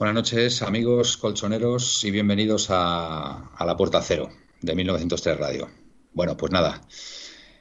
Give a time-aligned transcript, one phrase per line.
[0.00, 4.30] Buenas noches, amigos colchoneros, y bienvenidos a, La Puerta Cero
[4.62, 5.68] de 1903 Radio.
[6.14, 6.80] Bueno, pues nada,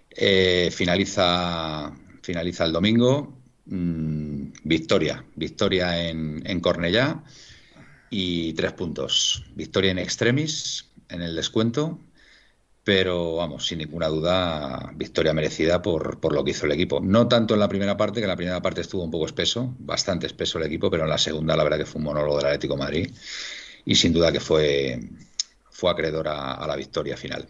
[0.09, 7.21] eh, finaliza, finaliza el domingo, mmm, victoria, victoria en, en Cornellá
[8.09, 9.43] y tres puntos.
[9.53, 11.99] Victoria en extremis, en el descuento,
[12.83, 16.99] pero vamos, sin ninguna duda, victoria merecida por, por, lo que hizo el equipo.
[16.99, 19.75] No tanto en la primera parte, que en la primera parte estuvo un poco espeso,
[19.79, 22.47] bastante espeso el equipo, pero en la segunda la verdad que fue un monólogo del
[22.47, 23.11] Atlético Madrid
[23.85, 24.99] y sin duda que fue,
[25.69, 27.47] fue acreedor a, a, la victoria final.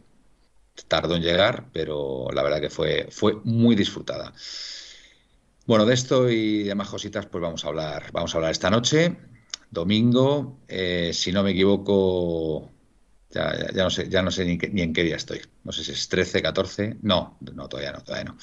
[0.88, 4.34] Tardó en llegar, pero la verdad que fue, fue muy disfrutada.
[5.66, 9.16] Bueno, de esto y demás cositas, pues vamos a hablar, vamos a hablar esta noche,
[9.70, 12.72] domingo, eh, si no me equivoco,
[13.30, 15.42] ya, ya, ya, no sé, ya no sé ni, qué, ni, en qué día estoy.
[15.64, 16.98] No sé si es 13, 14.
[17.02, 18.38] No, no, todavía no, todavía no.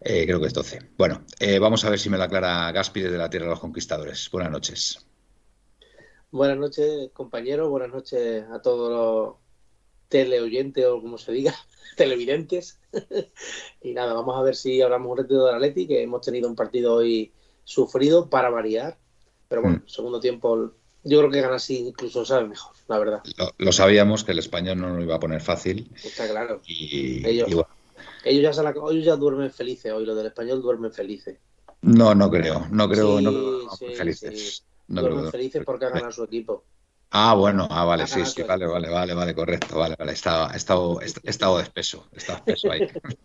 [0.00, 0.90] Eh, creo que es 12.
[0.96, 3.60] Bueno, eh, vamos a ver si me lo aclara Gaspi desde la Tierra de los
[3.60, 4.28] Conquistadores.
[4.30, 5.06] Buenas noches.
[6.30, 7.68] Buenas noches, compañeros.
[7.68, 9.36] Buenas noches a todos los
[10.08, 11.54] teleoyentes o como se diga,
[11.96, 12.80] televidentes.
[13.82, 16.56] y nada, vamos a ver si hablamos un ratito del Atleti, que hemos tenido un
[16.56, 17.32] partido hoy
[17.64, 18.98] sufrido para variar.
[19.48, 19.88] Pero bueno, mm.
[19.88, 20.74] segundo tiempo
[21.08, 23.22] yo creo que gana así incluso sabe mejor, la verdad.
[23.36, 25.90] Lo, lo, sabíamos que el español no lo iba a poner fácil.
[26.02, 26.60] Está claro.
[26.66, 27.68] Y, ellos, y bueno.
[28.24, 31.38] ellos, ya se la, ellos ya duermen felices hoy, los del español duermen felices.
[31.80, 34.56] No, no creo, no creo, sí, no creo sí, felices.
[34.56, 34.62] Sí.
[34.88, 36.64] No duermen creo, felices porque ha ganado su equipo.
[37.10, 41.00] Ah, bueno, ah, vale, sí, sí, vale, vale, vale, vale, correcto, vale, vale, estaba, estado,
[41.00, 42.86] estado espeso, estaba espeso ahí.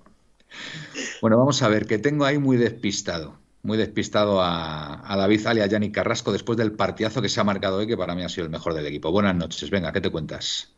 [1.19, 5.61] Bueno, vamos a ver, que tengo ahí muy despistado, muy despistado a, a David Ali,
[5.61, 8.29] a Yannick Carrasco, después del partidazo que se ha marcado hoy, que para mí ha
[8.29, 9.11] sido el mejor del equipo.
[9.11, 10.73] Buenas noches, venga, ¿qué te cuentas?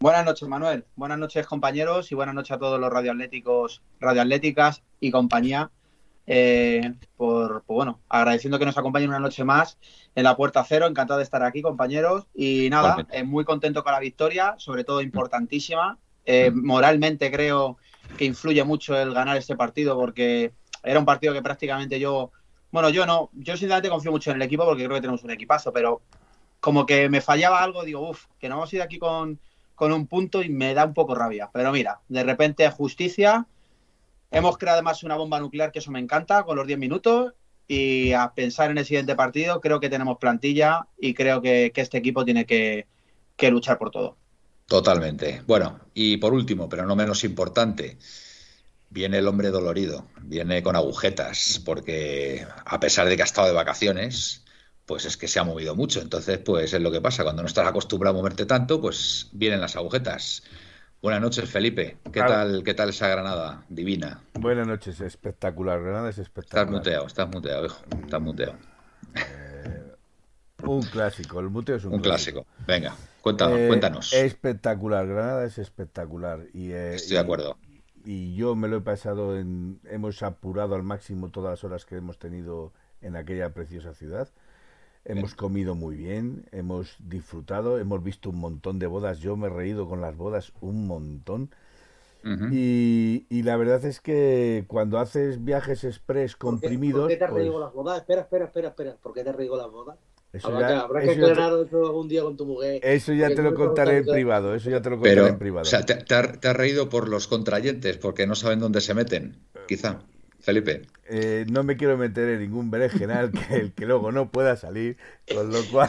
[0.00, 0.84] Buenas noches, Manuel.
[0.96, 5.70] Buenas noches, compañeros, y buenas noches a todos los radioatléticos, radioatléticas y compañía.
[6.26, 9.78] Eh, por, por, bueno, agradeciendo que nos acompañen una noche más
[10.14, 10.86] en la Puerta Cero.
[10.86, 12.26] Encantado de estar aquí, compañeros.
[12.34, 15.98] Y nada, eh, muy contento con la victoria, sobre todo importantísima.
[16.24, 17.76] Eh, moralmente creo
[18.16, 20.52] que influye mucho el ganar este partido porque
[20.84, 22.30] era un partido que prácticamente yo,
[22.70, 25.30] bueno, yo no, yo sinceramente confío mucho en el equipo porque creo que tenemos un
[25.30, 26.02] equipazo, pero
[26.60, 29.38] como que me fallaba algo, digo, uff, que no hemos ido aquí con,
[29.74, 31.50] con un punto y me da un poco rabia.
[31.52, 33.46] Pero mira, de repente justicia.
[34.30, 37.34] Hemos creado además una bomba nuclear, que eso me encanta, con los 10 minutos.
[37.66, 41.98] Y a pensar en el siguiente partido, creo que tenemos plantilla y creo que, este
[41.98, 42.86] equipo tiene que,
[43.50, 44.16] luchar por todo.
[44.66, 45.42] Totalmente.
[45.46, 47.98] Bueno, y por último, pero no menos importante,
[48.94, 53.52] viene el hombre dolorido, viene con agujetas, porque a pesar de que ha estado de
[53.54, 54.44] vacaciones,
[54.86, 56.00] pues es que se ha movido mucho.
[56.00, 57.24] Entonces, pues es lo que pasa.
[57.24, 60.44] Cuando no estás acostumbrado a moverte tanto, pues vienen las agujetas.
[61.02, 61.98] Buenas noches, Felipe.
[62.04, 62.32] ¿Qué claro.
[62.32, 64.22] tal, qué tal esa Granada divina?
[64.34, 65.82] Buenas noches, espectacular.
[65.82, 66.66] Granada es espectacular.
[66.66, 67.82] Estás muteado, estás muteado, hijo.
[68.04, 68.54] Estás muteado.
[69.16, 69.92] Eh,
[70.62, 72.44] un clásico, el muteo es un, un clásico.
[72.44, 72.64] clásico.
[72.66, 74.12] Venga, cuéntanos, eh, cuéntanos.
[74.12, 76.46] Espectacular, Granada es espectacular.
[76.54, 77.58] Y, eh, Estoy de acuerdo.
[78.04, 79.80] Y, yo me lo he pasado en.
[79.84, 84.28] Hemos apurado al máximo todas las horas que hemos tenido en aquella preciosa ciudad.
[85.04, 85.36] Hemos bien.
[85.36, 89.18] comido muy bien, hemos disfrutado, hemos visto un montón de bodas.
[89.18, 91.50] Yo me he reído con las bodas un montón.
[92.24, 92.48] Uh -huh.
[92.52, 97.02] y, y, la verdad es que cuando haces viajes express comprimidos.
[97.02, 97.64] ¿Por qué, ¿por qué te has reído pues...
[97.64, 97.98] las bodas?
[97.98, 98.96] Espera, espera, espera, espera.
[99.02, 99.98] ¿Por qué te has reído las bodas?
[100.34, 101.62] Eso habrá, ya, que, habrá que aclarar te...
[101.66, 102.80] eso algún día con tu mujer.
[102.82, 104.54] Eso ya te lo contaré en privado.
[104.54, 105.62] Eso ya te lo contaré Pero, en privado.
[105.62, 108.80] O sea, te, te, has, te has reído por los contrayentes, porque no saben dónde
[108.80, 109.36] se meten,
[109.68, 110.00] quizá.
[110.44, 110.82] Felipe.
[111.08, 114.98] Eh, no me quiero meter en ningún berenjenal que, el que luego no pueda salir,
[115.32, 115.88] con lo cual,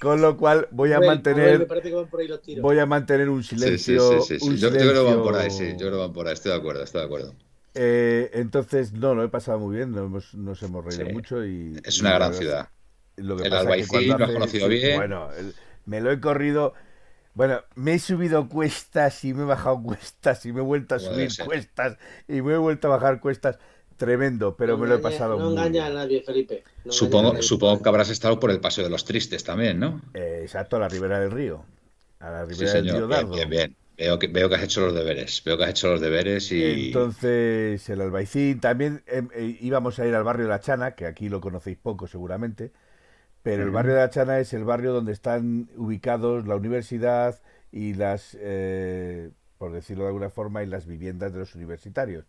[0.00, 1.68] con lo cual voy a mantener,
[2.60, 4.22] voy a mantener un silencio.
[4.22, 4.84] Sí, sí, sí, un yo, silencio...
[4.86, 6.58] yo, creo que van por ahí, sí, yo creo que van por ahí, estoy de
[6.58, 7.34] acuerdo, estoy de acuerdo.
[7.74, 11.80] Eh, entonces, no, lo he pasado muy bien, nos hemos, nos hemos reído mucho y
[11.84, 12.68] es una y gran ciudad.
[13.22, 14.96] Lo que el pasa Albaicín es que lo has conocido bien.
[14.96, 15.54] Bueno, el,
[15.86, 16.74] me lo he corrido
[17.34, 20.98] Bueno, me he subido cuestas y me he bajado cuestas y me he vuelto a
[20.98, 23.58] subir cuestas y me he vuelto a bajar cuestas.
[23.96, 26.64] Tremendo, pero me lo he pasado No engaña a nadie, Felipe.
[26.88, 30.00] supongo, supongo que habrás estado por el Paseo de los Tristes también, ¿no?
[30.14, 31.66] Eh, exacto, a la ribera del río.
[32.18, 33.34] A la ribera del río Dardo.
[33.34, 35.42] Bien, bien, Veo que, veo que has hecho los deberes.
[35.44, 36.86] Veo que has hecho los deberes y.
[36.86, 38.58] Entonces, el Albaicín.
[38.58, 41.76] También em, eh, íbamos a ir al barrio de La Chana, que aquí lo conocéis
[41.76, 42.72] poco seguramente.
[43.42, 47.40] Pero el barrio de La Chana es el barrio donde están ubicados la universidad
[47.72, 52.26] y las, eh, por decirlo de alguna forma, y las viviendas de los universitarios.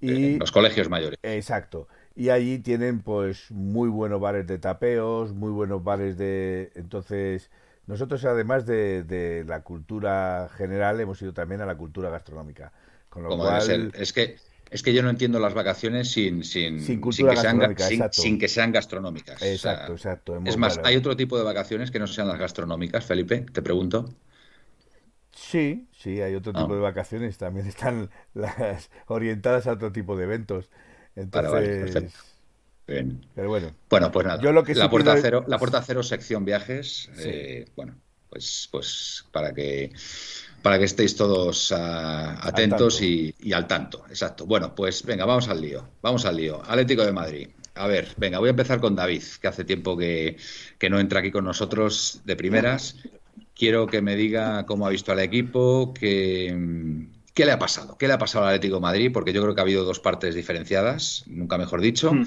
[0.00, 1.18] Y, los colegios mayores.
[1.22, 1.88] Exacto.
[2.14, 6.72] Y allí tienen pues muy buenos bares de tapeos, muy buenos bares de...
[6.74, 7.50] Entonces,
[7.86, 12.72] nosotros además de, la cultura general hemos ido también a la cultura gastronómica.
[13.10, 13.92] Con lo cual...
[13.94, 14.36] Es que
[14.70, 17.76] es que yo no entiendo las vacaciones sin, sin, sin, que, sean,
[18.12, 19.42] sin, que sean gastronómicas.
[19.42, 20.40] Exacto, exacto.
[20.44, 23.46] Es más, ¿hay otro tipo de vacaciones que no sean las gastronómicas, Felipe?
[23.52, 24.08] Te pregunto.
[25.32, 26.76] Sí, sí, hay otro tipo ah.
[26.76, 27.36] de vacaciones.
[27.36, 30.70] También están las orientadas a otro tipo de eventos.
[31.16, 32.12] Entonces,
[32.86, 33.24] Bien.
[33.34, 33.70] Pero bueno.
[33.88, 34.42] Bueno, pues nada.
[34.42, 37.08] la, puerta cero, la puerta cero, sección viajes.
[37.18, 37.96] Eh, bueno,
[38.28, 39.92] pues, pues para que
[40.62, 44.04] para que estéis todos ah, atentos y, al tanto.
[44.08, 44.46] Exacto.
[44.46, 45.88] Bueno, pues venga, vamos al lío.
[46.02, 46.62] Vamos al lío.
[46.66, 47.48] Atlético de Madrid.
[47.74, 50.36] A ver, venga, voy a empezar con David, que hace tiempo que,
[50.78, 52.96] que no entra aquí con nosotros de primeras.
[53.54, 58.06] Quiero que me diga cómo ha visto al equipo, que, qué le ha pasado, qué
[58.06, 60.34] le ha pasado al Atlético de Madrid, porque yo creo que ha habido dos partes
[60.34, 62.12] diferenciadas, nunca mejor dicho.
[62.12, 62.26] Mm.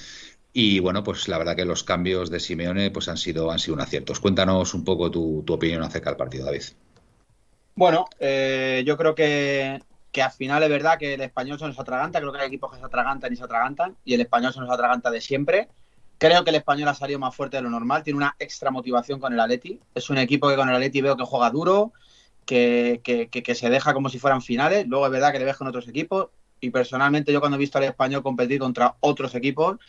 [0.53, 3.73] Y bueno, pues la verdad que los cambios de Simeone pues han sido, han sido
[3.73, 4.13] un acierto.
[4.21, 6.63] Cuéntanos un poco tu, opinión acerca del partido, David.
[7.75, 9.81] Bueno, eh, yo creo que,
[10.11, 12.71] que, al final es verdad que el español se nos atraganta, creo que hay equipos
[12.71, 15.69] que se atragantan y se atragantan, y el español se nos atraganta de siempre.
[16.23, 19.19] Creo que el español ha salido más fuerte de lo normal, tiene una extra motivación
[19.19, 19.79] con el Atleti.
[19.93, 21.91] Es un equipo que con el Atleti veo que juega duro,
[22.45, 24.87] que, que, se deja como si fueran finales.
[24.87, 26.29] Luego es verdad que le ves con otros equipos.
[26.61, 29.79] Y personalmente yo cuando he visto al español competir contra otros equipos,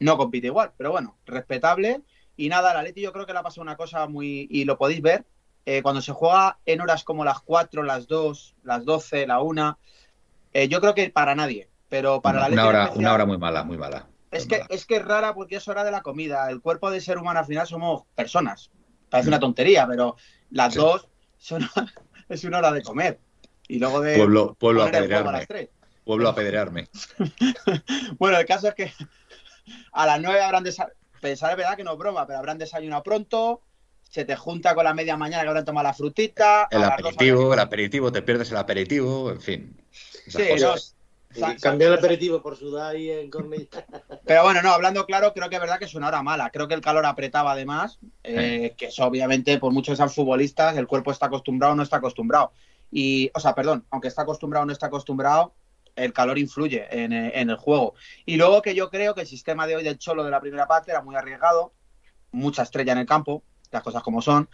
[0.00, 0.72] no compite igual.
[0.78, 2.00] Pero bueno, respetable.
[2.38, 4.48] Y nada, el Atleti yo creo que le ha pasado una cosa muy...
[4.50, 5.26] Y lo podéis ver.
[5.64, 9.78] Eh, cuando se juega en horas como las 4, las 2, las 12, la 1,
[10.54, 11.68] eh, yo creo que para nadie.
[11.88, 14.08] Pero para la hora, una hora muy mala, muy mala.
[14.30, 16.48] Es que, es que es rara porque es hora de la comida.
[16.50, 18.70] El cuerpo de ser humano al final somos personas.
[19.10, 19.40] Parece una mm.
[19.40, 20.16] tontería, pero
[20.50, 21.06] las dos
[21.36, 21.68] son,
[22.30, 23.20] es una hora de comer.
[23.68, 24.16] Y luego de.
[24.16, 25.46] Pueblo, pueblo a apedrearme.
[26.04, 26.88] Pueblo a apedrearme.
[28.18, 28.92] bueno, el caso es que
[29.92, 30.98] a las nueve habrán desayunado.
[31.20, 33.60] Pensar es verdad que no es broma, pero habrán desayunado pronto.
[34.12, 36.68] Se te junta con la media mañana que habrán tomado la frutita.
[36.70, 39.82] El aperitivo, el aperitivo, te pierdes el aperitivo, en fin.
[40.28, 40.38] Sí,
[41.62, 43.30] cambiar el aperitivo por sudar ahí en.
[44.26, 46.50] Pero bueno, no, hablando claro, creo que es verdad que es una hora mala.
[46.50, 50.86] Creo que el calor apretaba además, eh, que eso obviamente, por muchos sean futbolistas, el
[50.86, 52.52] cuerpo está acostumbrado o no está acostumbrado.
[52.90, 55.54] Y, o sea, perdón, aunque está acostumbrado o no está acostumbrado,
[55.96, 57.94] el calor influye en, en, el juego.
[58.26, 60.66] Y luego que yo creo que el sistema de hoy del Cholo de la primera
[60.66, 61.72] parte era muy arriesgado,
[62.30, 64.48] mucha estrella en el campo, las cosas como son.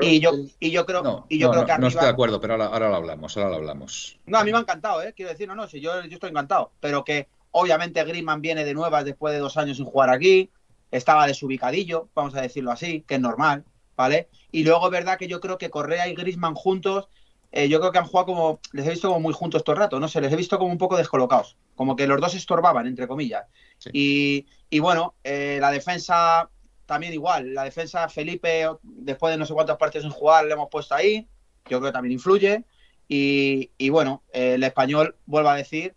[0.00, 0.30] y, yo,
[0.60, 2.96] y yo creo, no, y yo creo que No estoy de acuerdo, pero ahora, lo
[2.96, 4.18] hablamos, ahora lo hablamos.
[4.26, 5.12] No, a mí me ha encantado, ¿eh?
[5.14, 6.70] Quiero decir, no, no, si yo, yo estoy encantado.
[6.80, 10.50] Pero que obviamente Griezmann viene de nuevas después de dos años sin jugar aquí.
[10.90, 13.64] Estaba desubicadillo, vamos a decirlo así, que es normal,
[13.96, 14.28] ¿vale?
[14.50, 17.08] Y luego es verdad que yo creo que Correa y Griezmann juntos,
[17.52, 19.80] eh, yo creo que han jugado como, les he visto como muy juntos todo el
[19.80, 22.86] rato, no sé, les he visto como un poco descolocados, como que los dos estorbaban,
[22.88, 23.44] entre comillas.
[23.92, 26.50] Y, y, bueno, eh, la defensa
[26.90, 30.68] también igual, la defensa Felipe, después de no sé cuántas partidos en jugar, le hemos
[30.68, 31.28] puesto ahí,
[31.66, 32.64] yo creo que también influye.
[33.06, 35.94] Y, bueno, eh, el español, vuelvo a decir,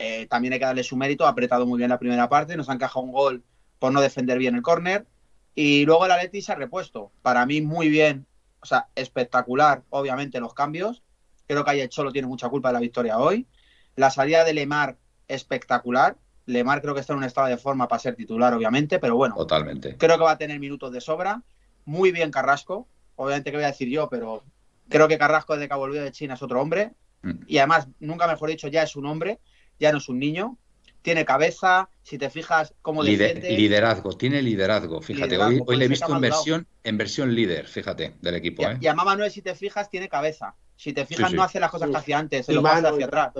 [0.00, 2.68] eh, también hay que darle su mérito, ha apretado muy bien la primera parte, nos
[2.68, 3.44] ha encajado un gol
[3.78, 5.06] por no defender bien el córner.
[5.54, 7.12] Y luego el Atleti se ha repuesto.
[7.22, 8.26] Para mí muy bien,
[8.60, 11.04] o sea, espectacular, obviamente, los cambios.
[11.46, 13.46] Creo que ahí el Cholo tiene mucha culpa de la victoria hoy.
[13.94, 14.96] La salida de Lemar,
[15.28, 16.16] espectacular.
[16.46, 19.34] Lemar creo que está en un estado de forma para ser titular, obviamente, pero bueno.
[19.34, 19.96] Totalmente.
[19.96, 21.42] Creo que va a tener minutos de sobra.
[21.84, 22.88] Muy bien Carrasco.
[23.16, 24.42] Obviamente que voy a decir yo, pero
[24.88, 26.92] creo que Carrasco desde que volvió de China es otro hombre.
[27.22, 27.44] Mm.
[27.46, 29.38] Y además, nunca mejor dicho, ya es un hombre,
[29.78, 30.58] ya no es un niño.
[31.02, 35.36] Tiene cabeza, si te fijas cómo Liderazgo, tiene liderazgo, fíjate.
[35.36, 38.62] hoy, hoy le he visto en versión, en versión líder, fíjate, del equipo.
[38.80, 38.88] Y, ¿eh?
[38.88, 40.54] a Manuel, si te fijas, tiene cabeza.
[40.76, 43.32] Si te fijas, no hace las cosas que hacía antes, se lo pasa hacia atrás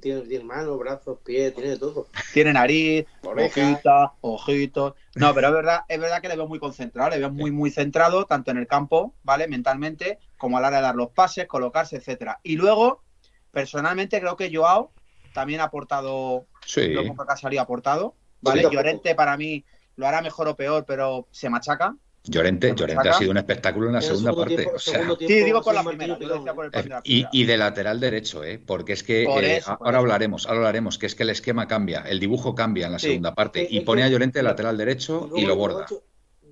[0.00, 2.08] tiene, manos, brazos, pies, tiene de todo.
[2.32, 4.94] Tiene nariz, ojitos, ojitos.
[5.14, 7.70] No, pero es verdad, es verdad que le veo muy concentrado, le veo muy, muy
[7.70, 9.48] centrado, tanto en el campo, ¿vale?
[9.48, 12.40] Mentalmente, como a la hora de dar los pases, colocarse, etcétera.
[12.42, 13.02] Y luego,
[13.50, 14.92] personalmente, creo que Joao
[15.32, 16.46] también ha aportado
[16.76, 18.14] lo poco que ha salido aportado.
[18.40, 18.62] ¿Vale?
[18.70, 19.64] Llorente para mí
[19.96, 21.96] lo hará mejor o peor, pero se machaca.
[22.26, 24.66] Llorente, Llorente ha sido un espectáculo en la segunda parte.
[24.78, 26.16] sí, digo por la primera,
[26.54, 28.58] por el y, y, de lateral derecho, ¿eh?
[28.58, 32.20] porque es que eh, ahora hablaremos, ahora hablaremos, que es que el esquema cambia, el
[32.20, 35.56] dibujo cambia en la segunda parte y pone a Llorente de lateral derecho y, lo
[35.56, 35.86] borda.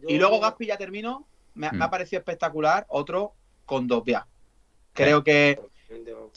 [0.06, 1.90] Y luego Gaspi ya termino, me, ha mm.
[1.90, 3.32] parecido espectacular, otro
[3.64, 4.04] con dos
[4.92, 5.58] Creo que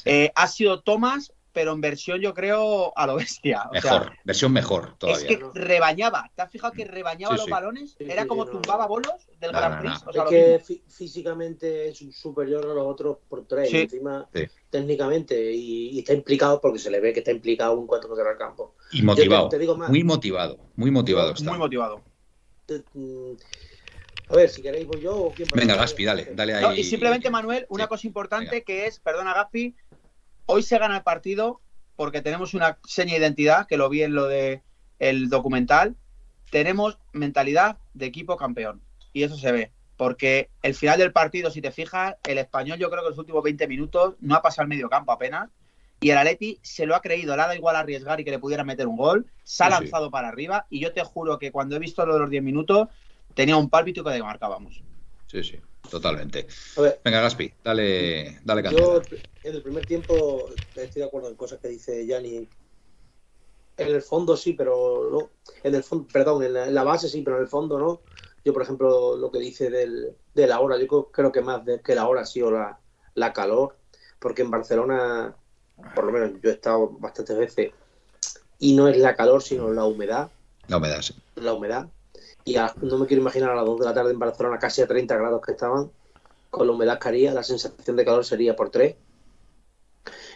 [0.05, 3.63] eh, ha sido Tomás pero en versión yo creo a lo bestia.
[3.71, 5.29] mejor, versión mejor todavía.
[5.29, 7.95] Es que rebañaba, ¿te has fijado que rebañaba los balones?
[7.97, 10.03] Era como tumbaba bolos del Gran Prix.
[10.13, 14.27] es que físicamente es superior a los otros por tres, encima
[14.69, 18.38] técnicamente, y, está implicado porque se le ve que está implicado un cuatro contra el
[18.38, 18.75] campo.
[18.91, 19.50] Y motivado,
[19.88, 21.50] muy motivado, muy motivado está.
[21.50, 22.01] Muy motivado.
[22.93, 23.35] Mm,
[24.27, 26.81] a ver, si queréis voy yo o quién Venga, Gaspi, dale, dale ahí.
[26.81, 29.74] y simplemente, Manuel, una cosa importante que es, perdona, Gaspi,
[30.47, 31.61] Hoy se gana el partido
[31.95, 34.61] porque tenemos una seña de identidad, que lo vi en lo de
[34.99, 35.95] el documental.
[36.51, 38.81] Tenemos mentalidad de equipo campeón.
[39.13, 39.71] Y eso se ve.
[39.97, 43.19] Porque el final del partido, si te fijas, el español yo creo que en los
[43.19, 45.49] últimos 20 minutos no ha pasado el medio campo apenas.
[46.01, 48.39] Y el Atleti se lo ha creído, le ha dado igual arriesgar y que le
[48.39, 49.25] pudiera meter un gol.
[49.43, 50.67] Se ha lanzado para arriba.
[50.69, 52.89] Y yo te juro que cuando he visto lo de los 10 minutos,
[53.33, 54.83] tenía un pálpito que marcábamos.
[55.27, 56.47] Sí, sí totalmente.
[57.03, 59.01] Venga, Gaspi, dale, dale Yo
[59.43, 62.49] en el primer tiempo estoy de acuerdo en cosas que dice Yanni.
[63.77, 65.31] En el fondo sí, pero no.
[65.63, 68.01] En el fondo, perdón, en la, base sí, pero en el fondo no.
[68.43, 71.81] Yo, por ejemplo, lo que dice del, de la hora, yo creo que más de,
[71.81, 72.79] que la hora ha sido la,
[73.15, 73.77] la calor,
[74.19, 75.35] porque en Barcelona,
[75.93, 77.71] por lo menos yo he estado bastantes veces,
[78.59, 80.31] y no es la calor, sino la humedad.
[80.67, 81.15] La humedad, sí.
[81.35, 81.89] La humedad
[82.45, 84.87] y no me quiero imaginar a las 2 de la tarde en Barcelona, casi a
[84.87, 85.91] 30 grados que estaban,
[86.51, 88.95] con la humedad que haría, la sensación de calor sería por 3.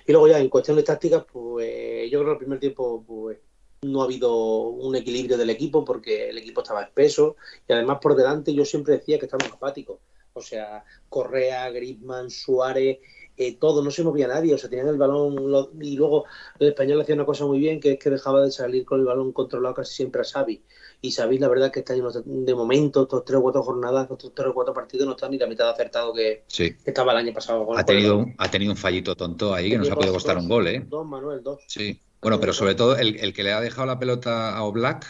[0.07, 3.37] Y luego ya en cuestiones tácticas, pues yo creo que el primer tiempo pues,
[3.83, 4.33] no ha habido
[4.69, 7.35] un equilibrio del equipo porque el equipo estaba espeso
[7.67, 9.99] y además por delante yo siempre decía que estábamos apáticos.
[10.33, 12.99] O sea, Correa, Griezmann, Suárez,
[13.37, 16.25] eh, todo, no se movía nadie, o sea, tenían el balón y luego
[16.59, 19.05] el español hacía una cosa muy bien que es que dejaba de salir con el
[19.05, 20.63] balón controlado casi siempre a Xavi
[21.01, 24.33] y sabéis la verdad que este año de momento, estos tres o cuatro jornadas, estos
[24.33, 26.43] tres o cuatro partidos no están ni la mitad de acertado que,
[26.85, 27.67] estaba el año pasado.
[27.77, 30.67] ha, tenido, ha tenido un fallito tonto ahí que nos ha podido costar un gol,
[30.67, 30.85] ¿eh?
[30.87, 31.61] Dos, Manuel, dos.
[31.67, 32.01] Sí.
[32.21, 35.05] Bueno, pero sobre todo el, el que le ha dejado la pelota a Oblak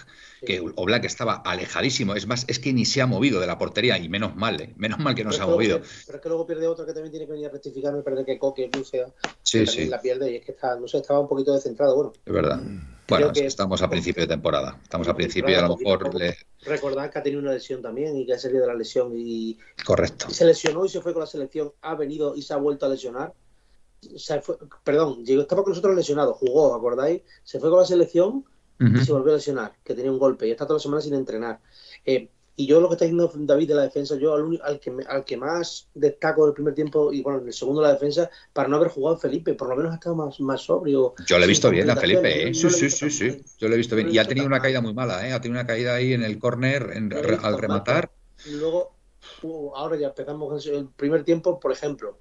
[0.45, 2.15] que Oblak estaba alejadísimo.
[2.15, 4.73] Es más, es que ni se ha movido de la portería y menos mal, ¿eh?
[4.77, 5.81] menos mal que no se ha movido.
[6.05, 8.25] pero es que luego pierde otro que también tiene que venir a rectificar, me parece
[8.25, 9.07] que Coque, Lucia,
[9.43, 9.87] sí, sí.
[9.87, 11.95] la pierde y es que está, no sé, estaba un poquito descentrado.
[11.95, 12.61] Bueno, es verdad.
[13.09, 14.79] Bueno, estamos a principio de temporada.
[14.81, 16.13] Estamos a principio y a lo mejor.
[16.15, 16.37] Le...
[16.61, 19.57] Recordad que ha tenido una lesión también y que ha salido de la lesión y.
[19.85, 20.29] Correcto.
[20.29, 22.89] se lesionó y se fue con la selección, ha venido y se ha vuelto a
[22.89, 23.33] lesionar.
[24.15, 27.21] Se fue, perdón, llegó, estaba con nosotros lesionado, jugó, ¿acordáis?
[27.43, 28.45] Se fue con la selección
[28.79, 31.13] y se volvió a lesionar, que tenía un golpe y está toda la semana sin
[31.13, 31.59] entrenar.
[32.05, 35.23] Eh, y yo lo que está diciendo David de la defensa, yo al, que, al
[35.23, 38.75] que más destaco del primer tiempo y bueno, en el segundo la defensa, para no
[38.75, 41.13] haber jugado Felipe, por lo menos ha estado más, más sobrio.
[41.25, 42.53] Yo le he visto bien a Felipe, ¿eh?
[42.53, 44.13] sí, sí, sí, sí, yo lo he visto bien.
[44.13, 45.31] Y ha tenido una caída muy mala, ¿eh?
[45.31, 46.91] ha tenido una caída ahí en el córner
[47.41, 48.11] al rematar.
[48.45, 48.91] Y luego,
[49.43, 52.17] uh, ahora ya empezamos el primer tiempo, por ejemplo,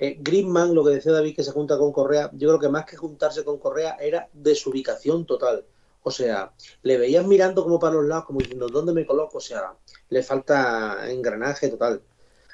[0.00, 2.86] eh, Griezmann, lo que decía David que se junta con Correa, yo creo que más
[2.86, 5.64] que juntarse con Correa era desubicación total.
[6.08, 9.38] O sea, le veías mirando como para los lados, como diciendo, ¿dónde me coloco?
[9.38, 9.74] O sea,
[10.08, 12.00] le falta engranaje total.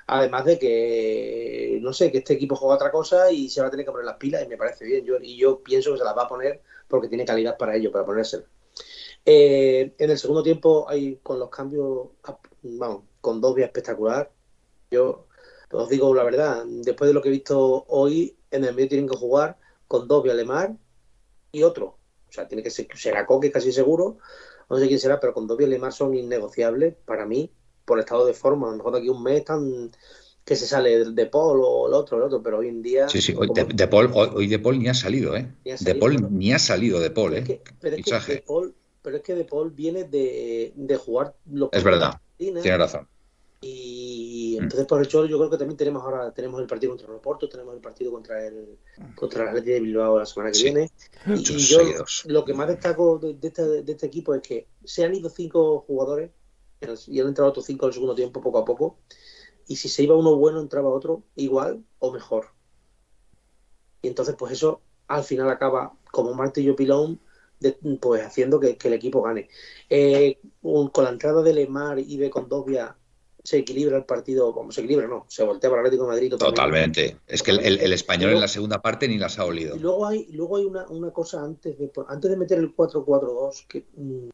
[0.06, 3.70] Además de que, no sé, que este equipo juega otra cosa y se va a
[3.70, 5.04] tener que poner las pilas y me parece bien.
[5.04, 7.92] Yo, y yo pienso que se las va a poner porque tiene calidad para ello,
[7.92, 8.42] para ponerse.
[9.26, 12.08] Eh, en el segundo tiempo, hay con los cambios,
[12.62, 14.32] vamos, con dos vías espectacular.
[14.90, 15.26] Yo
[15.72, 19.08] os digo la verdad, después de lo que he visto hoy, en el medio tienen
[19.10, 20.74] que jugar con dos Lemar
[21.52, 21.98] y otro.
[22.32, 24.16] O sea, tiene que ser, será Coque casi seguro,
[24.70, 27.52] no sé quién será, pero con Dobby y Lemar son innegociables para mí,
[27.84, 28.68] por estado de forma.
[28.68, 29.90] A lo mejor de aquí un mes están
[30.42, 33.06] que se sale de Paul o el otro, el otro, pero hoy en día.
[33.06, 35.52] Sí, sí, hoy de, Paul, hoy, de Paul ni ha salido, ¿eh?
[35.62, 37.60] de Paul ni ha salido de Paul, ¿eh?
[37.78, 41.68] pero, es que de Paul, pero es que de Paul viene de, de jugar los
[41.70, 43.06] Es verdad, tiene razón.
[43.60, 44.01] Y
[44.58, 44.62] mm.
[44.64, 47.14] entonces por el Cholo yo creo que también tenemos ahora tenemos el partido contra el
[47.14, 48.78] Oporto, tenemos el partido contra el
[49.14, 50.90] contra el Atlético de Bilbao la semana que viene.
[51.26, 51.80] Y, yo
[52.26, 55.80] lo que más destaco de, este, de, este, equipo es que se han ido cinco
[55.86, 56.30] jugadores
[57.06, 58.98] y han entrado otros cinco en el segundo tiempo poco a poco.
[59.68, 62.46] Y si se iba uno bueno, entraba otro igual o mejor.
[64.02, 67.20] Y entonces pues eso al final acaba como un martillo pilón
[68.00, 69.48] pues haciendo que, el equipo gane.
[69.88, 72.96] Eh, con la entrada de Lemar y de Condovia
[73.44, 76.34] se equilibra el partido, como se equilibra, no, se voltea para el Atlético de Madrid.
[76.36, 77.16] Totalmente.
[77.26, 79.74] Es que el, español en la segunda parte ni las ha olido.
[79.76, 83.86] Y luego hay, luego hay una, cosa antes de, antes de meter el 4-4-2 que,
[83.96, 84.28] mm,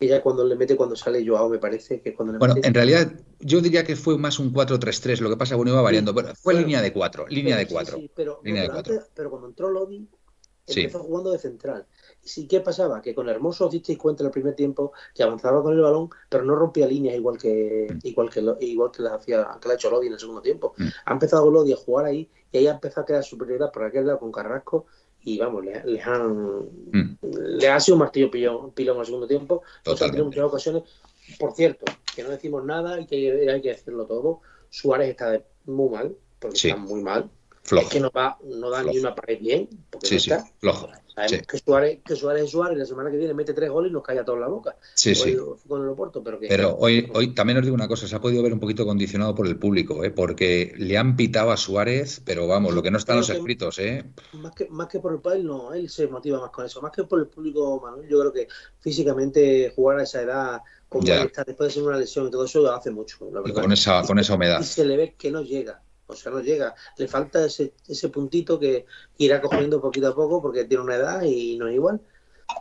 [0.00, 2.68] ella cuando le mete cuando sale Joao, me parece que cuando le Bueno, mete...
[2.68, 5.80] en realidad yo diría que fue más un 4-3-3, lo que pasa que bueno, iba
[5.80, 6.12] variando.
[6.12, 7.96] Bueno, fue Bueno, línea de 4, línea de Sí, 4.
[7.96, 8.94] sí, pero, Línea de pero cuatro.
[8.94, 10.08] antes- pero cuando entró Lodi,
[10.66, 10.80] Sí.
[10.82, 11.86] empezó jugando de central.
[12.24, 13.02] ¿Y sí, qué pasaba?
[13.02, 16.08] Que con Hermoso os disteis cuenta en el primer tiempo que avanzaba con el balón,
[16.28, 17.98] pero no rompía líneas igual que Mm.
[18.04, 20.40] igual que lo- igual que la hacía que la ha hecho Lodi en el segundo
[20.40, 20.74] tiempo.
[20.78, 20.86] Mm.
[21.06, 24.06] Ha empezado Lodi a jugar ahí y ahí ha empezado a crear superioridad por aquel
[24.06, 24.86] lado con Carrasco
[25.24, 29.26] y vamos, le, le han Mm, le ha sido un martillo pilón, pilón al segundo
[29.26, 29.62] tiempo.
[29.84, 30.24] Nos han tenido Totalmente.
[30.24, 30.82] muchas ocasiones.
[31.38, 34.40] Por cierto, que no decimos nada y que hay que decirlo todo.
[34.70, 36.68] Suárez está de- muy mal, porque Sí.
[36.68, 37.30] está muy mal.
[37.64, 37.86] Flojo.
[37.86, 40.44] Es que no, va, no da ni una pared bien, porque Sí, no sí, está.
[40.58, 40.88] flojo.
[41.14, 41.46] Sabemos Sí.
[41.46, 44.02] que, Suárez, que Suárez es Suárez, la semana que viene mete tres goles y nos
[44.02, 44.76] cae a todos la boca.
[44.94, 45.36] Sí, sí.
[45.68, 46.48] Con el Oporto, pero que.
[46.48, 49.34] Pero hoy, hoy también os digo una cosa, se ha podido ver un poquito condicionado
[49.34, 50.10] por el público, ¿eh?
[50.10, 53.36] porque le han pitado a Suárez, pero vamos, lo que no está en los que-
[53.36, 54.04] escritos, ¿eh?
[54.32, 56.80] Más que, más que por el país, no, él se motiva más con eso.
[56.82, 58.48] Más que por el público, Manuel, yo creo que
[58.80, 62.72] físicamente jugar a esa edad, como está después de ser una lesión y todo eso,
[62.72, 63.62] hace mucho, la Y verdad.
[63.62, 64.60] con esa, con esa humedad.
[64.60, 65.80] y se le ve que no llega.
[66.12, 66.74] O sea, no llega.
[66.98, 68.86] Le falta ese, ese puntito que
[69.18, 72.00] irá cogiendo poquito a poco porque tiene una edad y no es igual.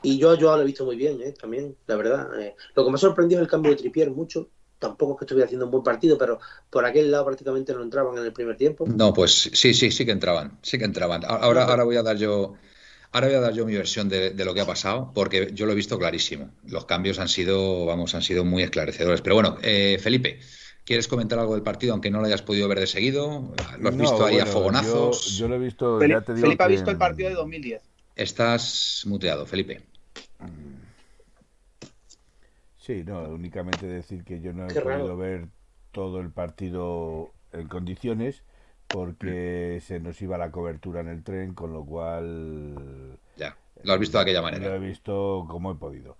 [0.03, 1.33] Y yo, yo lo he visto muy bien, ¿eh?
[1.39, 2.39] también, la verdad.
[2.41, 2.55] eh.
[2.75, 4.49] Lo que me ha sorprendido es el cambio de Tripier mucho.
[4.79, 6.39] Tampoco es que estuviera haciendo un buen partido, pero
[6.71, 8.85] por aquel lado prácticamente no entraban en el primer tiempo.
[8.87, 11.23] No, pues sí, sí, sí que entraban, sí que entraban.
[11.23, 12.55] A- Ahora, ahora voy a dar yo,
[13.11, 15.67] ahora voy a dar yo mi versión de, de lo que ha pasado, porque yo
[15.67, 16.51] lo he visto clarísimo.
[16.65, 19.21] Los cambios han sido, vamos, han sido muy esclarecedores.
[19.21, 20.39] Pero bueno, eh, Felipe,
[20.85, 23.53] ¿quieres comentar algo del partido, aunque no lo hayas podido ver de seguido?
[23.79, 25.17] ¿Lo has No, visto ahí a fogonazos?
[25.25, 27.35] Yo, yo lo he visto, Felipe, ya te digo Felipe ha visto el partido de
[27.35, 27.81] 2010.
[28.15, 29.81] Estás muteado, Felipe.
[32.77, 35.17] Sí, no, únicamente decir que yo no he Qué podido raro.
[35.17, 35.49] ver
[35.91, 38.43] todo el partido en condiciones
[38.89, 43.99] porque se nos iba la cobertura en el tren, con lo cual Ya, lo has
[43.99, 44.79] visto de aquella lo he manera.
[44.79, 46.17] visto como he podido.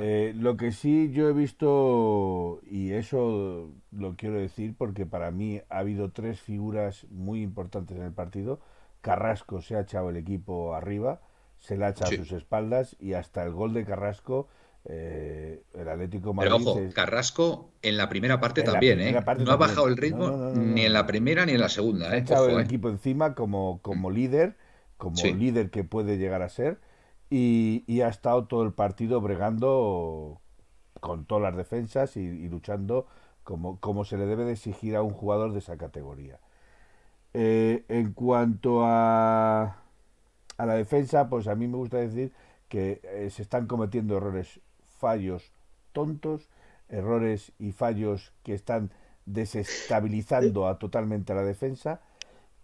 [0.00, 5.60] Eh, lo que sí yo he visto, y eso lo quiero decir porque para mí
[5.68, 8.60] ha habido tres figuras muy importantes en el partido.
[9.00, 11.20] Carrasco se ha echado el equipo arriba,
[11.58, 12.16] se le ha echado Sí.
[12.16, 14.46] a sus espaldas y hasta el gol de Carrasco,
[14.84, 16.52] eh, el Atlético Madrid...
[16.52, 19.20] Pero ojo, Carrasco en la primera parte también, ¿eh?
[19.22, 21.52] parte No ha bajado el ritmo No, no, no, no, ni en la primera ni
[21.52, 22.20] en la segunda, se ha ¿eh?
[22.20, 22.64] echado Ojo, el ¿eh?
[22.64, 24.56] equipo encima como, como líder,
[24.96, 25.32] como Sí.
[25.34, 26.78] líder que puede llegar a ser,
[27.30, 30.40] y, y ha estado todo el partido bregando
[31.00, 33.06] con todas las defensas y, luchando
[33.44, 36.40] como, como se le debe de exigir a un jugador de esa categoría.
[37.34, 39.76] Eh, en cuanto a,
[40.58, 42.32] a la defensa, pues a mí me gusta decir
[42.68, 44.60] que eh, se están cometiendo errores,
[44.98, 45.52] fallos
[45.92, 46.48] tontos,
[46.88, 48.90] errores y fallos que están
[49.26, 52.00] desestabilizando a totalmente a la defensa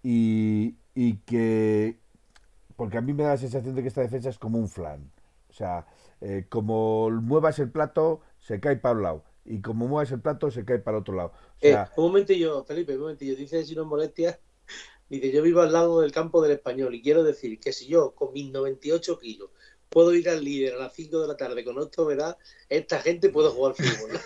[0.03, 1.99] y, y que
[2.77, 5.11] porque a mí me da la sensación de que esta defensa es como un flan
[5.51, 5.87] o sea
[6.21, 10.51] eh, como muevas el plato se cae para un lado y como muevas el plato
[10.51, 13.37] se cae para el otro lado o Eh, un momentillo, Felipe, un momentillo.
[13.37, 14.39] Dice, si no es molestia,
[15.09, 18.13] dice, yo vivo al lado del campo del español y quiero decir que si yo
[18.15, 19.51] con mis 98 kilos
[19.89, 22.37] puedo ir al líder a las 5 de la tarde con esto me da,
[22.69, 24.11] esta gente puede jugar al fútbol.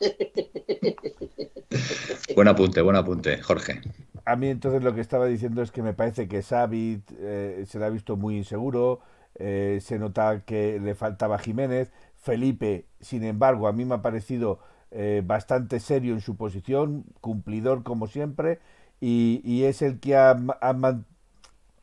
[2.34, 3.80] Buen apunte, buen apunte, Jorge.
[4.26, 7.78] A mí entonces lo que estaba diciendo es que me parece que Xavi eh, se
[7.78, 9.00] le ha visto muy inseguro,
[9.36, 14.58] eh, se nota que le faltaba Jiménez, Felipe, sin embargo, a mí me ha parecido
[14.90, 18.58] eh, bastante serio en su posición, cumplidor como siempre,
[19.00, 21.06] y, es el que ha, ha man-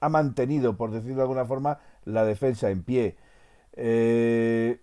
[0.02, 3.18] ha mantenido, por decirlo de alguna forma, la defensa en pie.
[3.74, 4.80] Eh,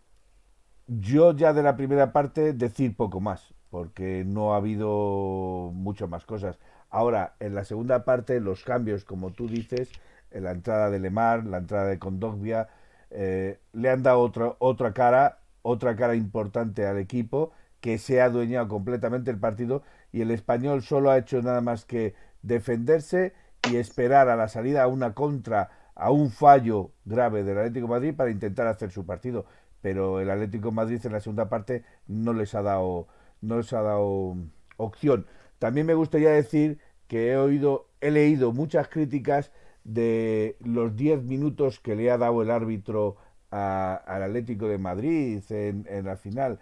[0.86, 6.24] yo ya de la primera parte decir poco más, porque no ha habido mucho más
[6.24, 6.58] cosas.
[6.90, 9.90] Ahora, en la segunda parte, los cambios, como tú dices,
[10.30, 12.68] en la entrada de Lemar, la entrada de Condogbia,
[13.10, 18.26] eh, le han dado otra, otra cara, otra cara importante al equipo, que se ha
[18.26, 23.32] adueñado completamente el partido y el español solo ha hecho nada más que defenderse
[23.70, 28.14] y esperar a la salida a una contra, a un fallo grave del Atlético Madrid
[28.14, 29.46] para intentar hacer su partido.
[29.82, 33.06] Pero el Atlético Madrid en la segunda parte no les ha dado,
[33.40, 34.36] no les ha dado
[34.76, 35.26] opción.
[35.60, 39.52] También me gustaría decir que he oído, he leído muchas críticas
[39.84, 43.16] de los 10 minutos que le ha dado el árbitro
[43.52, 46.58] a- al Atlético de Madrid en, en la final.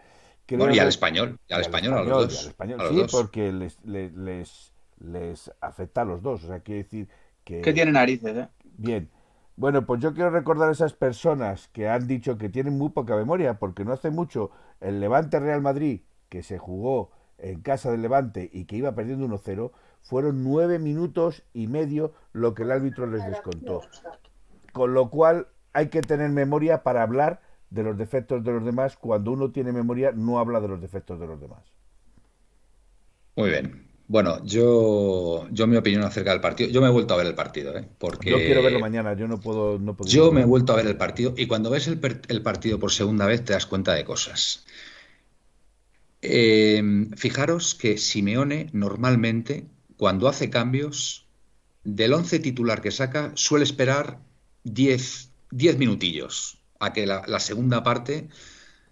[0.46, 2.34] Creo Bueno, y al que- español, y al español, a los dos.
[2.34, 3.12] y al español, a los sí, dos.
[3.12, 6.44] porque les, les, les, les afecta a los dos.
[6.44, 7.08] O sea, quiere decir
[7.44, 7.60] que...
[7.60, 8.48] Que tiene narices, ¿eh?
[8.76, 9.10] Bien.
[9.56, 13.16] Bueno, pues yo quiero recordar a esas personas que han dicho que tienen muy poca
[13.16, 18.02] memoria, porque no hace mucho el Levante Real Madrid, que se jugó en casa del
[18.02, 19.70] Levante y que iba perdiendo 1-0,
[20.02, 23.82] fueron nueve minutos y medio lo que el árbitro les descontó.
[24.72, 28.96] Con lo cual hay que tener memoria para hablar de los defectos de los demás,
[28.96, 31.62] cuando uno tiene memoria no habla de los defectos de los demás.
[33.36, 33.88] Muy bien.
[34.08, 37.34] Bueno, yo, yo mi opinión acerca del partido, yo me he vuelto a ver el
[37.34, 37.86] partido, ¿eh?
[37.98, 40.76] porque yo quiero verlo mañana, yo no puedo, no puedo Yo me he vuelto a
[40.76, 43.92] ver el partido y cuando ves el, el partido por segunda vez te das cuenta
[43.92, 44.64] de cosas.
[46.20, 46.82] Eh,
[47.16, 51.28] fijaros que Simeone normalmente cuando hace cambios
[51.84, 54.20] del once titular que saca suele esperar
[54.64, 55.30] 10
[55.78, 58.28] minutillos a que la segunda parte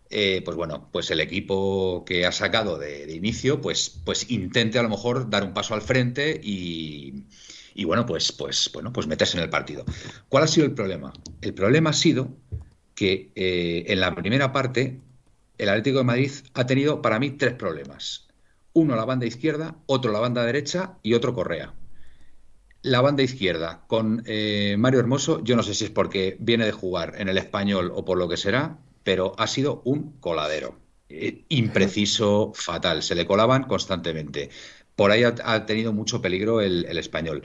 [0.09, 4.83] eh, pues bueno, pues el equipo que ha sacado de, inicio, pues, pues intente a
[4.83, 7.25] lo mejor dar un paso al frente y,
[7.85, 9.85] bueno, pues, pues, bueno, pues meterse en el partido.
[10.29, 11.13] ¿Cuál ha sido el problema?
[11.41, 12.37] El problema ha sido
[12.95, 15.01] que eh, en la primera parte
[15.59, 18.29] el Atlético de Madrid ha tenido para mí tres problemas.
[18.73, 21.75] Uno la banda izquierda, otro la banda derecha y otro Correa.
[22.83, 26.73] La banda izquierda con eh, Mario Hermoso, yo no sé si es porque viene de
[26.73, 30.79] jugar en el español o por lo que será, pero ha sido un coladero.
[31.09, 33.03] Eh, impreciso, fatal.
[33.03, 34.51] Se le colaban constantemente.
[34.95, 37.43] Por ahí ha, tenido mucho peligro el, español.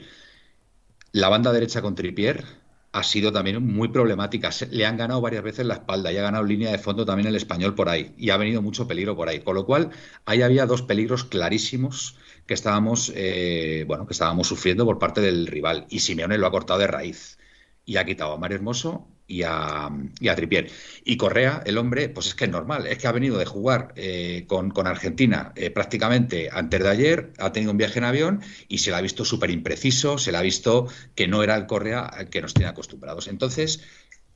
[1.12, 2.44] La banda derecha con Tripier
[2.92, 4.50] ha sido también muy problemática.
[4.70, 7.36] le han ganado varias veces la espalda y ha ganado línea de fondo también el
[7.36, 8.14] español por ahí.
[8.18, 9.40] Y ha venido mucho peligro por ahí.
[9.40, 9.90] Con lo cual,
[10.26, 15.46] ahí había dos peligros clarísimos que estábamos, eh, bueno, que estábamos sufriendo por parte del
[15.46, 15.86] rival.
[15.88, 17.38] Y Simeone lo ha cortado de raíz.
[17.84, 19.88] Y ha quitado a Mario Hermoso y a,
[20.20, 20.70] y Tripier.
[21.04, 23.94] Y Correa, el hombre, pues es que es normal, es que ha venido de jugar
[23.96, 28.78] eh, con, Argentina eh, prácticamente antes de ayer, ha tenido un viaje en avión y
[28.78, 32.10] se le ha visto súper impreciso, se le ha visto que no era el Correa
[32.30, 33.26] que nos tiene acostumbrados.
[33.26, 33.80] Entonces,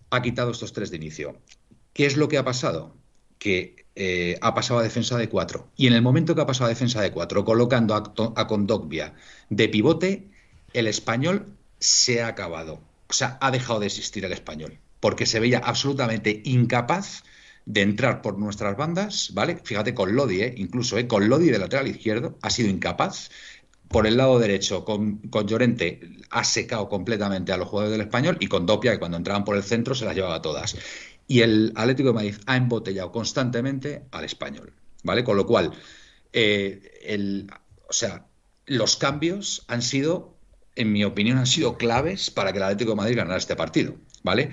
[0.09, 1.37] ha quitado estos tres de inicio.
[1.93, 2.97] ¿Qué es lo que ha pasado?
[3.39, 5.69] Que eh, ha pasado a defensa de cuatro.
[5.77, 9.15] Y en el momento que ha pasado a defensa de cuatro, colocando a, a Condogbia
[9.51, 10.31] de pivote,
[10.73, 12.81] el español se ha acabado.
[13.09, 17.23] O sea, ha dejado de existir el español porque se veía absolutamente incapaz
[17.67, 19.59] de entrar por nuestras bandas, ¿vale?
[19.63, 20.55] Fíjate con Lodi, ¿eh?
[20.57, 21.09] incluso ¿eh?
[21.09, 23.31] con Lodi de lateral izquierdo, ha sido incapaz.
[23.89, 28.37] Por el lado derecho, con, con, Llorente, ha secado completamente a los jugadores del español
[28.41, 30.77] y con Dopia, que cuando entraban por el centro se las llevaba todas.
[31.29, 34.73] Y el Atlético de Madrid ha embotellado constantemente al español,
[35.05, 35.23] ¿vale?
[35.23, 35.73] Con lo cual,
[36.33, 37.49] eh, el,
[37.89, 38.27] o sea,
[38.67, 40.37] los cambios han sido,
[40.75, 43.97] en mi opinión, han sido claves para que el Atlético de Madrid ganara este partido,
[44.23, 44.51] ¿vale?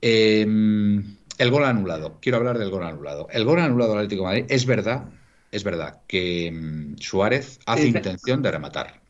[0.00, 2.18] Em, el gol anulado.
[2.20, 3.28] Quiero hablar del gol anulado.
[3.30, 5.04] El gol anulado al Atlético de Madrid es verdad,
[5.50, 9.00] es verdad que em, Suárez hace intención de rematar.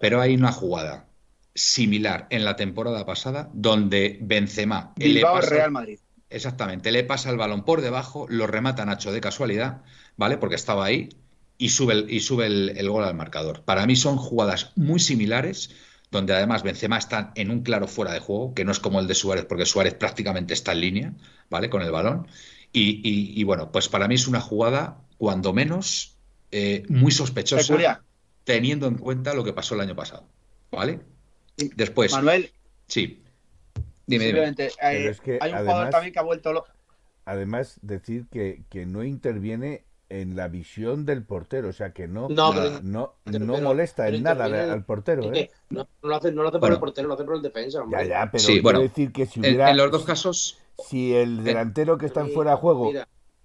[0.00, 1.06] Pero hay una jugada
[1.54, 5.98] similar en la temporada pasada donde Benzema Bilbao le Real Madrid.
[6.30, 9.82] Exactamente, le pasa el balón por debajo, lo remata Nacho de casualidad,
[10.16, 10.38] ¿vale?
[10.38, 11.10] Porque estaba ahí
[11.58, 13.62] y sube el, y sube el gol al marcador.
[13.64, 15.70] Para mí son jugadas muy similares
[16.12, 19.08] donde además Benzema está en un claro fuera de juego, que no es como el
[19.08, 21.12] de Suárez, porque Suárez prácticamente está en línea,
[21.48, 21.70] ¿vale?
[21.70, 22.28] Con el balón.
[22.70, 26.18] Y, bueno, pues para mí es una jugada, cuando menos,
[26.50, 28.02] eh, muy sospechosa,
[28.44, 30.28] teniendo en cuenta lo que pasó el año pasado,
[30.70, 31.00] ¿vale?
[31.56, 32.12] Después.
[32.12, 32.50] Manuel.
[32.86, 33.22] Sí.
[34.06, 34.54] Dime, dime.
[34.82, 36.66] Hay, un jugador también que ha vuelto.
[37.24, 39.84] Además, decir que, que no interviene
[40.20, 44.44] en la visión del portero, o sea que no, no, no, no molesta en nada
[44.44, 45.32] al portero.
[45.32, 45.50] ¿eh?
[45.70, 47.82] No, lo hace, no lo hace por el portero, lo hace por el defensa.
[47.90, 49.70] Ya, ya, pero sí, quiero decir que si hubiera.
[49.70, 50.58] En, los dos casos.
[50.86, 52.92] Si el eh, delantero que está en fuera de juego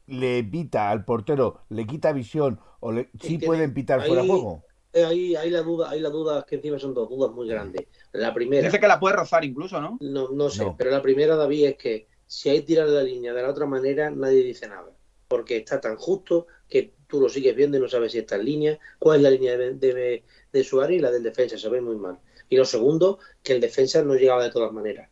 [0.07, 4.63] le pita al portero, le quita visión, o le, sí pueden pitar fuera de juego.
[4.91, 7.87] Eh, ahí, ahí la duda, hay la duda que encima son dos dudas muy grandes.
[8.11, 8.67] La primera.
[8.67, 9.97] Dice que la puede rozar incluso, ¿no?
[10.01, 13.41] No, no sé, pero la primera, David, es que si hay tirar la línea de
[13.41, 14.96] la otra manera, nadie dice nada.
[15.27, 18.45] Porque está tan justo que tú lo sigues viendo y no sabes si está en
[18.45, 21.81] línea, cuál es la línea de, de, de Suárez y la del defensa, se ve
[21.81, 22.19] muy mal.
[22.49, 25.09] Y lo segundo, que el defensa no llegaba de todas maneras.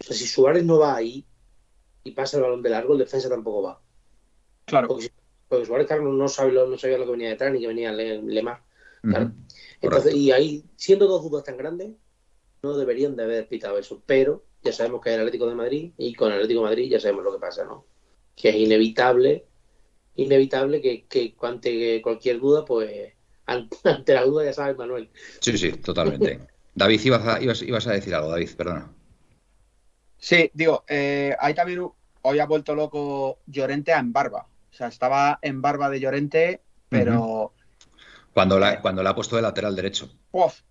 [0.00, 1.24] O sea, si Suárez no va ahí
[2.02, 3.80] y pasa el balón de largo, el defensa tampoco va.
[4.66, 4.88] Claro.
[4.88, 5.10] Porque,
[5.64, 8.62] Suárez Carlos no, sabe no sabía lo que venía detrás ni que venía Lemar.
[9.02, 9.32] Claro.
[9.80, 11.92] Entonces, y ahí, siendo dos dudas tan grandes,
[12.62, 14.02] no deberían de haber pitado eso.
[14.04, 16.90] Pero ya sabemos que es el Atlético de Madrid y con el Atlético de Madrid
[16.90, 17.86] ya sabemos lo que pasa, ¿no?
[18.34, 19.46] Que es inevitable
[20.16, 23.12] inevitable que, que ante cualquier duda, pues
[23.46, 25.10] ante, la duda ya sabes, Manuel.
[25.40, 26.40] Sí, sí, totalmente.
[26.74, 28.92] David, ibas a, ibas, a decir algo, David, perdona.
[30.18, 31.86] Sí, digo, eh, ahí también
[32.22, 34.48] hoy ha vuelto loco Llorente en barba.
[34.72, 37.52] O sea, estaba en barba de Llorente, pero
[38.34, 40.10] cuando la, cuando la ha puesto de lateral derecho.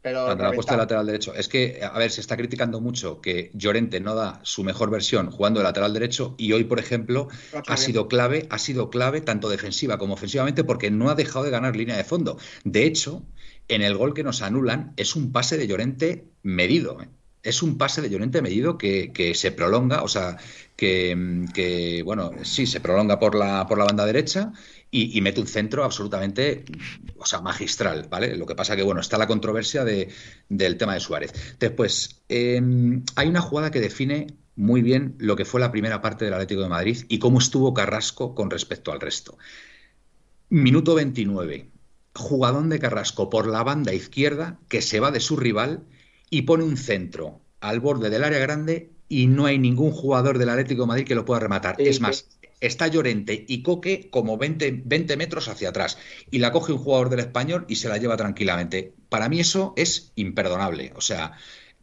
[0.01, 1.33] pero cuando la ha puesto de lateral derecho.
[1.33, 5.31] Es que, a ver, se está criticando mucho que Llorente no da su mejor versión
[5.31, 7.29] jugando de lateral derecho y hoy, por ejemplo,
[7.65, 11.51] ha sido clave, ha sido clave tanto defensiva como ofensivamente porque no ha dejado de
[11.51, 12.37] ganar línea de fondo.
[12.65, 13.23] De hecho,
[13.69, 17.01] en el gol que nos anulan es un pase de Llorente medido.
[17.01, 17.07] ¿eh?
[17.43, 20.37] es un pase de Llorente medido que, que se prolonga, o sea,
[20.75, 24.53] que, que, bueno, sí, se prolonga por la, por la banda derecha
[24.95, 26.65] y, mete un centro absolutamente,
[27.17, 28.37] o sea, magistral, ¿vale?
[28.37, 30.09] Lo que pasa que, bueno, está la controversia de,
[30.49, 31.33] del tema de Suárez.
[31.59, 36.25] Después, em, hay una jugada que define muy bien lo que fue la primera parte
[36.25, 39.35] del Atlético de Madrid y cómo estuvo Carrasco con respecto al resto.
[40.49, 41.71] Minuto 29.
[42.13, 45.85] Jugadón de Carrasco por la banda izquierda que se va de su rival
[46.29, 50.49] y pone un centro al borde del área grande y no hay ningún jugador del
[50.49, 51.77] Atlético de Madrid que lo pueda rematar.
[51.79, 52.27] es más,
[52.65, 55.97] está Llorente y Coque como 20, 20, metros hacia atrás
[56.31, 58.93] y la coge un jugador del español y se la lleva tranquilamente.
[59.09, 60.93] Para mí eso es imperdonable.
[60.95, 61.33] O sea,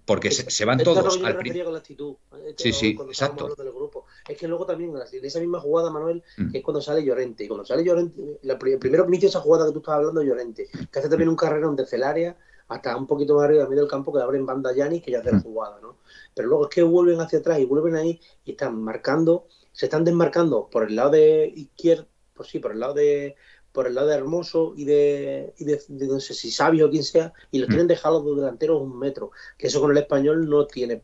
[0.05, 2.55] porque se, se, van todos al con la actitud, ¿eh?
[2.57, 3.55] sí, sí, exacto.
[3.55, 4.07] Del grupo.
[4.29, 6.51] Es que luego también en esa misma jugada, Manuel, mm.
[6.51, 7.45] que es cuando sale Llorente.
[7.45, 10.23] Y cuando sale Llorente, la, el primero que inicia esa jugada que tú estabas hablando,
[10.23, 12.37] Llorente, que hace también un carrerón desde el área
[12.71, 15.33] hasta un poquito más arriba medio del campo que abren banda Yanis que ya hace
[15.33, 15.43] la mm.
[15.43, 15.99] jugada, ¿no?
[16.35, 20.05] Pero luego es que vuelven hacia atrás y vuelven ahí y están marcando se están
[20.05, 23.37] desmarcando por el lado de izquierda, pues sí, por el lado de
[23.73, 27.05] por el lado de Hermoso y de, y de, no sé si Sabio o quien
[27.05, 27.71] sea, y los mm.
[27.71, 31.01] tienen dejados los delanteros un metro, que eso con el español no tiene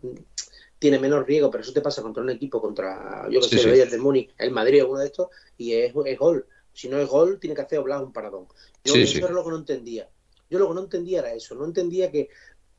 [0.79, 3.90] tiene menos riesgo, pero eso te pasa contra un equipo, contra, yo que sé, el
[3.90, 6.46] de Muni, el Madrid o uno de estos, y es, es, gol.
[6.72, 8.46] Si no es gol, tiene que hacer Oblak un paradón.
[8.85, 10.11] Yo eso era lo que no entendía.
[10.50, 12.29] Yo lo que no entendía era eso, no entendía que,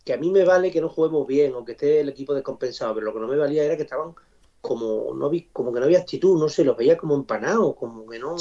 [0.05, 2.93] que a mí me vale que no juguemos bien o que esté el equipo descompensado,
[2.93, 4.13] pero lo que no me valía era que estaban
[4.61, 8.07] como no vi, como que no había actitud, no sé, los veía como empanados, como
[8.07, 8.35] que no.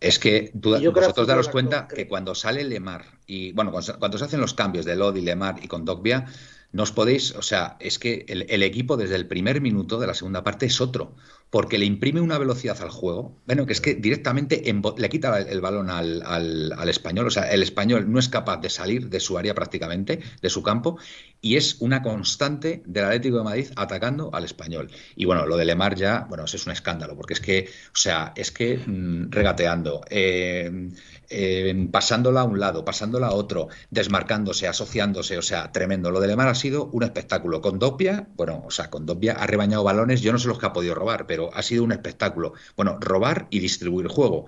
[0.00, 4.54] Es que vosotros daros cuenta que cuando sale Lemar y bueno, cuando, se hacen los
[4.54, 6.26] cambios de Lodi, Lemar y con Dogbia,
[6.72, 10.14] no os podéis, o sea, es que el, equipo desde el primer minuto de la
[10.14, 11.14] segunda parte es otro,
[11.52, 14.62] porque le imprime una velocidad al juego, bueno, que es que directamente
[14.96, 18.70] le quita el, balón al, al, español, o sea, el español no es capaz de
[18.70, 20.96] salir de su área prácticamente, de su campo,
[21.42, 24.90] y es una constante del Atlético de Madrid atacando al español.
[25.14, 27.98] Y bueno, lo de Lemar ya, bueno, eso es un escándalo, porque es que, o
[27.98, 30.88] sea, es que mm, regateando, eh,
[31.32, 36.10] eh, pasándola a un lado, pasándola a otro, desmarcándose, asociándose, o sea, tremendo.
[36.10, 37.60] Lo de Lemar ha sido un espectáculo.
[37.60, 40.66] Con Doppia, bueno, o sea, con Doppia ha rebañado balones, yo no sé los que
[40.66, 42.52] ha podido robar, pero ha sido un espectáculo.
[42.76, 44.46] Bueno, robar y distribuir juego.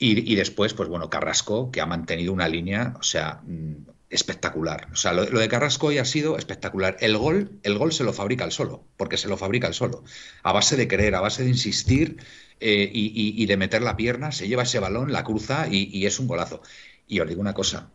[0.00, 3.74] Y, después, pues bueno, Carrasco, que ha mantenido una línea, o sea, mm,
[4.10, 4.88] espectacular.
[4.92, 6.96] O sea, lo, de Carrasco hoy ha sido espectacular.
[7.00, 10.04] El gol, el gol se lo fabrica el solo, porque se lo fabrica el solo.
[10.42, 12.18] A base de querer, a base de insistir
[12.60, 16.26] eh, y, de meter la pierna, se lleva ese balón, la cruza y, es un
[16.26, 16.62] golazo.
[17.06, 17.90] Y os digo una cosa,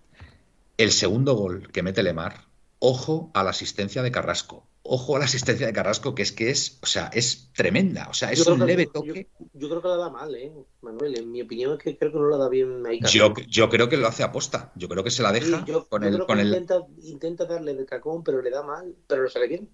[0.77, 2.45] el segundo gol que mete Lemar,
[2.79, 4.67] ojo a la asistencia de Carrasco.
[4.85, 8.09] Ojo a la asistencia de Carrasco, que es que es, o sea, es tremenda.
[8.09, 9.29] O sea, es un leve toque.
[9.53, 11.17] Yo, creo que la da mal, ¿eh, Manuel?
[11.17, 12.99] En mi opinión es que creo que no la da bien ahí.
[13.09, 14.73] Yo, yo creo que lo hace aposta.
[14.75, 16.25] Yo creo que se la deja con el.
[16.25, 16.47] Con el...
[16.47, 19.69] Intenta, intenta darle de cacón, pero le da mal, pero lo sale bien.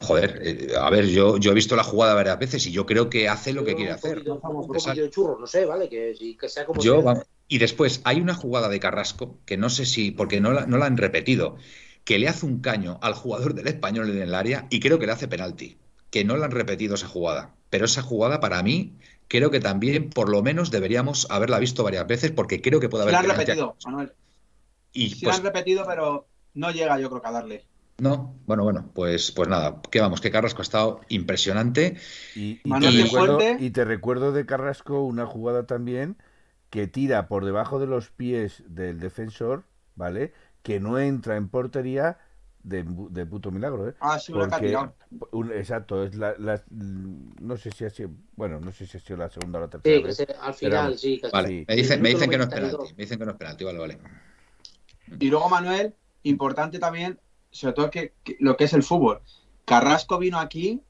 [0.00, 3.08] Joder, eh, a ver, yo, yo he visto la jugada varias veces y yo creo
[3.08, 4.22] que hace lo que quiere hacer.
[4.26, 5.88] no sé, ¿vale?
[5.88, 6.14] Que,
[6.48, 6.82] sea como.
[7.48, 10.76] y después hay una jugada de Carrasco que no sé si, porque no la, no
[10.76, 11.56] la han repetido,
[12.06, 15.06] que le hace un caño al jugador del español en el área y creo que
[15.06, 15.76] le hace penalti.
[16.10, 17.56] Que no la han repetido esa jugada.
[17.68, 18.94] Pero esa jugada para mí
[19.26, 23.02] creo que también por lo menos deberíamos haberla visto varias veces porque creo que puede
[23.02, 23.12] haber.
[23.12, 24.12] la han repetido, Manuel.
[24.92, 27.64] Y, sí la han pues repetido, pero no llega yo creo que a darle.
[27.98, 31.96] No, bueno, bueno, pues, pues nada, que vamos, que Carrasco ha estado impresionante.
[32.36, 36.18] Y, te recuerdo, y, te recuerdo, de Carrasco una jugada también
[36.70, 39.64] que tira por debajo de los pies del defensor,
[39.96, 40.34] ¿vale?
[40.66, 42.18] Que no entra en portería
[42.62, 42.84] de,
[43.26, 43.94] puto milagro, ¿eh?
[44.00, 44.76] Ah, sí, Porque,
[45.30, 46.34] un, Exacto, es la,
[46.70, 49.68] no sé si ha sido, bueno, no sé si ha sido la segunda o la
[49.68, 50.12] tercera.
[50.12, 51.22] Sí, al final, sí.
[51.32, 53.64] Vale, me dicen, me dicen que no es penalti, me dicen que no es penalti,
[53.64, 53.98] vale, vale.
[55.20, 57.20] Y luego, Manuel, importante también
[57.56, 59.22] sobre todo que, lo que es el fútbol.
[59.64, 60.82] Carrasco vino aquí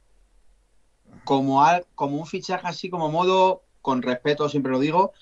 [1.25, 1.63] como,
[1.95, 5.13] como un fichaje así, como modo, con respeto, siempre lo digo,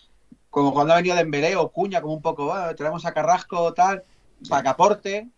[0.51, 4.05] como cuando ha venido Dembélé o Cuña, como un poco, ah, traemos a Carrasco tal,
[4.49, 5.29] para que aporte,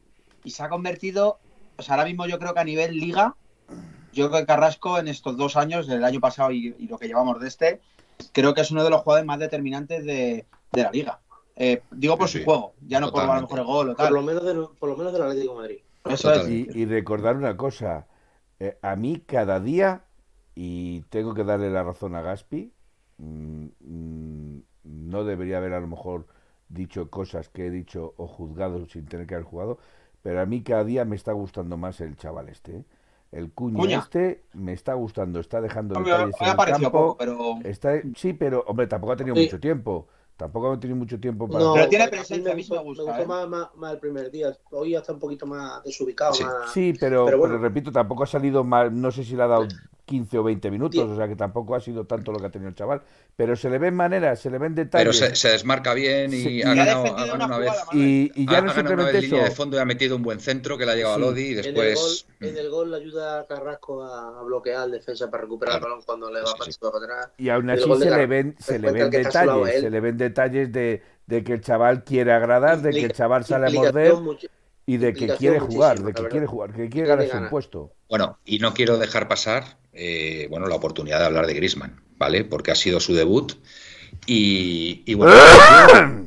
[0.45, 1.39] y se ha convertido,
[1.77, 3.35] o sea, ahora mismo yo creo que a nivel liga,
[4.13, 7.41] yo creo que Carrasco en estos dos años, del año pasado y, lo que llevamos
[7.41, 7.81] de este,
[8.33, 11.21] creo que es uno de los jugadores más determinantes de, la liga.
[11.57, 14.09] Eh, digo por su juego, ya no por a lo mejor el gol o tal.
[14.09, 15.79] Por lo menos, de, por lo menos del Atlético de Madrid.
[16.75, 18.07] Y, recordar una cosa,
[18.61, 20.05] eh, a mí cada día,
[20.55, 22.73] y tengo que darle la razón a Gaspi,
[23.19, 26.27] mm, mm, no debería haber a lo mejor
[26.69, 29.79] dicho cosas que he dicho o juzgado sin tener que haber jugado,
[30.23, 32.79] pero a mí cada día me está gustando más el chaval este.
[32.79, 32.85] ¿eh?
[33.33, 37.17] El cuño este me está gustando, está dejando detalles en el campo.
[37.19, 37.59] pero...
[37.65, 40.07] Está, sí, pero hombre, tampoco ha tenido mucho tiempo.
[40.37, 41.65] Tampoco hemos tenido mucho tiempo para.
[41.65, 43.27] No, Pero tiene presencia, a mí me gustó- gusta, Me gustó ¿eh?
[43.27, 44.55] más, más- más el primer día.
[44.71, 46.35] Hoy ya está un poquito más desubicado.
[46.35, 46.45] Sí.
[46.45, 47.55] más- Sí, pero, Pero bueno.
[47.55, 49.67] pero repito, tampoco ha salido mal, no sé si le ha dado
[50.07, 51.11] 15 o 20 minutos, Sí.
[51.13, 53.03] o sea que tampoco ha sido tanto lo que ha tenido el chaval,
[53.37, 55.19] pero se le ven maneras, se le ven Pero detalles.
[55.19, 57.73] se, se desmarca bien y Sí, ha y- ganado, ha ganado una una vez.
[57.93, 59.57] Y, y ya ha, no ha simplemente línea de eso.
[59.57, 61.23] fondo y ha metido un buen centro que le ha llegado Sí.
[61.23, 62.27] a Lodi y En el, gol, después.
[62.41, 65.87] en el gol le ayuda a Carrasco a, a bloquear al defensa para recuperar Claro.
[65.87, 66.79] el balón cuando le va Sí, para sí.
[66.81, 67.31] para atrás.
[67.37, 71.03] Y aún así se le ven, se le ven detalles, se le ven detalles de,
[71.27, 74.47] de que el chaval quiere agradar, de que el chaval sale a morder mucho-
[74.87, 77.51] y de que quiere jugar, de que quiere jugar, que quiere Tiene ganar su ganas.
[77.51, 77.93] puesto.
[78.09, 82.45] Bueno, y no quiero dejar pasar eh, bueno, la oportunidad de hablar de Grisman, ¿vale?
[82.45, 83.55] Porque ha sido su debut.
[84.27, 85.33] Y, y bueno,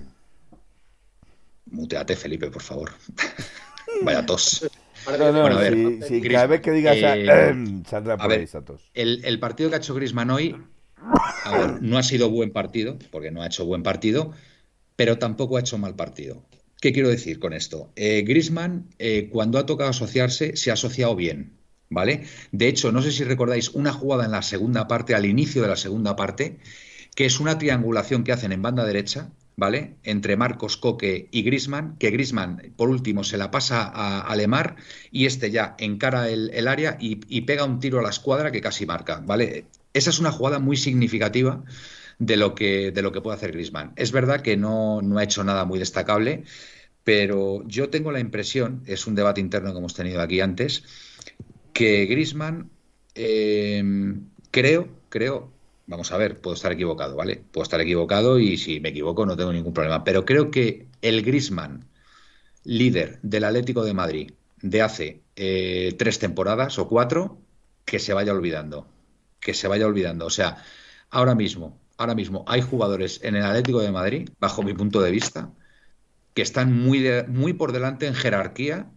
[1.72, 2.92] muteate, Felipe, por favor.
[4.04, 4.70] Vaya tos.
[5.06, 5.76] No, Bueno, a ver,
[6.08, 8.82] si, cada vez que digas a- eh, saldrá a por ver, ahí Santos.
[8.94, 10.56] El, el partido que ha hecho Grisman hoy,
[11.46, 14.34] a ver, no ha sido buen partido, porque no ha hecho buen partido,
[14.96, 16.44] pero tampoco ha hecho mal partido.
[16.82, 17.92] ¿Qué quiero decir con esto?
[17.96, 18.90] Eh, Grisman,
[19.32, 21.58] cuando ha tocado asociarse, se ha asociado bien,
[21.90, 22.24] ¿vale?
[22.52, 25.68] De hecho, no sé si recordáis una jugada en la segunda parte, al inicio de
[25.68, 26.60] la segunda parte,
[27.16, 29.96] que es una triangulación que hacen en banda derecha, ¿vale?
[30.04, 34.78] Entre Marcos Coque y Grisman, que Grisman, por último, se la pasa a, a Lemar
[35.12, 38.52] y este ya encara el, el área y, y pega un tiro a la escuadra
[38.52, 39.66] que casi marca, ¿vale?
[39.94, 41.66] Esa es una jugada muy significativa
[42.20, 43.94] de lo que, de lo que puede hacer Grisman.
[43.96, 46.44] Es verdad que no, no ha hecho nada muy destacable,
[47.04, 50.84] pero yo tengo la impresión, es un debate interno que hemos tenido aquí antes,
[51.74, 52.70] que Grisman
[54.52, 55.52] creo, creo,
[55.88, 57.44] vamos a ver, puedo estar equivocado, ¿vale?
[57.52, 61.24] Puedo estar equivocado y si me equivoco no tengo ningún problema, pero creo que el
[61.24, 61.86] Grisman,
[62.64, 67.40] líder del Atlético de Madrid de hace eh, tres temporadas o cuatro,
[67.86, 68.88] que se vaya olvidando,
[69.40, 70.26] que se vaya olvidando.
[70.26, 70.64] O sea,
[71.10, 75.12] ahora mismo, ahora mismo hay jugadores en el Atlético de Madrid, bajo mi punto de
[75.12, 75.54] vista,
[76.34, 78.92] que están muy, de- muy por delante en jerarquía,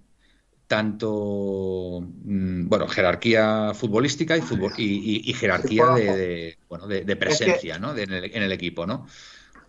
[0.66, 4.86] tanto, mm, bueno, jerarquía futbolística y, fútbol, y,
[5.26, 7.96] y- y jerarquía de, de, bueno, de, de presencia ¿no?
[7.96, 8.86] en, el, en el equipo.
[8.86, 9.06] ¿no?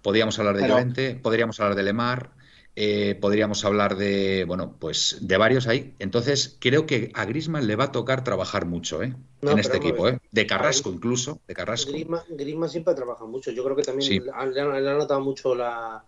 [0.01, 2.31] Podríamos hablar de Llorente, podríamos hablar de Lemar,
[2.75, 5.93] eh, podríamos hablar de, bueno, pues de varios ahí.
[5.99, 9.13] Entonces, creo que a Grisman le va a tocar trabajar mucho ¿eh?
[9.41, 10.07] No, en este equipo.
[10.07, 10.17] ¿eh?
[10.31, 11.91] de Carrasco incluso, de Carrasco.
[11.91, 13.51] Griezmann siempre trabaja mucho.
[13.51, 14.19] Yo creo que también Sí.
[14.19, 16.03] le, ha, le ha- le ha notado mucho la.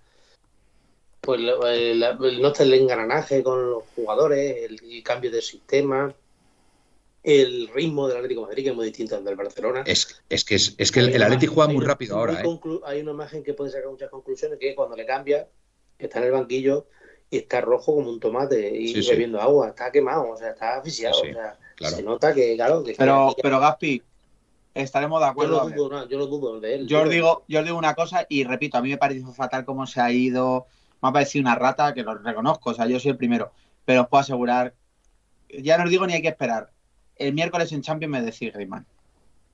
[1.22, 6.14] Pues la- el, el no el engranaje con los jugadores, el, el cambio de sistema,
[7.24, 9.84] el ritmo del Atlético de Madrid, que es muy distinto al del Barcelona.
[9.86, 12.42] Es, es que, es, es que el, Atleti juega muy rápido ahora.
[12.42, 12.60] ¿eh?
[12.86, 15.48] Hay una imagen que puede sacar muchas conclusiones, que cuando le cambia,
[16.00, 16.88] está en el banquillo
[17.30, 19.12] y está rojo como un tomate y Sí, sí.
[19.12, 21.16] bebiendo agua, está quemado, o sea, está asfixiado.
[21.16, 21.96] Sí, sí, o sea, claro.
[21.96, 24.02] Se nota que, claro, que Pero, que- pero Gaspi,
[24.74, 25.56] estaremos de yo acuerdo.
[25.58, 25.76] no a ver.
[25.76, 26.88] dudo, nada, yo no dudo de él.
[26.88, 29.66] Yo os digo, yo os digo una cosa y repito, a mí me parece fatal
[29.66, 30.68] cómo se ha ido.
[31.02, 33.52] Me ha parecido una rata, que lo reconozco, o sea, yo soy el primero.
[33.86, 34.74] Pero os puedo asegurar,
[35.50, 36.72] ya no os digo ni hay que esperar.
[37.16, 38.86] El miércoles en Champions me decís Griezmann.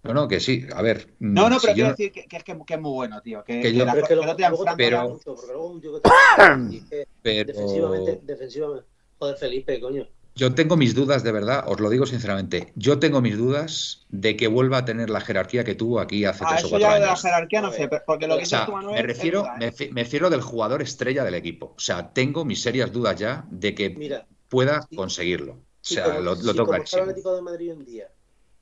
[0.04, 0.66] No, no, que sí.
[0.76, 1.14] A ver.
[1.20, 2.92] mm, No, no, si pero yo quiero decir que, que es que, que es muy
[2.92, 3.44] bueno, tío.
[3.44, 5.82] Que, Que que yo- la- Pero que luego, luego te Pero- mucho, porque luego un
[5.82, 6.02] tío que
[6.90, 8.86] te- pero defensivamente, defensivamente,
[9.20, 10.08] joder, Felipe, coño.
[10.34, 12.72] yo tengo mis dudas, de verdad, os lo digo sinceramente.
[12.76, 16.44] Yo tengo mis dudas de que vuelva a tener la jerarquía que tuvo aquí hace
[16.48, 17.22] Ah, tres o cuatro ya de la años.
[17.22, 19.68] jerarquía no sé, pero- porque lo que O sea, dices tú, Manuel, me refiero, me,
[19.68, 19.90] ¿eh?
[19.92, 21.74] me refiero del jugador estrella del equipo.
[21.78, 24.96] O sea, tengo mis serias dudas ya de que Mira, pueda sí.
[24.96, 25.54] conseguirlo.
[25.54, 27.04] O sea, como, lo, lo como está el.
[27.04, 28.08] Atlético de Madrid en día.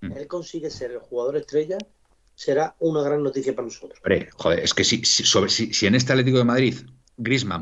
[0.02, 1.78] Él consigue ser el jugador estrella,
[2.36, 4.00] será una gran noticia para nosotros.
[4.04, 6.76] Hombre, joder, es que si, si, sobre- si- si en este Atlético de Madrid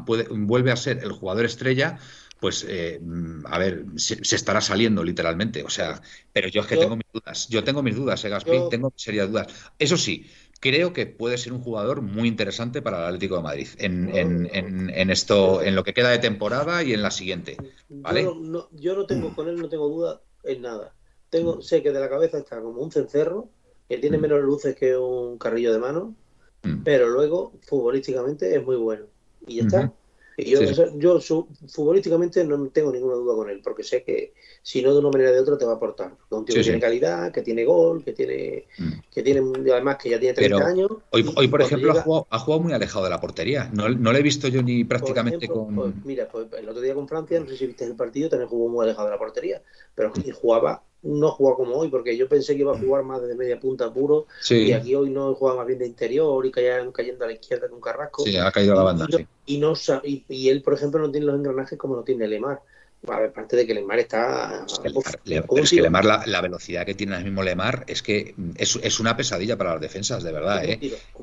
[0.06, 1.98] puede, vuelve a ser el jugador estrella,
[2.40, 5.64] pues eh, mm, a ver, se, se estará saliendo literalmente.
[5.64, 7.48] O sea, pero yo es que Yo- tengo mis dudas.
[7.50, 9.48] Yo tengo mis dudas, eh, Gaspi, Yo- tengo serias dudas.
[9.80, 10.28] Eso sí,
[10.60, 14.50] creo que puede ser un jugador muy interesante para el Atlético de Madrid en, en-
[14.54, 17.58] en- en esto, en lo que queda de temporada y en la siguiente.
[17.90, 18.24] ¿Vale?
[18.24, 20.94] Yo, no, no- yo no tengo con él, no tengo duda en nada.
[21.30, 23.50] Tengo, sé que de la cabeza está como un cencerro,
[23.90, 24.22] que tiene Mm.
[24.22, 26.16] menos luces que un carrillo de mano,
[26.64, 26.84] Mm.
[26.84, 29.06] pero luego futbolísticamente es muy bueno.
[29.46, 29.94] Y ya está.
[30.40, 30.72] Y yo, Sí, sí.
[30.74, 34.94] eso- yo su- futbolísticamente no tengo ninguna duda con él, porque sé que si no
[34.94, 36.16] de una manera o de otra te va a aportar.
[36.30, 36.70] Un tío Sí, que sí.
[36.70, 38.92] tiene calidad, que tiene gol, que tiene, Mm.
[39.12, 40.92] que tiene además que ya tiene 30 Pero años.
[41.12, 43.72] Hoy, hoy por ejemplo, llega- ha jugado, ha jugado muy alejado de la portería.
[43.74, 45.76] No, no le he visto yo ni prácticamente ejemplo, con.
[45.76, 48.48] pues, mira, pues el otro día con Francia, no sé si viste el partido, también
[48.50, 49.64] jugó muy alejado de la portería,
[49.96, 53.36] pero jugaba, no jugaba como hoy, porque yo pensé que iba a jugar más desde
[53.36, 56.92] media punta puro, Sí, y aquí hoy no juega más bien de interior y caían
[56.92, 58.24] cayendo a la izquierda con Carrasco.
[58.24, 59.06] sí, ha caído a la banda.
[59.08, 59.28] y, no- sí.
[59.46, 62.28] y no sa- y, y él, por ejemplo, no tiene los engranajes como lo tiene
[62.28, 62.62] Lemar.
[63.06, 64.66] Aparte de que Lemar está.
[64.68, 69.58] Es que, Lemar, la, velocidad que tiene ahora mismo Lemar es que es, una pesadilla
[69.58, 70.66] para las defensas, de verdad.
[70.66, 70.80] ¿eh?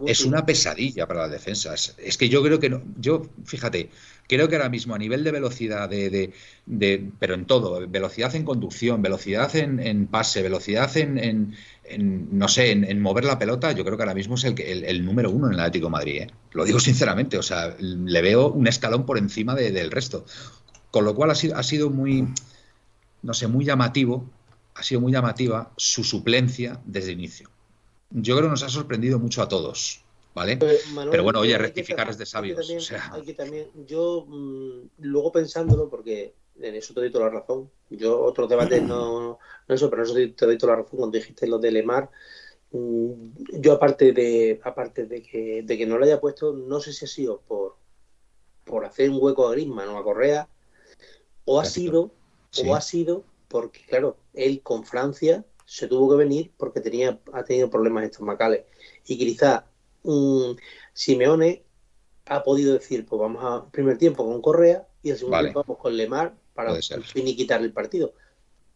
[0.07, 1.95] Es una pesadilla para las defensas.
[1.99, 2.83] Es que yo creo que no.
[2.99, 3.91] Yo, fíjate,
[4.29, 6.33] creo que ahora mismo a nivel de velocidad, de,
[6.67, 11.55] de, pero en todo, velocidad en conducción, velocidad en, pase, velocidad en,
[11.99, 15.31] no sé, en, mover la pelota, yo creo que ahora mismo es el, el, número
[15.31, 16.23] uno en el Atlético de Madrid.
[16.23, 16.27] ¿eh?
[16.53, 20.25] Lo digo sinceramente, o sea, le veo un escalón por encima del resto.
[20.95, 22.25] Con lo cual ha sido, ha sido muy,
[23.23, 24.31] no sé, muy llamativo,
[24.77, 27.51] ha sido muy llamativa su suplencia desde el inicio.
[28.11, 30.05] Yo creo que nos ha sorprendido mucho a todos,
[30.37, 30.57] ¿vale?
[30.57, 32.65] Pero, bueno, oye, rectificar es de sabios.
[33.37, 37.69] También, yo mm, luego pensándolo, porque en eso te doy toda la razón.
[37.91, 41.19] Yo otros debates no, no eso, pero en eso te doy toda la razón cuando
[41.19, 42.09] dijiste lo de Lemar.
[42.71, 43.13] Mm,
[43.55, 47.05] yo aparte de aparte de que, de que no lo haya puesto, no sé si
[47.05, 47.75] ha sido por,
[48.63, 50.49] por hacer un hueco a Griezmann o a Correa,
[51.45, 52.11] o ha sido,
[52.67, 57.45] o ha sido porque, claro, él con Francia se tuvo que venir porque tenía, ha
[57.45, 58.65] tenido problemas estomacales.
[59.07, 59.67] Y quizá
[60.03, 60.57] um,
[60.93, 61.63] Simeone
[62.27, 65.81] ha podido decir, pues vamos a primer tiempo con Correa y el segundo tiempo vamos
[65.81, 68.15] con Lemar para finiquitar el partido.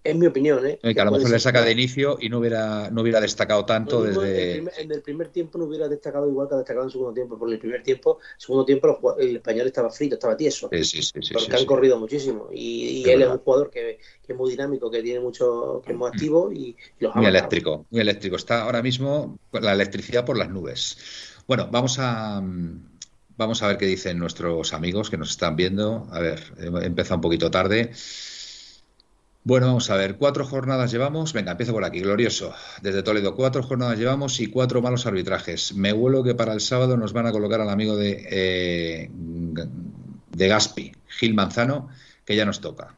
[0.08, 0.78] Es mi opinión, ¿eh?
[0.80, 4.02] que a lo mejor le saca de inicio y no hubiera, no hubiera destacado tanto
[4.02, 4.56] desde.
[4.56, 7.38] En el, primer, tiempo no hubiera destacado igual que ha destacado en el segundo tiempo,
[7.38, 10.70] porque en el primer tiempo, segundo tiempo, el español estaba frito, estaba tieso.
[10.72, 11.34] Sí, sí, sí.
[11.34, 12.48] porque han corrido muchísimo.
[12.50, 16.08] Y, él es un jugador que, es muy dinámico, que tiene mucho, que es muy
[16.08, 18.36] activo y, los Muy eléctrico, muy eléctrico.
[18.36, 20.96] Está ahora mismo la electricidad por las nubes.
[21.46, 22.42] Bueno, vamos a.
[23.36, 26.08] Vamos a ver qué dicen nuestros amigos que nos están viendo.
[26.10, 27.92] A ver, he empezado un poquito tarde.
[29.48, 31.32] Bueno, vamos a ver, cuatro jornadas llevamos.
[31.32, 32.52] Venga, empiezo por aquí, glorioso.
[32.82, 35.72] Desde Toledo, cuatro jornadas llevamos y cuatro malos arbitrajes.
[35.72, 40.48] Me huelo que para el sábado nos van a colocar al amigo de, eh, de
[40.48, 41.88] Gaspi, Gil Manzano,
[42.26, 42.94] que ya nos toca.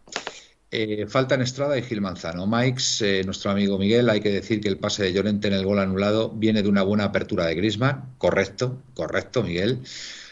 [0.72, 2.48] Eh, faltan Estrada y Gil Manzano.
[2.48, 5.64] Mikes, eh, nuestro amigo Miguel, hay que decir que el pase de Llorente en el
[5.64, 8.14] gol anulado viene de una buena apertura de Grisman.
[8.18, 9.82] Correcto, correcto, Miguel.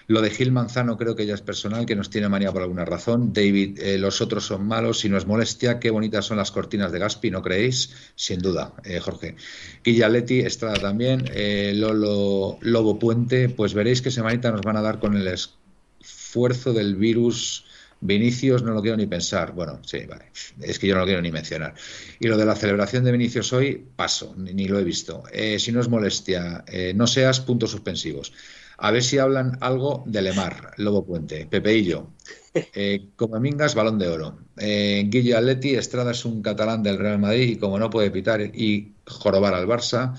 [0.09, 2.86] Lo de Gil Manzano creo que ya es personal, que nos tiene manía por alguna
[2.86, 3.34] razón.
[3.34, 6.90] David, eh, los otros son malos, si no es molestia, qué bonitas son las cortinas
[6.92, 7.90] de Gaspi, ¿no creéis?
[8.14, 9.36] Sin duda, eh, Jorge.
[9.84, 14.98] Guillaletti, Estrada también, eh, Lolo, Lobo Puente, pues veréis que semanita nos van a dar
[14.98, 17.66] con el esfuerzo del virus.
[18.00, 19.52] Vinicius no lo quiero ni pensar.
[19.52, 20.30] Bueno, sí, vale.
[20.62, 21.74] Es que yo no lo quiero ni mencionar.
[22.18, 25.24] Y lo de la celebración de Vinicius hoy, paso, ni, lo he visto.
[25.59, 28.32] si no es molestia, no seas puntos suspensivos.
[28.80, 32.10] A ver si hablan algo de Lemar, Lobo Puente, Pepeillo.
[32.54, 33.10] Eh,
[33.40, 34.38] Mingas, balón de oro.
[34.56, 38.40] Eh, Guillo Atleti, Estrada es un catalán del Real Madrid y como no puede pitar
[38.40, 40.14] y jorobar al Barça,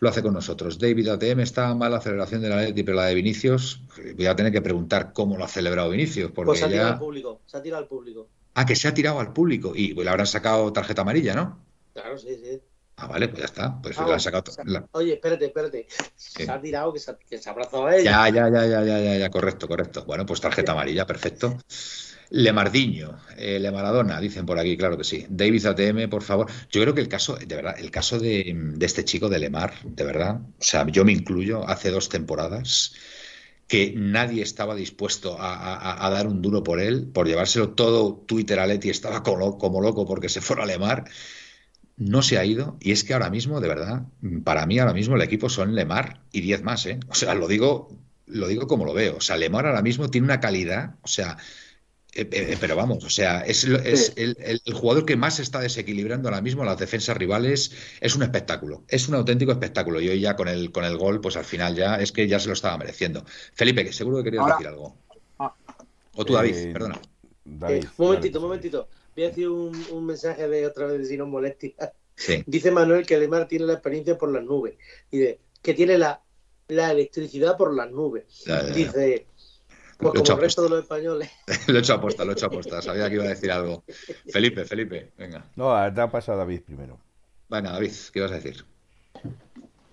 [0.00, 0.78] lo hace con nosotros.
[0.78, 3.82] David ATM está mal la celebración de la Atleti, pero la de Vinicius,
[4.16, 6.30] voy a tener que preguntar cómo lo ha celebrado Vinicius.
[6.32, 8.28] Porque pues se ha tirado al público, se ha tirado al público.
[8.54, 11.58] Ah, que se ha tirado al público y le habrán sacado tarjeta amarilla, ¿no?
[11.92, 12.60] Claro, sí, sí.
[12.98, 13.82] Ah, vale, pues ya está.
[13.82, 14.52] Pues ah, ha sacado.
[14.92, 15.86] Oye, espérate, espérate.
[16.14, 18.10] Se ha tirado que se, ha abrazado a ella.
[18.10, 20.04] Ya, ya, ya, ya, ya, ya, ya, correcto, correcto.
[20.06, 21.58] Bueno, pues tarjeta amarilla, perfecto.
[22.30, 25.26] Lemardiño, eh, Le Maradona, dicen por aquí, claro que sí.
[25.28, 26.50] David ATM, por favor.
[26.70, 30.04] Yo creo que el caso, de verdad, el caso de, este chico de Lemar, de
[30.04, 32.94] verdad, o sea, yo me incluyo, hace dos temporadas
[33.68, 38.66] que nadie estaba dispuesto a, dar un duro por él, por llevárselo todo Twitter a
[38.66, 41.04] Leti, estaba como, como loco porque se fuera a Lemar
[41.96, 44.02] no se ha ido y es que ahora mismo, de verdad,
[44.44, 47.00] para mí ahora mismo el equipo son Lemar y 10 más, ¿eh?
[47.08, 47.88] O sea, lo digo,
[48.26, 49.16] lo digo como lo veo.
[49.16, 51.38] O sea, Lemar ahora mismo tiene una calidad, o sea,
[52.12, 56.64] eh, eh, pero vamos, o sea, es, el, jugador que más está desequilibrando ahora mismo
[56.64, 57.72] las defensas rivales.
[58.00, 60.00] Es un espectáculo, es un auténtico espectáculo.
[60.00, 62.38] Y hoy ya con el, con el gol, pues al final ya es que ya
[62.38, 63.24] se lo estaba mereciendo.
[63.54, 64.96] Felipe, que seguro que querías decir algo.
[65.38, 65.54] Ah.
[66.14, 67.00] o tú, David, perdona.
[67.44, 71.26] un momentito, un momentito voy a decir un, mensaje de otra vez de si no
[71.26, 71.74] molestia.
[72.46, 74.76] Dice Manuel que Lemar tiene la experiencia por las nubes.
[75.10, 76.22] Dice que tiene la,
[76.68, 78.44] electricidad por las nubes.
[78.74, 79.26] Dice,
[79.98, 81.30] pues como el resto de los españoles.
[81.66, 82.82] lo he hecho aposta, lo he hecho aposta.
[82.82, 83.84] Sabía que iba a decir algo.
[84.30, 85.44] Felipe, Felipe, venga.
[85.56, 86.98] No, te ha pasado David primero.
[87.48, 88.64] Venga, David, ¿qué ibas a decir?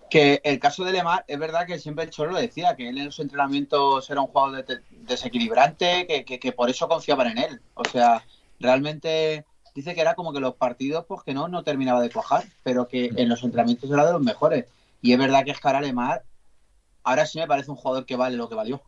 [0.10, 2.98] Que el caso de Lemar, es verdad que siempre el Cholo lo decía, que él
[2.98, 7.62] en los entrenamientos era un jugador desequilibrante, que, que por eso confiaban en él.
[7.74, 8.24] O sea,
[8.64, 9.45] realmente
[9.76, 12.88] dice que era como que los partidos, pues que no, no terminaba de cuajar, pero
[12.88, 14.66] que en los entrenamientos era de los mejores.
[15.01, 16.24] Y es verdad que es cara Lemar,
[17.03, 18.82] ahora sí me parece un jugador que vale lo que valió.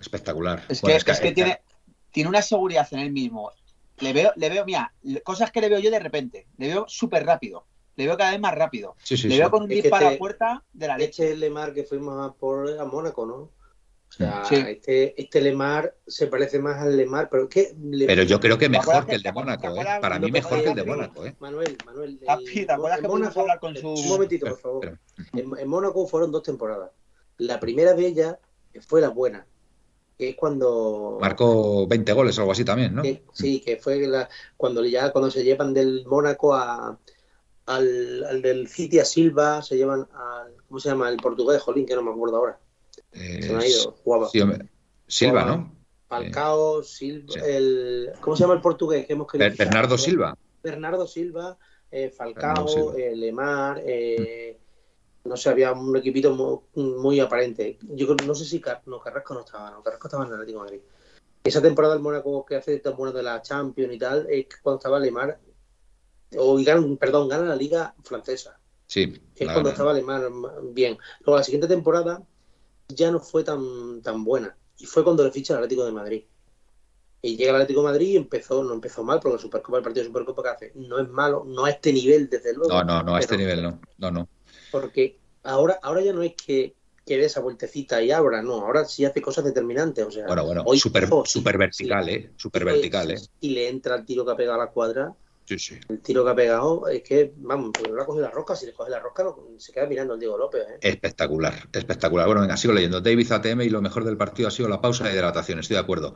[0.00, 0.62] espectacular.
[0.68, 1.60] Es que, es que, tiene,
[2.10, 3.52] tiene una seguridad en él mismo.
[3.98, 4.92] Le veo, le veo, mira,
[5.22, 6.46] cosas que le veo yo de repente.
[6.56, 7.66] Le veo súper rápido.
[7.96, 8.96] Le veo cada vez más rápido.
[9.08, 11.36] le veo con un disparo a la puerta de la leche.
[11.36, 13.50] Lemar que fuimos por a Mónaco, ¿no?
[14.14, 17.74] O sea, este, este Lemar se parece más al Lemar, pero ¿qué?
[18.06, 19.84] Pero yo creo que mejor que el de Mónaco, ¿eh?
[20.00, 21.34] Para mí mejor que el de Mónaco, ¿eh?
[21.40, 22.20] Manuel, Manuel.
[22.20, 23.88] ¿te acuerdas que Mónaco, hablar con su...
[23.88, 24.98] Un momentito, por favor.
[25.32, 26.90] En, Mónaco fueron dos temporadas.
[27.38, 28.36] La primera de ellas
[28.86, 29.46] fue la buena,
[30.16, 31.18] que es cuando...
[31.20, 33.02] Marcó 20 goles o algo así también, ¿no?
[33.32, 36.96] sí, que fue la, cuando ya cuando se llevan del Mónaco a,
[37.66, 40.54] al, al del City a Silva, se llevan al...
[40.68, 41.08] ¿Cómo se llama?
[41.08, 42.60] El portugués, Jolín, que no me acuerdo ahora
[43.14, 43.96] se me ha ido.
[45.06, 45.72] Silva, ¿no?
[46.08, 49.50] Falcao, Silva, el, ¿cómo se llama el portugués que hemos querido?
[49.56, 50.36] Bernardo Silva.
[50.62, 51.58] Bernardo Silva,
[51.90, 54.58] eh, Falcao, eh, Lemar, eh,
[55.24, 56.34] no sé, había un equipito
[56.74, 57.78] muy, aparente.
[57.82, 60.64] Yo no sé si no, Carrasco no estaba, no, Carrasco estaba en el Atlético de
[60.64, 60.80] Madrid.
[61.44, 64.78] Esa temporada del Mónaco que hace tan bueno de la Champions y tal, es cuando
[64.78, 65.38] estaba Lemar,
[66.36, 66.58] o
[66.98, 68.58] perdón, gana la Liga Francesa.
[68.86, 69.20] Sí.
[69.34, 70.30] Es cuando estaba Lemar
[70.72, 70.98] bien.
[71.20, 72.22] Luego la siguiente temporada
[72.88, 74.56] ya no fue tan, tan buena.
[74.78, 76.24] Y fue cuando le ficha el Atlético de Madrid.
[77.22, 79.84] Y llega el Atlético de Madrid y empezó, no empezó mal, porque el Supercopa, el
[79.84, 82.68] partido de Supercopa que hace, no es malo, no a este nivel, desde luego.
[82.68, 83.80] No, no, no a este nivel, no.
[83.96, 84.28] No, no.
[84.70, 86.74] Porque ahora, ahora ya no es que,
[87.06, 90.04] que dé esa vueltecita y abra, no, ahora sí hace cosas determinantes.
[90.04, 92.30] O sea, bueno, bueno, hoy super, super vertical, ¿eh?
[92.36, 93.20] Super vertical, ¿eh?
[93.40, 95.14] Y le entra el tiro que ha pegado a la cuadra
[95.46, 98.66] el tiro que ha pegado es que, vamos, pues no ha cogido la rosca, si
[98.66, 99.24] le coge la rosca
[99.58, 100.62] se queda mirando el Diego López.
[100.62, 100.78] ¿eh?
[100.80, 102.26] Espectacular, espectacular.
[102.26, 103.00] Bueno, venga, sigo leyendo.
[103.00, 105.80] David ATM y lo mejor del partido ha sido la pausa de hidratación, estoy de
[105.80, 106.14] acuerdo.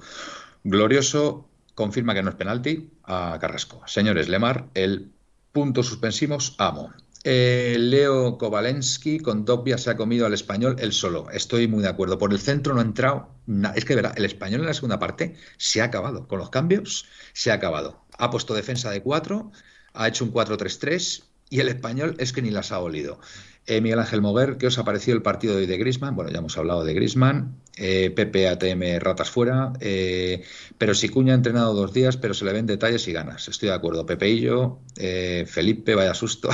[0.65, 3.83] Glorioso confirma que no es penalti a Carrasco.
[3.87, 5.13] Señores, Lemar, el
[5.53, 6.93] punto suspensivos, amo.
[7.25, 11.29] Eh, Leo Kovalensky con Dobbia se ha comido al español él solo.
[11.31, 12.17] Estoy muy de acuerdo.
[12.17, 13.29] Por el centro no ha entrado.
[13.75, 16.27] Es que verá, el español en la segunda parte se ha acabado.
[16.27, 19.51] Con los cambios se ha acabado ha puesto defensa de 4,
[19.95, 23.21] ha hecho un 4-3-3 y el español es que ni las ha olido.
[23.67, 26.17] Eh, Miguel Ángel Moguer, ¿qué os ha parecido el partido de hoy de Grisman?
[26.17, 27.57] Bueno, ya hemos hablado de Grisman.
[27.77, 29.75] Eh, Pepe ATM ratas fuera.
[29.81, 30.43] Eh,
[30.79, 33.47] pero si Cuña ha entrenado dos días, pero se le ven detalles y ganas.
[33.49, 34.07] Estoy de acuerdo.
[34.07, 36.49] Pepe y yo, eh, Felipe, vaya susto.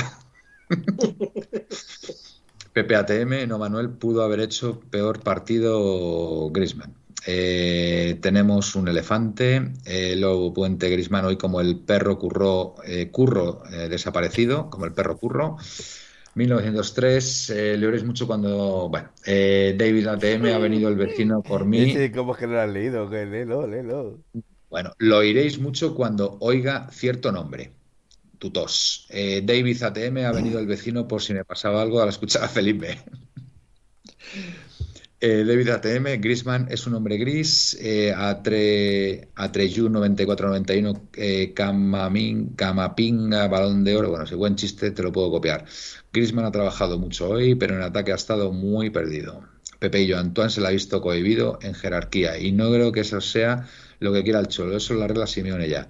[2.73, 7.04] Pepe ATM, no Manuel, pudo haber hecho peor partido Grisman.
[7.27, 13.63] Eh, tenemos un elefante, eh, luego Puente Grisman hoy como el perro curro, eh, curro
[13.89, 15.57] desaparecido, como el perro curro.
[16.35, 21.95] 1903, le oréis mucho cuando, bueno, David ATM ha venido el vecino por mí.
[22.13, 23.09] ¿Cómo es que lo has leído?
[23.09, 24.19] Léelo, léelo.
[24.69, 27.71] Bueno, lo oiréis mucho cuando oiga cierto nombre.
[28.37, 29.07] Tutos.
[29.09, 32.49] David ATM ha venido el vecino por si me pasaba algo a la escuchar a
[32.49, 32.99] Felipe.
[35.27, 43.83] Eh, David ATM, Grisman es un hombre gris, eh, A3, A3U 9491, eh, Camapinga, balón
[43.83, 45.65] de oro, bueno, ese buen chiste te lo puedo copiar.
[46.13, 49.41] Grisman ha trabajado mucho hoy, pero en ataque ha estado muy perdido.
[49.79, 52.99] Pepe y yo, Antoine se la ha visto cohibido en jerarquía y no creo que
[52.99, 53.65] eso sea
[53.97, 55.89] lo que quiera el Cholo, eso es la regla Simeone ya.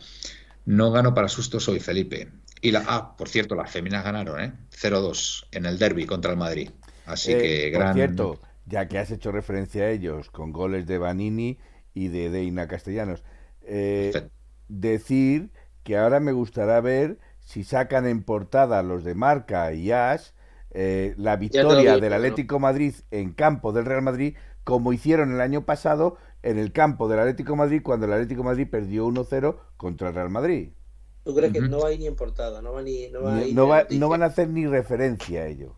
[0.64, 2.30] No gano para sustos hoy, Felipe.
[2.62, 4.54] Y la, ah, por cierto, las féminas ganaron, ¿eh?
[4.72, 6.70] 0-2 en el derby contra el Madrid.
[7.06, 7.98] Así eh, que gran
[8.66, 11.60] ya que has hecho referencia a ellos con goles de Vanini
[11.94, 13.24] y de Deina Castellanos.
[13.62, 14.12] Eh,
[14.68, 15.52] decir
[15.84, 20.32] que ahora me gustará ver si sacan en portada los de Marca y Ash
[20.72, 25.66] eh, la victoria del Atlético Madrid en campo del Real Madrid, como hicieron el año
[25.66, 30.16] pasado en el campo del Atlético Madrid cuando el Atlético Madrid perdió 1-0 contra el
[30.16, 30.72] Real Madrid.
[31.24, 32.62] ¿Tú crees que no va ni en portada?
[32.62, 35.76] No, va ni, no, no van a hacer ni referencia a ello.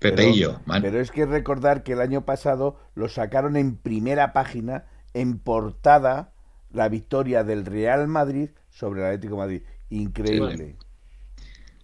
[0.00, 4.32] Pepe y yo, Pero es que recordar que el año pasado lo sacaron en primera
[4.32, 6.32] página, en portada,
[6.72, 9.60] la victoria del Real Madrid sobre el Atlético Madrid.
[9.90, 10.76] Increíble.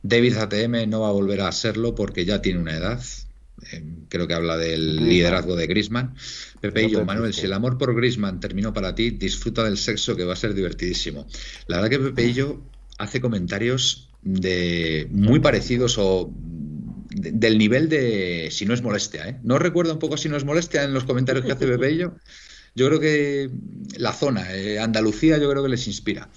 [0.02, 3.02] David ATM no va a volver a serlo porque ya tiene una edad.
[3.72, 6.14] Eh, creo que habla del liderazgo de Grisman.
[6.60, 10.16] Pepe y yo, Manuel, si el amor por Grisman terminó para ti, disfruta del sexo
[10.16, 11.26] que va a ser divertidísimo.
[11.66, 12.62] La verdad que Pepe y yo
[12.98, 16.32] hace comentarios de muy parecidos o
[17.16, 19.28] del nivel de si no es molestia.
[19.28, 19.38] ¿eh?
[19.42, 22.16] No recuerdo un poco si no es molestia en los comentarios que hace Bebello.
[22.74, 23.50] Yo creo que
[23.96, 26.28] la zona, eh, Andalucía, yo creo que les inspira.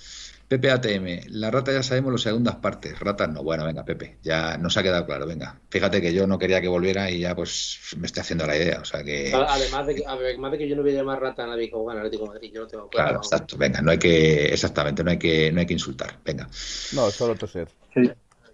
[0.47, 3.43] Pepe ATM, la rata ya sabemos las segundas partes, ratas no.
[3.43, 5.59] Bueno, venga, Pepe, ya nos ha quedado claro, venga.
[5.69, 8.79] Fíjate que yo no quería que volviera y ya pues me estoy haciendo la idea,
[8.81, 9.31] o sea que...
[9.31, 11.85] Además de que, además de que yo no voy a llamar rata a nadie como
[11.85, 13.09] gana Atlético Madrid, yo no tengo claro.
[13.09, 16.49] Claro, exacto, venga, no hay que, exactamente, no hay que, no hay que insultar, venga.
[16.93, 17.67] No, solo toser.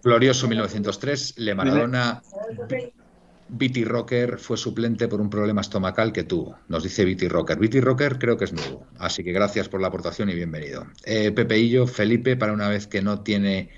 [0.06, 2.22] Glorioso 1903, Le Maradona.
[3.48, 7.58] Viti Rocker fue suplente por un problema estomacal que tuvo, nos dice Viti Rocker.
[7.58, 10.86] Viti Rocker creo que es nuevo, así que gracias por la aportación y bienvenido.
[11.04, 13.70] Eh, Pepeillo, Felipe, para una vez que no tiene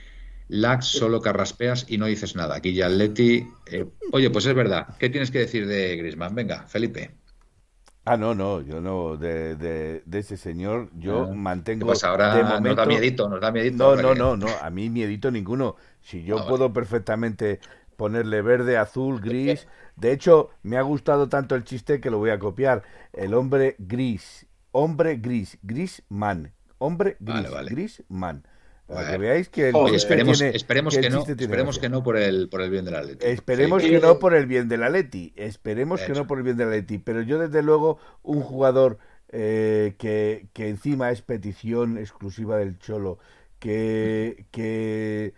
[0.49, 2.57] lag, solo carraspeas y no dices nada.
[2.57, 6.35] Aquí ya eh, oye, pues es verdad, ¿qué tienes que decir de Grisman?
[6.35, 7.13] Venga, Felipe.
[8.11, 11.35] Ah, no, no, yo no, de, de, de ese señor, yo Ah.
[11.35, 11.87] mantengo.
[11.87, 13.77] Pues ahora de nos da miedito, nos da miedito.
[13.97, 15.77] No, no, que- no, no, a mí miedito ninguno.
[16.01, 16.49] Si yo Ah, vale.
[16.51, 17.61] puedo perfectamente
[17.97, 19.67] ponerle verde, azul, gris.
[19.97, 22.83] De hecho, me ha gustado tanto el chiste que lo voy a copiar.
[23.13, 27.71] El hombre gris, hombre gris, gris man, hombre gris, Vale, vale.
[27.71, 28.45] gris man.
[28.95, 31.81] Para que veáis que el esperemos, tiene- esperemos que que, no, esperemos gracia.
[31.83, 33.27] que no por el, por el bien del Atlético.
[33.27, 33.91] Esperemos Sí.
[33.91, 36.23] que no por el bien del Atleti, esperemos que Eso.
[36.23, 38.99] no por el bien del Atleti, pero yo desde luego un jugador
[39.31, 43.19] eh, que, que encima es petición exclusiva del Cholo,
[43.59, 45.35] que, que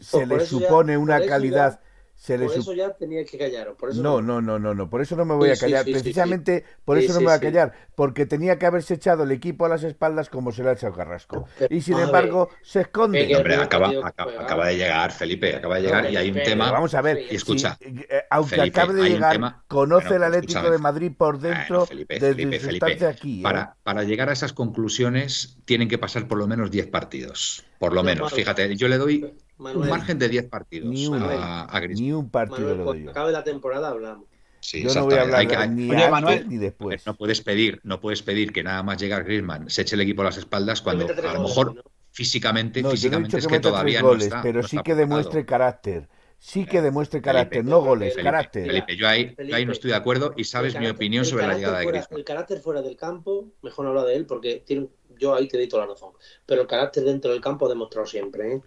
[0.00, 1.91] se Pues por le ya- supone una calidad, ya-
[2.22, 3.36] se le Por sup- eso ya tenía que.
[3.76, 5.84] Por eso no, no, no, no, no, por eso no me voy Sí, a callar,
[5.84, 6.02] sí, sí, sí.
[6.04, 7.42] precisamente por Sí, eso no me voy a sí.
[7.46, 10.72] callar, porque tenía que haberse echado el equipo a las espaldas como se le ha
[10.74, 11.48] echado Carrasco.
[11.58, 13.34] Pero, Y sin ver, embargo, se esconde.
[13.34, 16.70] Hombre, acaba, de llegar, Felipe, acaba de llegar y hay un Pero tema.
[16.70, 20.14] Vamos a ver, y escucha, si, eh, aunque Felipe, acabe de llegar, tema- conoce Bueno,
[20.14, 20.70] el pues Atlético escúchame.
[20.76, 23.40] de Madrid por dentro Bueno, Felipe, desde Felipe, su Felipe, estancia aquí.
[23.40, 23.42] ¿eh?
[23.42, 27.64] Para, para llegar a esas conclusiones tienen que pasar por lo menos 10 partidos.
[27.80, 29.34] Por lo No, menos, fíjate, yo le doy
[29.70, 31.26] un Manuel, margen de 10 partidos Ni uno.
[31.30, 31.80] a, a.
[31.80, 34.26] Ni un partido Manuel, cuando acabe la temporada hablamos.
[34.60, 36.48] Sí, Yo no voy a hablar que- ni Oye, antes Manuel.
[36.48, 37.06] ni A ver, después.
[37.06, 40.22] no puedes pedir, no puedes pedir que nada más llegar Griezmann se eche el equipo
[40.22, 41.82] a las espaldas cuando a lo goles, mejor ¿no?
[42.12, 44.42] físicamente, No, yo no he físicamente es que todavía tres no goles, está.
[44.42, 46.08] pero no sí está que demuestre carácter.
[46.38, 48.66] Sí que demuestre Felipe, carácter, no goles, Felipe, carácter.
[48.66, 51.54] Felipe, yo ahí, yo ahí no estoy de acuerdo y sabes mi opinión sobre la
[51.54, 52.18] llegada de fuera- Griezmann.
[52.18, 54.88] El carácter fuera del campo, mejor no hablar de él porque tiene,
[55.18, 56.10] yo ahí te doy toda la razón.
[56.46, 58.54] Pero el carácter dentro del campo ha demostrado siempre.
[58.54, 58.60] ¿eh?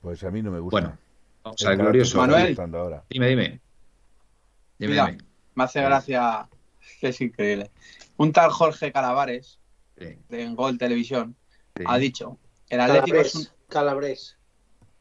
[0.00, 0.80] Pues a mí no me gusta.
[0.80, 0.98] Bueno,
[1.44, 2.18] vamos El al glorioso.
[2.18, 2.56] Manuel.
[2.74, 3.04] ahora.
[3.10, 3.60] Dime, dime.
[4.78, 5.06] Dime, Mira.
[5.06, 5.18] dime.
[5.54, 6.48] Me hace gracia,
[7.00, 7.70] que es increíble.
[8.16, 9.58] Un tal Jorge Calavares,
[9.98, 11.36] Sí, de Gol Televisión,
[11.76, 11.84] sí.
[11.86, 12.38] ha dicho,
[12.70, 13.44] el Atlético es un...
[13.44, 14.36] Calabres, Calabres,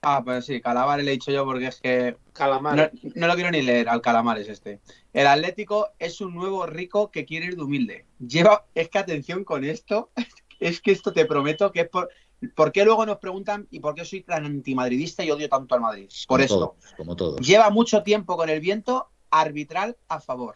[0.02, 2.92] Ah, pues sí, Calavares le he dicho yo porque es que Calamar.
[2.94, 4.80] no, no lo quiero ni leer al Calamares este.
[5.14, 8.06] El Atlético es un nuevo rico que quiere ir de humilde.
[8.20, 10.10] Lleva, es que atención con esto,
[10.60, 12.10] es que esto te prometo que es por...
[12.56, 15.82] ¿Por qué luego nos preguntan y por qué soy tan antimadridista y odio tanto al
[15.82, 16.10] Madrid?
[16.28, 16.56] Por como eso.
[16.78, 17.42] Todos, como todos.
[17.46, 20.56] Lleva mucho tiempo con el viento arbitral a favor.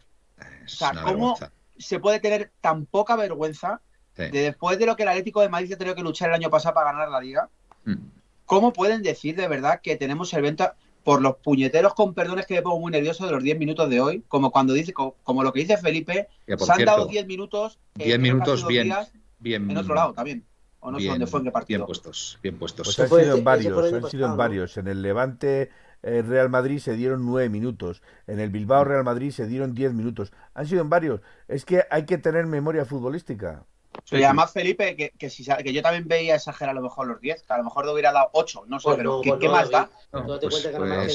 [0.65, 1.51] Es o sea, ¿cómo- vergüenza.
[1.77, 3.81] Se puede tener tan poca vergüenza
[4.15, 4.23] Sí.
[4.29, 6.49] de después de lo que el Atlético de Madrid ha tenido que luchar el año
[6.49, 7.49] pasado para ganar la liga.
[7.83, 7.95] Mm.
[8.45, 10.71] ¿Cómo pueden decir de verdad que tenemos el viento
[11.03, 13.99] por los puñeteros con perdones que me pongo muy nervioso de los 10 minutos de
[13.99, 14.23] hoy?
[14.27, 17.79] Como cuando dice, como, como lo que dice Felipe, se han cierto, dado 10 minutos,
[17.97, 20.45] eh, 10 creo que minutos bien, días bien, en otro lado también.
[20.83, 21.85] O no sé bien, dónde fue en qué bien partido.
[21.85, 22.85] puestos, bien puestos.
[22.87, 24.77] Pues han fue- sido en varios, han sido en varios.
[24.77, 25.69] En el Levante
[26.03, 28.01] eh, Real Madrid se dieron nueve minutos.
[28.27, 30.33] En el Bilbao Real Madrid se dieron diez minutos.
[30.53, 31.21] Han sido en varios.
[31.47, 33.63] Es que hay que tener memoria futbolística.
[34.09, 37.05] Pero y además, Felipe, que, que, si, que yo también veía exagerar a lo mejor
[37.07, 39.21] los 10, que a lo mejor le hubiera dado 8, no sé, Pues pero no,
[39.21, 39.89] ¿qué, pues qué no, más da?
[40.11, 40.65] Pues- pues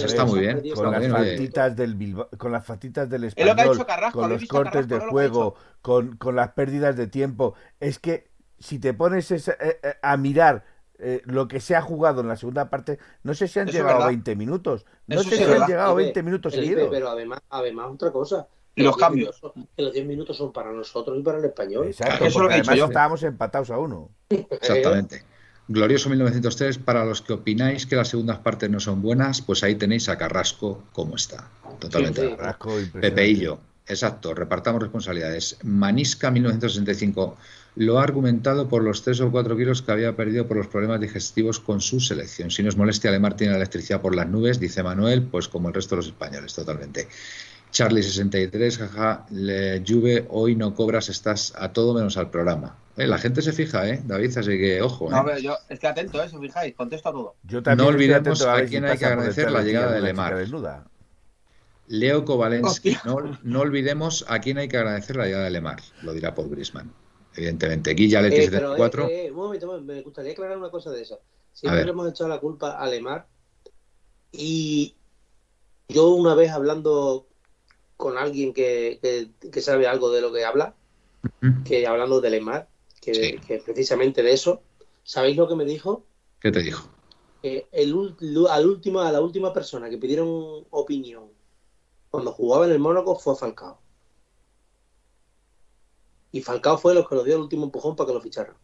[0.05, 0.59] está muy bien.
[0.61, 3.49] Con Está las bien, faltitas del Bilbao- con las faltitas del Es lo que ha
[3.51, 7.09] español, hecho Carrasco, con ¿habéis los cortes de lo juego, con, con las pérdidas de
[7.09, 7.55] tiempo.
[7.81, 10.65] Es que si te pones esa- eh, eh, a mirar
[11.01, 13.77] eh, lo que se ha jugado en la segunda parte, no sé si han Eso
[13.79, 14.09] llegado verdad.
[14.09, 14.85] 20 minutos.
[15.07, 16.91] No Eso sé si han llegado Felipe, 20 minutos Felipe, seguidos.
[16.93, 18.49] Pero además, además otra cosa.
[18.75, 19.37] Y los cambios.
[19.37, 21.87] son- que los 10 minutos son para nosotros y para el español.
[21.87, 22.85] Exacto, eso es lo que además yo.
[22.87, 24.11] estábamos empatados a uno.
[24.29, 25.23] Exactamente.
[25.69, 29.75] Glorioso 1903, para los que opináis que las segundas partes no son buenas, pues ahí
[29.75, 31.49] tenéis a Carrasco como está.
[31.79, 32.23] Totalmente.
[32.23, 32.37] Sí, sí.
[32.37, 32.71] Carrasco.
[33.01, 35.59] Pepeillo, exacto, repartamos responsabilidades.
[35.63, 37.37] Manisca 1965
[37.79, 41.01] lo ha argumentado por los 3 o 4 kilos que había perdido por los problemas
[41.01, 42.51] digestivos con su selección.
[42.51, 45.75] Si nos molestia, Alemar tiene la electricidad por las nubes, dice Manuel, pues como el
[45.75, 47.07] resto de los españoles, totalmente.
[47.71, 52.77] Charlie 63, jaja, le, Juve, hoy no cobras, estás a todo menos al programa.
[52.97, 54.37] Eh, la gente se fija, ¿eh, David?
[54.37, 55.11] Así que ojo, ¿eh?
[55.13, 56.29] No, pero yo, es que atento, ¿eh?
[56.29, 57.37] Si os fijáis, contesto a todo.
[57.45, 60.37] Yo también No estoy olvidemos a ver quién hay que agradecer la llegada de Lemar.
[61.87, 66.13] Leo Kovalensky, no, no olvidemos a quién hay que agradecer la llegada de Lemar, lo
[66.13, 66.93] dirá Paul Grisman.
[67.39, 69.07] Evidentemente, Guilla Leti Eh, pero, 74.
[69.07, 71.15] eh, eh, un momento, me gustaría aclarar una cosa de esa.
[71.15, 71.19] A
[71.53, 73.29] Siempre le hemos echado la culpa a Lemar
[74.33, 74.97] y
[75.89, 77.27] yo una vez hablando
[77.97, 80.75] con alguien que, que- que sabe algo de lo que habla,
[81.65, 82.69] que hablando de Lemar,
[83.01, 83.39] que, Sí.
[83.47, 84.63] que precisamente de eso,
[85.05, 86.05] ¿sabéis lo que me dijo?
[86.41, 86.89] ¿Qué te dijo?
[87.43, 87.95] El,
[88.51, 91.31] al último, a la última persona que pidieron opinión
[92.11, 93.79] cuando jugaba en el Mónaco fue Falcao.
[96.33, 98.55] Y Falcao fue los que nos dio el último empujón para que lo ficharan.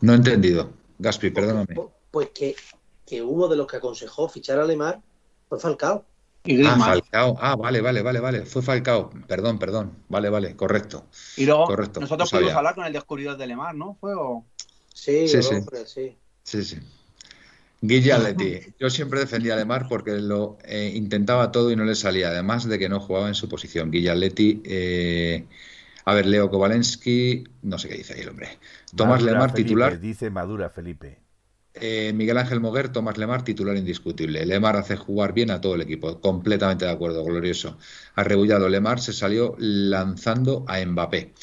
[0.00, 0.70] No he entendido.
[0.98, 1.74] Gaspi, perdóname.
[1.74, 2.54] Pues, pues que,
[3.06, 5.00] que uno de los que aconsejó fichar a Lemar
[5.48, 6.04] fue Falcao.
[6.44, 6.76] Y Ah.
[6.78, 7.36] Falcao.
[7.40, 8.44] Ah, vale, vale, vale, vale.
[8.44, 9.10] Fue Falcao.
[9.26, 9.96] Perdón, perdón.
[10.08, 11.06] Vale, vale, correcto.
[11.36, 13.96] y luego correcto, nosotros no pudimos hablar con el descubridor de Lemar, ¿no?
[14.00, 14.44] Fue o...
[14.92, 15.54] Sí, Sí, sí.
[15.56, 16.16] hombre, sí.
[16.42, 16.78] Sí, sí.
[17.86, 22.28] Guille Yo siempre defendía a Lemar porque lo eh, intentaba todo y no le salía,
[22.28, 23.90] además de que no jugaba en su posición.
[23.90, 24.10] Guille
[24.64, 25.46] eh,
[26.06, 28.58] a ver, Leo Kovalensky, no sé qué dice ahí el hombre.
[28.96, 30.00] Tomás Lemar, titular.
[30.00, 31.18] Dice Madura Felipe.
[31.74, 34.46] Eh, Miguel Ángel Moguer, Tomás Lemar, titular indiscutible.
[34.46, 37.76] Lemar hace jugar bien a todo el equipo, completamente de acuerdo, glorioso.
[38.14, 41.34] Arrebullado, Lemar se salió lanzando a Mbappé.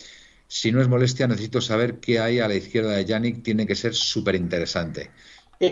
[0.47, 3.75] Si no es molestia, necesito saber qué hay a la izquierda de Yannick, tiene que
[3.75, 5.11] ser súper interesante.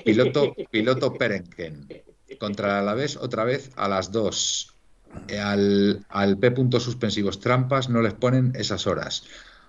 [0.04, 1.88] Piloto, piloto Perenken.
[2.40, 4.76] Contra el Alavés, otra vez a las dos.
[5.28, 6.54] Eh, al, al P.
[6.80, 9.24] suspensivos trampas no les ponen esas horas.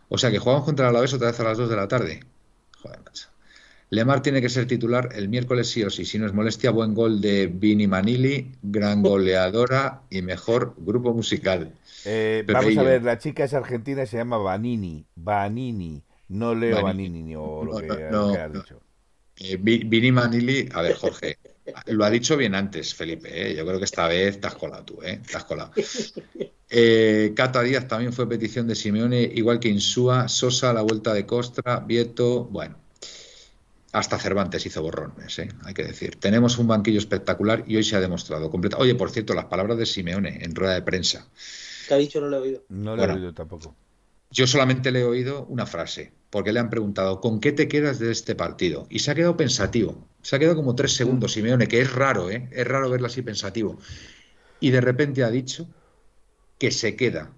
[0.08, 2.20] O sea que jugamos contra el Alavés otra vez a las dos de la tarde.
[2.82, 3.28] Joder, macho.
[3.90, 6.94] Lemar tiene que ser titular el miércoles sí o sí, si no es molestia, buen
[6.94, 11.74] gol de Vini Manili, gran goleadora y mejor grupo musical.
[12.04, 16.82] Eh, vamos a ver, la chica es argentina y se llama Vanini, Vanini, no Leo
[16.82, 18.80] Vanini, o lo que, ha dicho.
[19.42, 21.38] Eh, Vini Manili, a ver, Jorge,
[21.86, 23.56] lo ha dicho bien antes, Felipe, ¿eh?
[23.56, 25.20] yo creo que esta vez te has colado tú, ¿eh?
[25.26, 25.72] te has colado.
[26.72, 31.26] Eh, Cata Díaz también fue petición de Simeone, igual que Insúa, Sosa, la vuelta de
[31.26, 32.76] Costra, Vieto, bueno,
[33.92, 35.48] hasta Cervantes hizo borrones, ¿eh?
[35.64, 36.16] hay que decir.
[36.20, 38.76] Tenemos un banquillo espectacular y hoy se ha demostrado completo.
[38.78, 41.26] Oye, por cierto, las palabras de Simeone en rueda de prensa.
[41.88, 42.20] ¿Qué ha dicho?
[42.20, 42.62] No lo he oído.
[42.68, 43.74] No lo he oído tampoco.
[44.30, 47.98] Yo solamente le he oído una frase, porque le han preguntado, ¿con qué te quedas
[47.98, 48.86] de este partido?
[48.88, 50.06] Y se ha quedado pensativo.
[50.22, 52.48] Se ha quedado como tres segundos, Simeone, que es raro, ¿eh?
[52.52, 53.78] Es raro verlo así pensativo.
[54.60, 55.66] Y de repente ha dicho
[56.58, 57.32] que se queda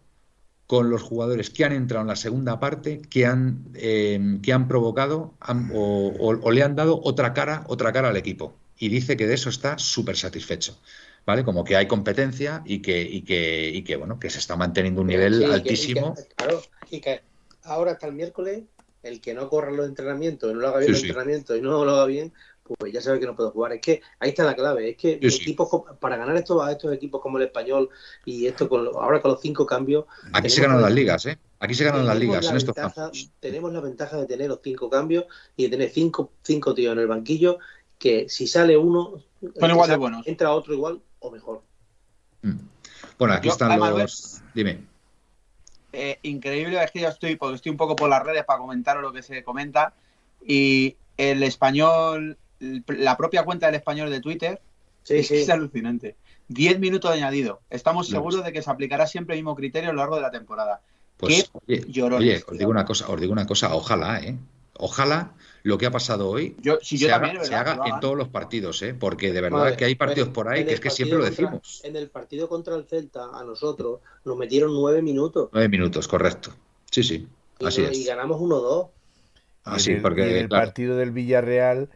[0.66, 4.68] con los jugadores que han entrado en la segunda parte, que han, eh, que han
[4.68, 5.34] provocado
[5.74, 8.56] o, le han dado otra cara, otra cara al equipo.
[8.78, 10.78] Y dice que de eso está súper satisfecho.
[11.24, 11.44] ¿Vale?
[11.44, 15.02] Como que hay competencia y que, y que, y que bueno, que se está manteniendo
[15.02, 16.16] un nivel altísimo.
[16.34, 17.20] claro, y que
[17.62, 18.62] ahora hasta el miércoles,
[19.02, 21.90] el que no corra los entrenamientos, no lo haga bien los entrenamientos y no lo
[21.90, 22.32] haga bien,
[22.78, 23.72] pues ya sabe que no puede jugar.
[23.72, 24.90] Es que ahí está la clave.
[24.90, 25.68] Es que equipos
[26.00, 27.90] para ganar estos, a estos equipos como el español
[28.24, 30.04] y esto con, ahora con los cinco cambios.
[30.32, 31.38] Aquí se ganan las ligas, ¿eh?
[31.58, 32.74] Aquí se ganan las ligas en estos
[33.40, 35.26] Tenemos la ventaja de tener los cinco cambios
[35.56, 37.58] y de tener cinco, cinco tíos en el banquillo
[37.98, 39.22] que si sale uno,
[40.24, 41.62] entra otro igual o mejor.
[42.42, 42.58] Mm.
[43.16, 44.40] Bueno, aquí están los.
[44.54, 44.91] Dime.
[45.92, 49.02] Eh, increíble, es que yo estoy, porque estoy un poco por las redes para comentaros
[49.02, 49.94] lo que se comenta.
[50.44, 52.36] Y el español
[52.86, 54.60] la propia cuenta del español de Twitter
[55.08, 56.16] es, alucinante.
[56.48, 57.60] Diez minutos de añadido.
[57.70, 60.30] Estamos seguros de que se aplicará siempre el mismo criterio a lo largo de la
[60.30, 60.80] temporada.
[61.16, 64.36] Pues, oye, os digo una cosa, os digo una cosa, ojalá, ¿eh?
[64.74, 65.32] Ojalá
[65.62, 68.94] lo que ha pasado hoy se, haga, en todos los partidos, ¿eh?
[68.94, 71.80] porque de verdad que hay partidos por ahí que es que siempre lo decimos.
[71.84, 75.50] En el partido contra el Celta, a nosotros nos metieron nueve minutos.
[75.52, 76.50] Nueve minutos, correcto.
[76.90, 77.26] Sí, sí.
[77.64, 77.96] Así es.
[77.96, 78.88] Y ganamos 1-2.
[79.64, 81.88] Así, porque en el partido del Villarreal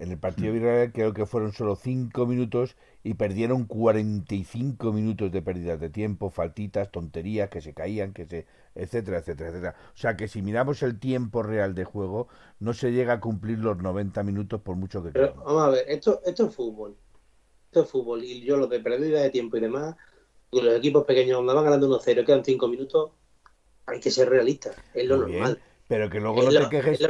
[0.00, 5.42] en el partido Villarreal creo que fueron solo 5 minutos y perdieron 45 minutos de
[5.42, 9.76] pérdida de tiempo, faltitas, tonterías, que se caían, que se etcétera, etcétera, etcétera.
[9.94, 12.28] O sea que si miramos el tiempo real de juego,
[12.58, 15.84] no se llega a cumplir los 90 minutos por mucho que Pero, Vamos a ver,
[15.88, 16.96] esto, esto es fútbol.
[17.66, 18.22] Esto es fútbol.
[18.24, 19.96] Y yo lo de pérdida de tiempo y demás,
[20.52, 23.12] los equipos pequeños donde van ganando 1-0, quedan 5 minutos,
[23.86, 24.76] hay que ser realistas.
[24.94, 25.60] Es lo normal.
[25.90, 27.00] Pero que luego no te quejes.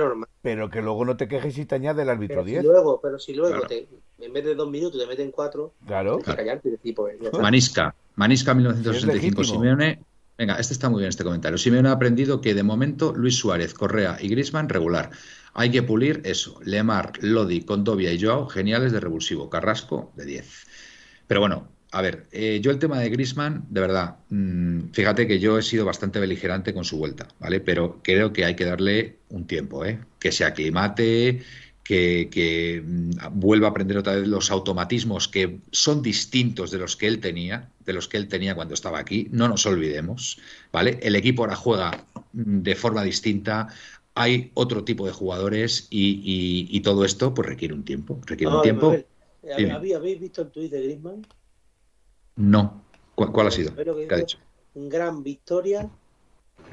[0.41, 2.64] Pero que luego no te quejes si te añade el árbitro 10.
[2.64, 3.87] luego, pero si luego te,
[4.18, 6.18] en vez de dos minutos te meten cuatro, claro.
[6.20, 10.03] callarte y pues, Manisca, Manisca 1965, Simeone.
[10.39, 11.59] Venga, este está muy bien este comentario.
[11.59, 15.11] Simeone ha aprendido que de momento Luis Suárez, Correa y Grisman regular.
[15.53, 16.59] Hay que pulir eso.
[16.64, 19.51] Lemar, Lodi, Condovia y Joao, geniales de revulsivo.
[19.51, 20.66] Carrasco de 10.
[21.26, 25.41] Pero bueno, a ver, eh, yo el tema de Grisman, de verdad, mm, fíjate que
[25.41, 27.61] yo he sido bastante beligerante con su vuelta, ¿vale?
[27.61, 29.99] Pero creo que hay que darle un tiempo, ¿eh?
[30.20, 31.43] Que se aclimate,
[31.82, 37.09] que, mm, vuelva a aprender otra vez los automatismos que son distintos de los que
[37.09, 39.26] él tenía, de los que él tenía cuando estaba aquí.
[39.32, 40.38] No nos olvidemos,
[40.72, 41.01] ¿vale?
[41.03, 43.66] El equipo ahora juega mm, de forma distinta,
[44.14, 48.97] hay otro tipo de jugadores y, todo esto pues requiere un tiempo, requiere un tiempo.
[49.97, 51.26] ¿Habéis visto el tuit de Grisman?
[52.37, 52.85] No.
[53.14, 53.74] ¿Cuál, ha sido?
[53.74, 54.39] ¿Qué ha dicho?
[54.74, 55.91] Gran victoria.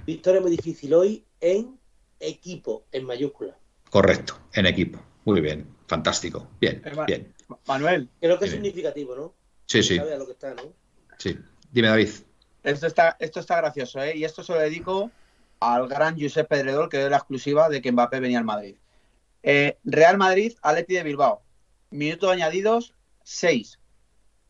[0.06, 1.78] Victoria muy difícil hoy en
[2.20, 3.58] equipo, en mayúscula.
[3.90, 5.00] Correcto, en equipo.
[5.26, 6.48] Muy bien, fantástico.
[6.60, 7.34] Bien, bien.
[7.68, 8.10] Manuel.
[8.20, 9.34] Creo que es significativo, ¿no?
[9.66, 10.00] Sí, sí.
[11.18, 11.38] Sí.
[11.72, 12.10] Dime, David.
[12.64, 14.16] Esto está, esto está gracioso, ¿eh?
[14.16, 15.12] Y esto se lo dedico
[15.60, 18.76] al gran Josep Pedredor, que dio la exclusiva de que Mbappé venía al Madrid.
[19.44, 21.42] Eh, Real Madrid, Atleti de Bilbao.
[21.90, 22.94] Minutos añadidos,
[23.24, 23.80] 6.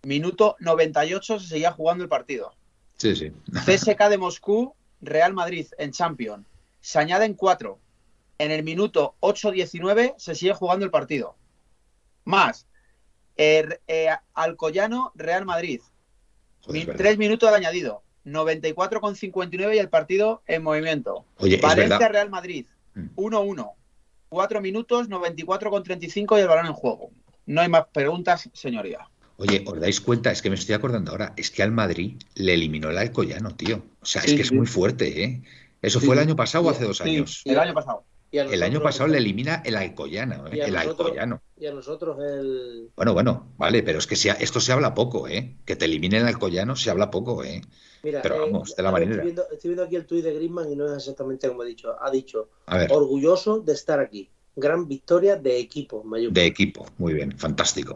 [0.03, 2.53] Minuto 98 se seguía jugando el partido.
[2.97, 3.31] Sí, sí.
[3.65, 6.45] CSK de Moscú, Real Madrid en Champions.
[6.81, 7.79] Se añaden cuatro.
[8.39, 11.35] En el minuto 8-19 se sigue jugando el partido.
[12.23, 12.67] Más,
[13.35, 15.81] Er, eh, Alcoyano, Real Madrid.
[16.61, 16.97] Joder.
[16.97, 18.03] Tres minutos de añadido.
[18.25, 21.25] 94,59 y el partido en movimiento.
[21.37, 22.09] Oye, Valencia.
[22.09, 22.65] Real Madrid.
[22.95, 23.07] Mm.
[23.15, 23.71] 1-1.
[24.29, 27.11] Cuatro minutos, 94,35 y el balón en juego.
[27.45, 29.07] No hay más preguntas, señoría.
[29.37, 30.31] Oye, ¿os dais cuenta?
[30.31, 31.33] Es que me estoy acordando ahora.
[31.37, 33.83] Es que al Madrid le eliminó el Alcoyano, tío.
[34.01, 35.43] O sea, es Sí, que es muy fuerte, ¿eh?
[35.81, 37.41] ¿Eso fue el año pasado o hace dos Sí, años?
[37.45, 38.03] el año pasado.
[38.29, 40.59] Y El año pasado le elimina el Alcoyano, ¿eh?
[40.59, 41.41] El nosotros- Alcoyano.
[41.57, 42.89] Y a nosotros el...
[42.95, 45.55] Bueno, bueno, vale, pero es que ha- esto se habla poco, ¿eh?
[45.65, 47.61] Que te eliminen el Alcoyano se habla poco, ¿eh?
[48.03, 49.23] Mira, Pero eh, vamos, de la a ver, marinera.
[49.23, 51.65] Estoy viendo, estoy viendo aquí el tuit de Griezmann y no es exactamente como ha
[51.65, 51.95] dicho.
[52.01, 54.29] Ha dicho, A ver, orgulloso de estar aquí.
[54.55, 56.41] Gran victoria de equipo, mayúscula.
[56.41, 57.93] de equipo, muy bien, fantástico.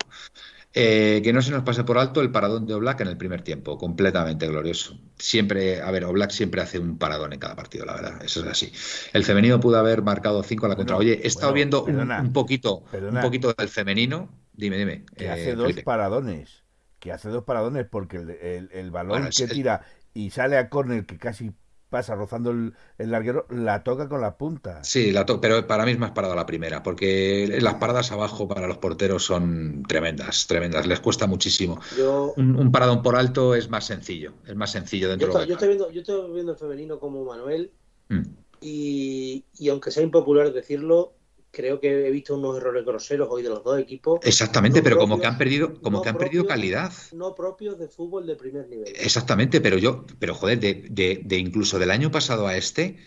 [0.73, 3.41] Eh, que no se nos pase por alto el paradón de Oblak en el primer
[3.43, 4.97] tiempo, completamente glorioso.
[5.17, 8.47] Siempre, a ver, Oblak siempre hace un paradón en cada partido, la verdad, eso es
[8.47, 8.71] así.
[9.11, 10.95] El femenino pudo haber marcado cinco a la contra.
[10.95, 13.19] Oye, he estado bueno, viendo un, perdona, un poquito, perdona.
[13.19, 14.29] un poquito del femenino.
[14.53, 15.05] Dime, dime.
[15.17, 15.83] que eh, hace dos Felipe.
[15.83, 16.63] paradones.
[16.99, 20.57] Que hace dos paradones porque el, el- el balón Bueno, que el- tira y sale
[20.57, 21.51] a córner que casi
[21.91, 24.83] pasa rozando el, el larguero, la toca con la punta.
[24.83, 28.47] Sí, la to- pero para mí es más parada la primera, porque las paradas abajo
[28.47, 31.79] para los porteros son tremendas, tremendas, les cuesta muchísimo.
[31.97, 35.33] Yo, Un, un paradón por alto es más sencillo, es más sencillo yo, dentro de
[35.33, 37.71] estoy, lo yo que estoy viendo, yo estoy viendo el femenino como Manuel.
[38.09, 38.23] Mm.
[38.61, 41.13] y, y aunque sea impopular decirlo,
[41.51, 44.19] creo que he visto unos errores groseros hoy de los dos equipos.
[44.23, 46.91] Exactamente, No pero como que han perdido, como no que han perdido calidad.
[47.13, 48.87] No propios de fútbol de primer nivel.
[48.97, 52.97] Exactamente, pero yo, pero joder, de, de- de incluso del año pasado a este,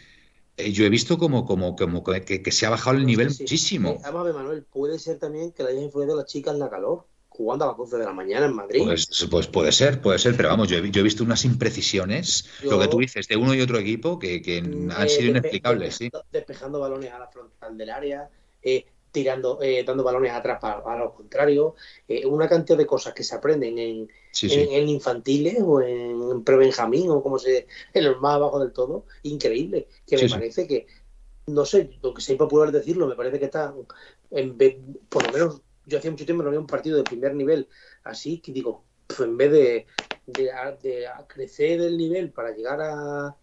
[0.57, 3.37] eh, yo he visto como, como, como que, que se ha bajado el nivel Sí,
[3.37, 3.43] sí.
[3.43, 3.91] muchísimo.
[3.91, 7.07] Eh, Además, Manuel, puede ser también que le hayan influido a las chicas la calor,
[7.37, 8.82] jugando a las 12 de la mañana en Madrid.
[8.85, 12.49] Pues, pues puede ser, puede ser, pero vamos, yo he, yo he visto unas imprecisiones,
[12.62, 15.30] Yo- lo que tú dices, de uno y otro equipo, que, que han eh, sido
[15.30, 16.05] inexplicables, sí.
[16.05, 18.30] despejando, despejando balones a la frontal del área,
[18.62, 21.74] eh, tirando, eh, dando balones atrás para, para los contrarios,
[22.07, 24.74] eh, una cantidad de cosas que se aprenden en, Sí, en, sí.
[24.74, 29.89] en infantiles o en pre-benjamín o como se en los más abajo del todo, increíble,
[30.07, 30.87] que me parece que,
[31.47, 33.72] no sé, lo que sea popular decirlo, me parece que está,
[34.30, 34.76] en vez,
[35.09, 37.68] por lo menos yo hacía mucho tiempo no había un partido de primer nivel
[38.05, 39.87] así, que digo, pues en vez de,
[40.26, 40.51] de,
[40.82, 43.37] de crecer el nivel para llegar a,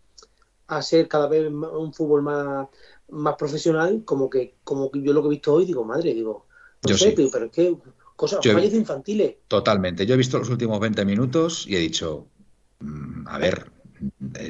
[0.67, 2.67] a ser cada vez un fútbol más,
[3.09, 6.47] más profesional, como que, como que yo lo que he visto hoy, digo, madre, digo,
[6.83, 7.15] no Yo sé, sí.
[7.15, 7.77] tío, pero es que
[8.15, 9.35] cosas, Yo- infantiles.
[9.47, 10.05] Totalmente.
[10.05, 12.27] Yo he visto los últimos 20 minutos y he dicho,
[12.79, 13.69] mm, a ver,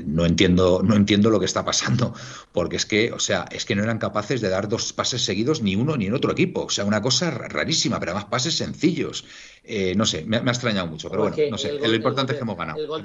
[0.06, 2.14] no entiendo, no entiendo lo que está pasando,
[2.52, 5.62] porque es que, o sea, es que no eran capaces de dar dos pases seguidos
[5.62, 6.64] ni uno ni en otro equipo.
[6.66, 9.26] O sea, una cosa ra- rarísima, pero además pases sencillos.
[9.64, 11.74] Eh, no sé, me, ha- me ha extrañado mucho, pero bueno, no sé.
[11.74, 12.80] Lo el importante es que hemos ganado.
[12.80, 13.02] El, gol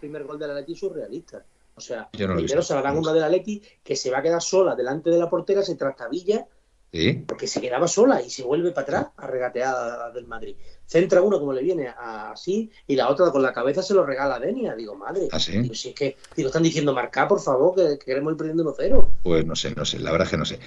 [0.00, 1.44] primer gol del Atleti es surrealista.
[1.74, 4.22] O sea, Yo no primero se la dan una del Atleti que se va a
[4.22, 6.44] quedar sola delante de la portera, se trastabilla
[6.90, 7.22] ¿Sí?
[7.26, 10.56] porque se quedaba sola y se vuelve para atrás a regatear del Madrid.
[10.86, 14.06] Centra uno como le viene a- así y la otra con la cabeza se lo
[14.06, 14.74] regala a Denia.
[14.74, 15.58] Digo, madre, ¿Ah, sí?
[15.58, 18.64] digo, si es que digo, están diciendo marcar, por favor, que, que queremos ir perdiendo
[18.64, 19.06] 1-0.
[19.22, 20.58] Pues no sé, no sé, la verdad es que no sé.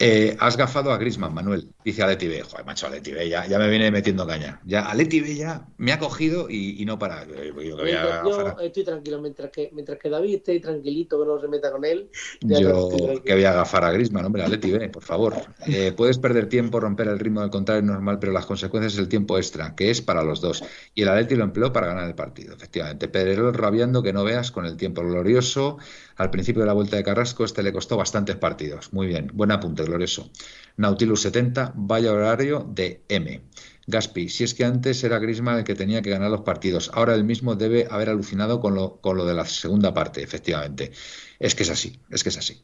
[0.00, 2.42] Eh, has gafado a Grisman, Manuel, dice Aleti B.
[2.42, 4.60] Joder, macho, Aleti B ya, ya me viene metiendo caña.
[4.64, 7.22] Ya, Aleti B ya me ha cogido y, y no para.
[7.22, 11.40] Eh, Yo, voy a estoy tranquilo, mientras que, mientras que David esté tranquilito, que no
[11.40, 12.10] se meta con él.
[12.40, 15.34] Yo que voy a agafar a Grisman, hombre, Aleti B, por favor.
[15.66, 19.08] Eh, puedes perder tiempo, romper el ritmo del contrario normal, pero las consecuencias es el
[19.08, 20.64] tiempo extra, que es para los dos.
[20.94, 23.08] Y el Atleti lo empleó para ganar el partido, efectivamente.
[23.08, 25.78] Pedrerol rabiando que no veas con el tiempo glorioso.
[26.16, 28.92] Al principio de la vuelta de Carrasco, este le costó bastantes partidos.
[28.92, 30.30] Muy bien, buen apunte, glorioso.
[30.76, 33.40] Nautilus 70, vaya horario de M.
[33.86, 37.14] Gaspi, si es que antes era Griezmann el que tenía que ganar los partidos, ahora
[37.14, 40.92] él mismo debe haber alucinado con lo, con lo de la segunda parte, efectivamente.
[41.38, 42.62] Es que es así, es que es así.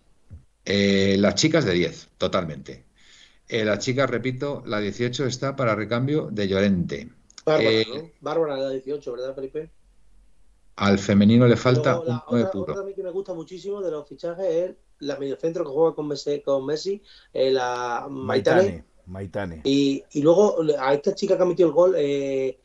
[0.64, 2.84] Eh, las chicas de 10, totalmente.
[3.48, 7.10] Eh, las chicas, repito, la 18 está para recambio de Llorente.
[7.44, 8.10] Bárbara, Eh, ¿no?
[8.20, 9.70] Bárbara, la 18, ¿verdad, Felipe?
[10.80, 12.72] Al femenino le falta Luego, un 9 otra, puro.
[12.72, 16.40] otra que me gusta muchísimo de los fichajes es la mediocentro que juega con Messi,
[16.42, 17.02] con Messi
[17.32, 18.62] eh, la Maitane.
[18.62, 18.84] Maitane.
[19.06, 19.60] Maitane.
[19.64, 22.58] Y, y luego a esta chica que ha metido el gol, eh,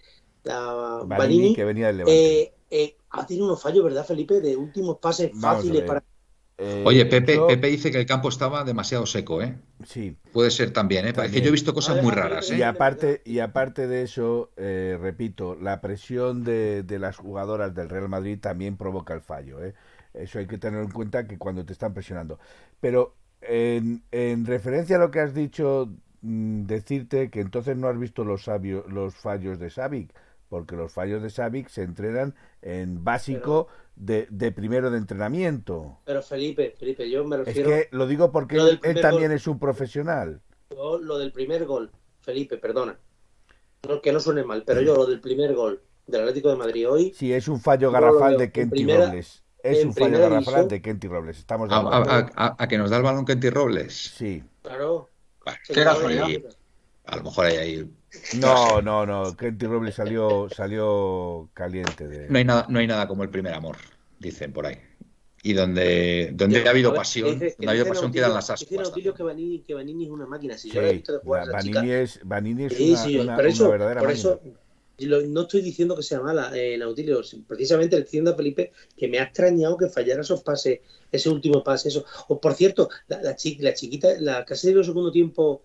[0.43, 2.41] la Vanini, que venía del Levante.
[2.43, 4.39] eh, eh, ha tenido unos fallos, ¿verdad, Felipe?
[4.41, 6.03] De últimos pases Vamos fáciles para.
[6.57, 9.55] Eh, Oye, Pepe, yo- Pepe dice que el campo estaba demasiado seco, ¿eh?
[9.85, 10.15] Sí.
[10.31, 11.09] Puede ser también, ¿eh?
[11.09, 11.43] Es que También.
[11.43, 12.65] yo he visto cosas muy raras, a Y ¿eh?
[12.65, 18.07] aparte, y aparte de eso, eh, repito, la presión de, de las jugadoras del Real
[18.07, 19.61] Madrid también provoca el fallo.
[19.63, 19.73] ¿eh?
[20.13, 22.39] Eso hay que tener en cuenta que cuando te están presionando.
[22.79, 25.89] Pero en, en referencia a lo que has dicho,
[26.21, 30.13] mm, decirte que entonces no has visto los, sabio- los fallos de Savic,
[30.47, 35.99] porque los fallos de Savic se entrenan en básico de, de primero de entrenamiento.
[36.05, 39.31] Pero Felipe, Felipe, yo me Es refiero que lo digo porque Lo él, también gol.
[39.37, 40.41] es un profesional.
[40.71, 41.91] a lo del primer gol.
[42.21, 42.97] Felipe, perdona.
[43.87, 46.89] no, que no suene mal, pero yo lo del primer gol del Atlético de Madrid
[46.89, 47.13] hoy.
[47.15, 49.43] Sí, es un fallo garrafal de Kenty Robles.
[49.63, 51.37] Es un fallo garrafal de Kenty Robles.
[51.39, 53.93] Estamos a, a, a, que nos da el balón Kenty Robles.
[54.15, 54.43] Sí.
[54.61, 55.09] Claro.
[55.67, 56.27] qué casualidad.
[57.05, 57.89] A lo mejor hay ahí.
[58.35, 59.35] No, no, no.
[59.37, 62.07] Kenty Robles salió, salió caliente.
[62.07, 62.29] De...
[62.29, 63.77] No, hay nada, no hay nada como el primer amor,
[64.19, 64.77] dicen por ahí.
[65.43, 68.69] Y donde, donde ha habido pasión, donde ha habido pasión quedan las ascuas.
[68.69, 70.57] Dice Nautilio que Vanini, que Vanini es una máquina.
[70.57, 73.17] Si Sí, yo he visto de jugar Vanini chica- es, Vanini es Sí, una, sí,
[73.19, 74.29] una- por una eso, verdadera por máquina.
[74.31, 74.41] eso
[74.97, 77.21] y lo- no estoy diciendo que sea mala, eh, Nautilio.
[77.47, 80.79] Precisamente le estoy diciendo a Felipe que me ha extrañado que fallara esos pases,
[81.11, 81.89] ese último pase.
[81.89, 82.05] Eso.
[82.29, 85.63] O por cierto, la, la, chi- la chiquita, la casi del segundo tiempo,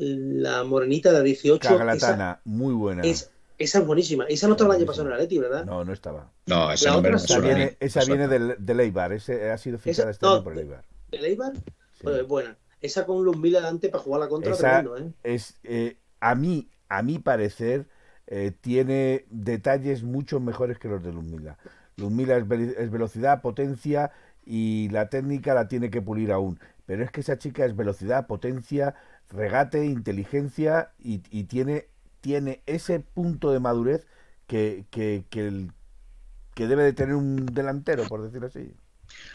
[0.00, 3.02] la morenita de 18, esa, Cagalatana, muy buena.
[3.02, 4.24] es, esa es buenísima.
[4.24, 5.64] Esa no estaba el año pasado en el Atleti, ¿verdad?
[5.66, 6.30] No, no estaba.
[6.46, 9.12] No, otra no Esa viene, esa viene del, del Eibar.
[9.12, 10.84] Ese ha sido fichada Esa- este no, año por el Eibar.
[11.12, 11.52] ¿El Eibar?
[11.56, 11.62] Sí.
[12.02, 12.56] Pues buena.
[12.80, 15.12] Esa con Luz Mil adelante para jugar la contra, Esa tremendo, ¿eh?
[15.22, 17.86] es, eh, a mí, a mi parecer,
[18.26, 21.12] eh, tiene detalles mucho mejores que los de
[22.38, 24.10] es, veli- es velocidad, potencia
[24.46, 26.58] y la técnica la tiene que pulir aún.
[26.86, 28.94] Pero es que esa chica es velocidad, potencia,
[29.30, 31.88] regate, inteligencia y, y tiene,
[32.20, 34.06] tiene ese punto de madurez
[34.46, 35.72] que, que, que, el-
[36.54, 38.74] que debe de tener un delantero, por decirlo así.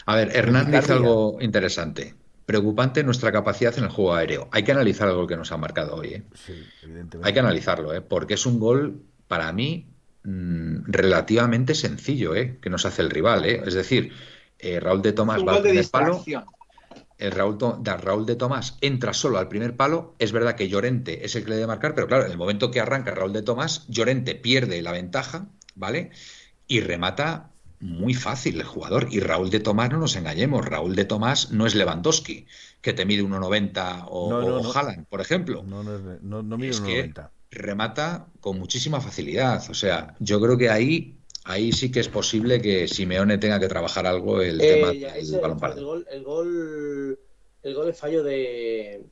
[0.06, 2.14] A ver, Hernán dice algo interesante.
[2.46, 4.48] Preocupante nuestra capacidad en el juego aéreo.
[4.52, 6.14] Hay que analizar algo que nos ha marcado hoy.
[6.14, 6.22] ¿eh?
[6.34, 7.26] Sí, evidentemente.
[7.28, 8.00] Hay que analizarlo, ¿eh?
[8.02, 9.86] porque es un gol, para mí,
[10.24, 12.58] mm, relativamente sencillo, ¿eh?
[12.62, 13.44] que nos hace el rival.
[13.46, 13.62] ¿eh?
[13.66, 14.12] Es decir,
[14.58, 16.24] eh, Raúl de Tomás Un va gol de palo.
[17.18, 20.14] El Raúl, da- Raúl de Tomás entra solo al primer palo.
[20.18, 22.70] Es verdad que Llorente es el que le debe marcar, pero claro, en el momento
[22.70, 26.10] que arranca Raúl de Tomás, Llorente pierde la ventaja, ¿vale?
[26.66, 27.50] Y remata
[27.80, 29.08] muy fácil el jugador.
[29.10, 32.46] Y Raúl de Tomás, no nos engañemos, Raúl de Tomás no es Lewandowski,
[32.80, 34.72] que te mide 1,90 o, No, no, o no.
[34.72, 35.62] Haaland, por ejemplo.
[35.62, 37.32] No, no, mide Es un que 90.
[37.50, 39.62] remata con muchísima facilidad.
[39.70, 41.15] O sea, yo creo que ahí,
[41.46, 45.14] ahí sí que es posible que Simeone tenga que trabajar algo el Eh, tema ya,
[45.14, 45.84] del balón el, parado.
[45.86, 47.18] gol, el gol
[47.62, 49.04] el gol es fallo de,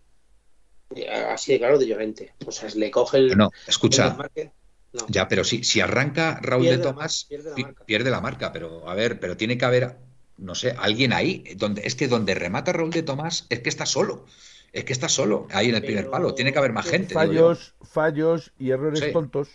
[0.91, 5.07] de- así de claro de Llorente o sea le coge el, No, el escucha, no
[5.09, 7.85] ya, pero si, si arranca Raúl Pierde de la Tomás, marca, pierde la marca.
[7.85, 9.97] pierde la marca, pero a ver, pero tiene que haber,
[10.39, 13.87] no sé, alguien ahí, donde, es que donde remata Raúl de Tomás es que está
[13.87, 14.25] solo,
[14.73, 17.15] es que está solo, ahí en el primer palo, tiene que haber más gente.
[17.15, 19.13] Fallos, fallos y errores Sí.
[19.13, 19.49] tontos.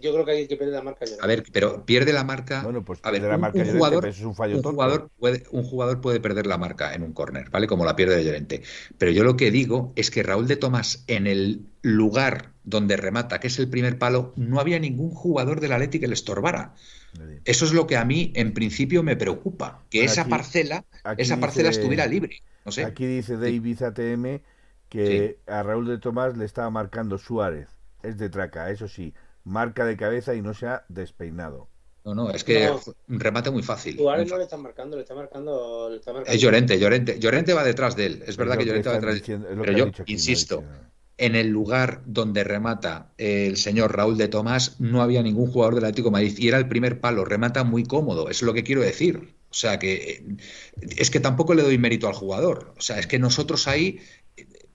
[0.00, 1.24] Yo creo que hay que perder la marca Llorente.
[1.24, 2.62] A ver, pero pierde la marca.
[2.62, 4.74] Bueno, pues a ver, pierde la un- marca un jugador, es un fallo un tonto.
[4.76, 7.66] jugador puede, un jugador puede perder la marca en un córner, ¿vale?
[7.66, 8.62] Como la pierde de Llorente.
[8.98, 13.38] Pero yo lo que digo es que Raúl de Tomás, en el lugar donde remata,
[13.40, 16.74] que es el primer palo, no había ningún jugador del Atleti que le estorbara.
[17.44, 19.84] Eso es lo que a mí, en principio, me preocupa.
[19.88, 22.42] Que Bueno, esa aquí- parcela, aquí esa parcela dice- estuviera libre.
[22.64, 22.84] No sé.
[22.84, 24.42] Aquí dice David ATM
[24.88, 27.68] que a Raúl de Tomás le estaba marcando Suárez.
[28.02, 29.14] Es de traca, eso sí.
[29.46, 31.68] Marca de cabeza y no se ha despeinado.
[32.04, 32.80] No, no, es que No.
[33.08, 33.96] un remate muy fácil.
[33.96, 37.18] Suárez no le está marcando le está marcando le está marcando Es Llorente, Llorente.
[37.20, 38.24] Llorente va detrás de él.
[38.26, 39.44] Es verdad que Llorente va detrás de él.
[39.62, 40.64] Pero yo aquí, insisto,
[41.16, 45.84] en el lugar donde remata el señor Raúl de Tomás no había ningún jugador del
[45.84, 48.82] Atlético de Madrid y era el primer palo, remata muy cómodo, es lo que quiero
[48.82, 49.36] decir.
[49.48, 50.36] O sea que eh,
[50.98, 52.74] es que tampoco le doy mérito al jugador.
[52.76, 54.00] O sea, es que nosotros ahí eh,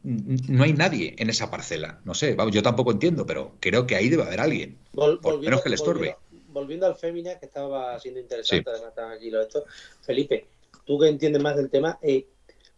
[0.03, 2.01] no hay nadie en esa parcela.
[2.05, 4.77] No sé, vamos, yo tampoco entiendo, pero creo que ahí debe haber alguien.
[4.93, 6.15] Vol- Por volviendo, menos que le estorbe.
[6.31, 9.63] volviendo- volviendo al Femina, que estaba siendo interesante, además estaban aquí los estos.
[10.01, 10.47] Felipe,
[10.85, 12.27] tú que entiendes más del tema, eh,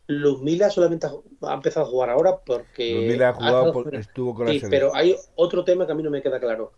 [0.08, 1.14] Luzmila solamente ha,
[1.50, 2.94] ha empezado a jugar ahora porque.
[2.94, 4.00] Luzmila ha jugado, estado por- fuera.
[4.00, 6.74] estuvo con la Sí, pero hay otro tema que a mí no me queda claro.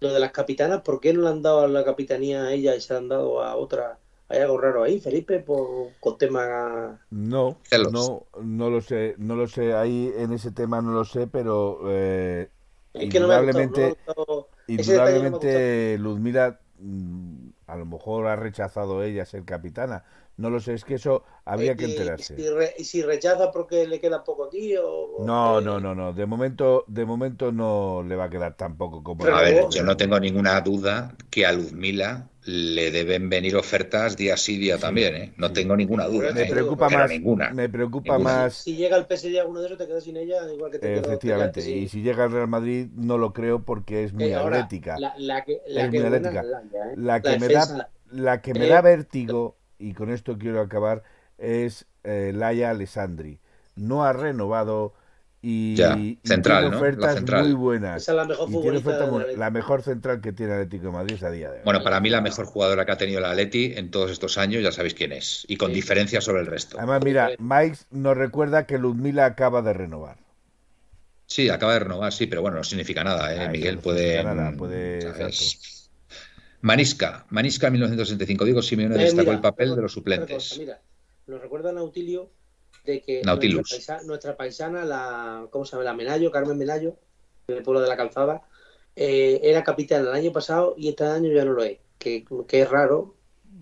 [0.00, 2.80] Lo de las capitanas, ¿por qué no le han dado la capitanía a ella y
[2.80, 3.98] se la han dado a otra?
[4.32, 6.98] Hay algo raro ahí, Felipe, por, con tema.
[7.10, 7.92] No, Celos.
[7.92, 9.74] no, no lo sé, no lo sé.
[9.74, 12.48] Ahí en ese tema no lo sé, pero eh,
[12.94, 17.48] Es que no me ha gustado, no me ha indudablemente, detalle no indudablemente Luzmila mm,
[17.66, 20.02] a lo mejor ha rechazado ella ser capitana.
[20.36, 22.34] No lo sé, es que eso habría que Y- enterarse.
[22.34, 25.22] Y, si re- y si rechaza porque le queda poco aquí o.
[25.24, 26.12] No, no, no, no.
[26.12, 29.22] De momento, de momento no le va a quedar tampoco como.
[29.22, 34.16] Pero A ver, yo no tengo ninguna duda que a Luzmila le deben venir ofertas
[34.16, 35.32] día sí, día también, ¿eh?
[35.36, 35.52] No sí.
[35.54, 36.32] tengo ninguna duda.
[36.32, 36.46] Me ¿eh?
[36.50, 37.50] preocupa más, ninguna.
[37.50, 38.34] me preocupa Ninguna.
[38.34, 40.92] más, Si llega el PSG alguno de esos, te quedas sin ella, igual que te
[40.98, 41.60] efectivamente.
[41.60, 44.56] quedas Y si llega al Real Madrid, no lo creo porque es muy Eh, ahora,
[44.56, 44.98] atlética.
[44.98, 46.40] La, la que, la Es que muy atlética.
[46.40, 46.94] ¿eh?
[46.96, 50.38] La que La me defensa- da, la que me eh, da vértigo, y con esto
[50.38, 51.02] quiero acabar,
[51.38, 53.40] es eh, Laia Alessandri.
[53.76, 54.94] No ha renovado
[55.44, 56.80] y, Ya, y central, tiene ¿no?
[56.82, 57.44] La ofertas central.
[57.44, 58.02] muy buenas.
[58.02, 60.92] Esa es la mejor Y tiene futbolista muy- la mejor central que tiene Atlético de
[60.92, 61.62] Madrid a día de hoy.
[61.64, 64.62] Bueno, para mí la mejor jugadora que ha tenido la Atleti en todos estos años,
[64.62, 65.74] ya sabéis quién es, y con Sí.
[65.74, 66.78] diferencia sobre el resto.
[66.78, 70.18] Además, mira, Mike nos recuerda que Ludmila acaba de renovar.
[71.26, 73.48] Sí, acaba de renovar, sí, pero bueno, no significa nada, ¿eh?
[73.48, 74.22] Miguel no puede.
[74.22, 75.81] nada, puede- ¿sabes?
[76.62, 78.44] Manisca, Manisca 1965.
[78.44, 80.34] Diego Simeone Eh, destacó mira, el papel de los suplentes.
[80.34, 80.80] cosa, mira,
[81.26, 82.30] nos recuerda Nautilio
[82.84, 83.70] de que Nautilus.
[83.70, 85.84] Nuestra, paisa- nuestra paisana, la, ¿cómo se llama?
[85.84, 86.96] La Menayo, Carmen Menayo,
[87.46, 88.42] del pueblo de la Calzada,
[88.96, 91.78] eh, era capitán el año pasado y este año ya no lo es.
[91.98, 93.14] Que, que es raro,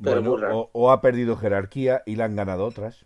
[0.03, 0.59] pero Bueno, muy raro.
[0.59, 3.05] o, o ha perdido jerarquía y la han ganado otras.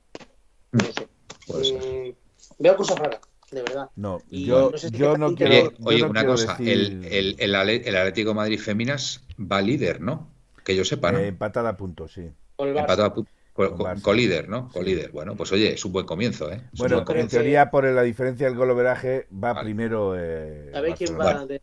[0.73, 1.09] No sé.
[1.47, 1.83] Puede ser.
[1.83, 2.15] Mm,
[2.59, 3.21] veo cosas raras,
[3.55, 3.91] de verdad.
[3.97, 5.55] No, Y yo, no sé si yo no quiero.
[5.55, 9.21] Oye, yo oye, no una quiero cosa, decir- el, el, el, Atlético de Madrid Féminas
[9.41, 10.29] va líder, ¿no?
[10.65, 11.19] Que yo sepa, ¿no?
[11.19, 12.31] eh, empatada a puntos, sí.
[12.59, 14.03] Empatado a pu- co- Con co- Barça.
[14.03, 14.69] colíder, ¿no?
[14.69, 14.79] Sí.
[14.79, 15.11] Colíder.
[15.13, 16.61] Bueno, pues oye, es un buen comienzo, ¿eh?
[16.73, 19.65] Es Bueno, buen en teoría, por la diferencia del goloveraje, va Vale.
[19.65, 20.15] primero.
[20.19, 21.61] Eh, ¿Sabéis quién va, de-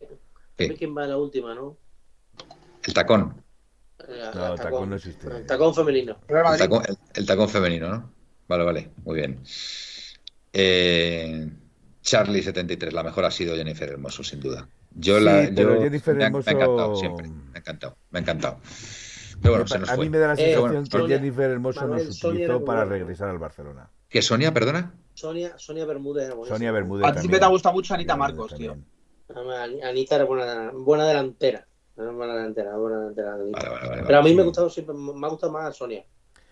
[0.56, 1.76] sabéis quién va en la última, no?
[2.84, 3.42] El tacón.
[4.08, 5.26] Eh, No, el tacón no existe.
[5.28, 6.16] El tacón femenino.
[6.28, 8.12] El tacón, el- el tacón femenino, ¿no?
[8.48, 9.40] Vale, vale, muy bien.
[10.52, 11.48] Eh,
[12.02, 14.68] Charlie 73, la mejor ha sido Jennifer Hermoso, sin duda.
[14.94, 17.96] Yo Sí, la, pero yo- Jennifer me Hermoso- me ha encantado siempre, me ha encantado,
[18.10, 18.58] me ha encantado.
[19.40, 20.04] Pero bueno, se nos a fue.
[20.04, 22.84] mí me da la Eh, sensación bueno, que Sonia- Jennifer Hermoso Manuel, nos utilizó para
[22.84, 23.88] regresar al Barcelona.
[24.08, 24.94] ¿Que Sonia, perdona?
[25.14, 26.32] Sonia, Sonia Bermúdez.
[26.46, 27.04] Sonia Bermúdez.
[27.06, 27.40] A ti siempre también.
[27.40, 28.76] te ha gustado mucho Anita Marcos, tío.
[29.84, 31.66] Anita era buena, buena delantera.
[31.96, 33.34] Era buena delantera, buena delantera.
[33.34, 33.58] Anita.
[33.58, 34.02] Vale, vale, vale.
[34.06, 34.34] Pero a mí sí.
[34.36, 36.04] me ha gustado siempre, me ha gustado más Sonia.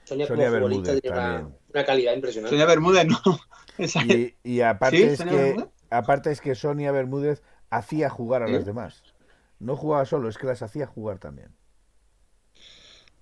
[0.05, 1.59] Sonia, Sonia como futbolista Bermúdez tiene una, también.
[1.73, 2.51] una calidad impresionante.
[2.57, 3.19] Sonia Bermúdez, no.
[3.99, 5.03] Y, y aparte, ¿Sí?
[5.11, 5.69] es ¿Sonia que, Bermúdez?
[5.91, 8.53] aparte es que Sonia Bermúdez hacía jugar a ¿Sí?
[8.53, 9.05] las demás.
[9.59, 11.57] No jugaba solo, es que las hacía jugar también.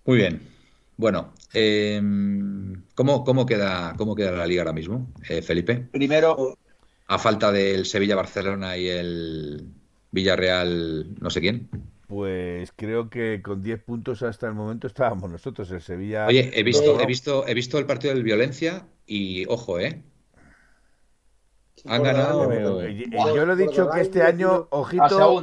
[0.04, 0.40] Muy bien.
[0.96, 2.00] Bueno, eh,
[2.94, 5.88] ¿cómo, cómo, queda, ¿cómo queda la liga ahora mismo, eh, Felipe?
[5.90, 6.58] Primero,
[7.08, 9.72] A falta del Sevilla-Barcelona y el
[10.12, 11.68] Villarreal, no sé quién.
[12.06, 16.26] Pues creo que con 10 puntos hasta el momento estábamos nosotros, el Sevilla.
[16.26, 20.02] Oye, he visto, he visto, he visto el partido del Violencia y ojo, ¿eh?
[21.86, 22.50] Han ganado-
[23.34, 25.42] yo lo he dicho que este año, ojito,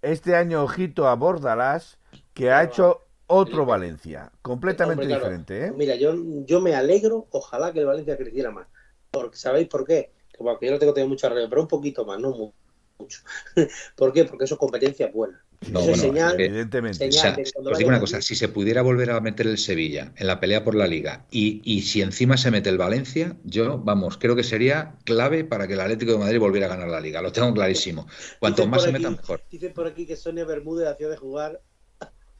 [0.00, 1.98] este año ojito a Bordalás,
[2.34, 5.24] que ha hecho otro Valencia, completamente Hombre, claro.
[5.24, 5.72] diferente, ¿eh?
[5.72, 8.66] Mira, yo, yo me alegro, ojalá que el Valencia creciera más.
[9.10, 10.12] Porque, ¿Sabéis por qué?
[10.32, 12.52] Que, bueno, que yo no tengo tenido mucho arreglo, pero un poquito más, no mu-
[12.98, 13.20] mucho.
[13.96, 14.24] ¿Por qué?
[14.24, 15.42] Porque eso es competencia buena.
[15.70, 17.10] No, Eso bueno, señal, que- Evidentemente.
[17.12, 17.40] señal.
[17.40, 20.26] O sea, os digo una cosa, si se pudiera volver a meter el Sevilla en
[20.26, 24.18] la pelea por la liga y, y si encima se mete el Valencia, yo, vamos,
[24.18, 27.22] creo que sería clave para que el Atlético de Madrid volviera a ganar la liga.
[27.22, 28.08] Lo tengo clarísimo.
[28.40, 29.42] Cuanto más se aquí- meta, mejor.
[29.50, 31.60] Dicen por aquí que Sonia Bermúdez hacía de jugar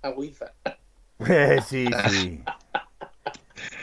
[0.02, 0.52] a Huiza.
[1.68, 2.42] sí, sí.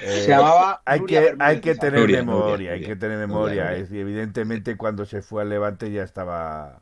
[0.02, 2.88] Eh, Se llamaba hay que, Bermúdez, hay que tener Nuria, memoria, Nuria, hay Nuria.
[2.94, 3.64] que tener Nuria, memoria.
[3.70, 3.78] Nuria.
[3.78, 6.82] Es- evidentemente cuando se fue al Levante ya estaba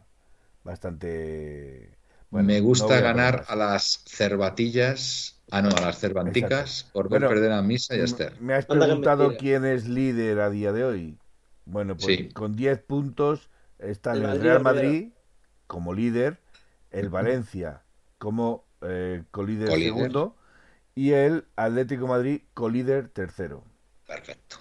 [0.64, 1.97] bastante...
[2.30, 7.22] bueno, Me gusta a ganar a las cervatillas, ah no, a las cervanticas por ver
[7.22, 8.34] Bueno, perder a Misa y a Esther.
[8.40, 11.18] Me has preguntado quién es líder a día de hoy.
[11.66, 12.30] Bueno, pues Sí.
[12.30, 13.50] con 10 puntos
[13.80, 14.64] están El el, Madrid Real primero.
[14.64, 15.10] Madrid
[15.68, 16.40] como líder,
[16.92, 17.84] el Valencia
[18.18, 19.94] como eh, colíder Colíder.
[19.94, 20.36] segundo
[20.96, 23.64] y el Atlético Madrid colíder tercero.
[24.06, 24.58] Perfecto.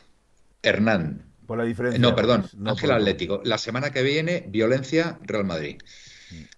[0.62, 1.32] Hernán.
[1.46, 2.00] Por la diferencia.
[2.00, 3.40] No, perdón, goles, no Ángel por- Atlético.
[3.44, 5.78] La semana que viene, violencia, Real Madrid.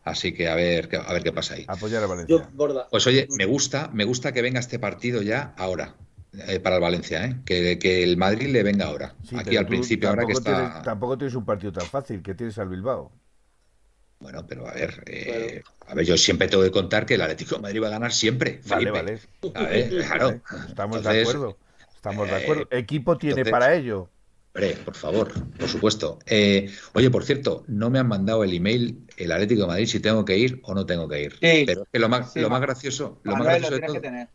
[0.05, 1.65] Así que a ver, qué- a ver qué pasa ahí.
[1.69, 2.87] Apoyar a Yo, Valencia.
[2.91, 5.95] Pues oye, me gusta, me gusta que venga este partido ya ahora,
[6.47, 7.37] eh, para el Valencia, ¿eh?
[7.45, 9.15] Que, que el Madrid le venga ahora.
[9.29, 10.67] Sí, Aquí al principio, ahora que tampoco está.
[10.69, 13.13] Tienes, tampoco tienes un partido tan fácil que tienes al Bilbao.
[14.21, 17.55] Bueno, pero a ver, eh, a ver, yo siempre tengo que contar que el Atlético
[17.57, 18.61] de Madrid va a ganar siempre.
[18.67, 18.91] Vale, Felipe.
[18.91, 19.21] vale.
[19.55, 20.41] A ver, claro.
[20.69, 21.57] Estamos de acuerdo.
[21.95, 22.69] Estamos de eh, acuerdo.
[22.71, 24.11] Equipo tiene entonces- para ello.
[24.55, 26.19] Hombre, por favor, por supuesto.
[26.27, 30.01] Eh, oye, por cierto, no me han mandado el email el Atlético de Madrid si
[30.01, 31.33] tengo que ir o no tengo que ir.
[31.35, 31.65] Sí.
[31.67, 34.01] Pero es que lo más, Sí, lo más gracioso, lo más lo gracioso de que
[34.01, 34.29] tener.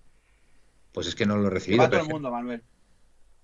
[0.93, 1.89] pues es que no lo he recibido.
[1.89, 2.61] todo el mundo, Manuel.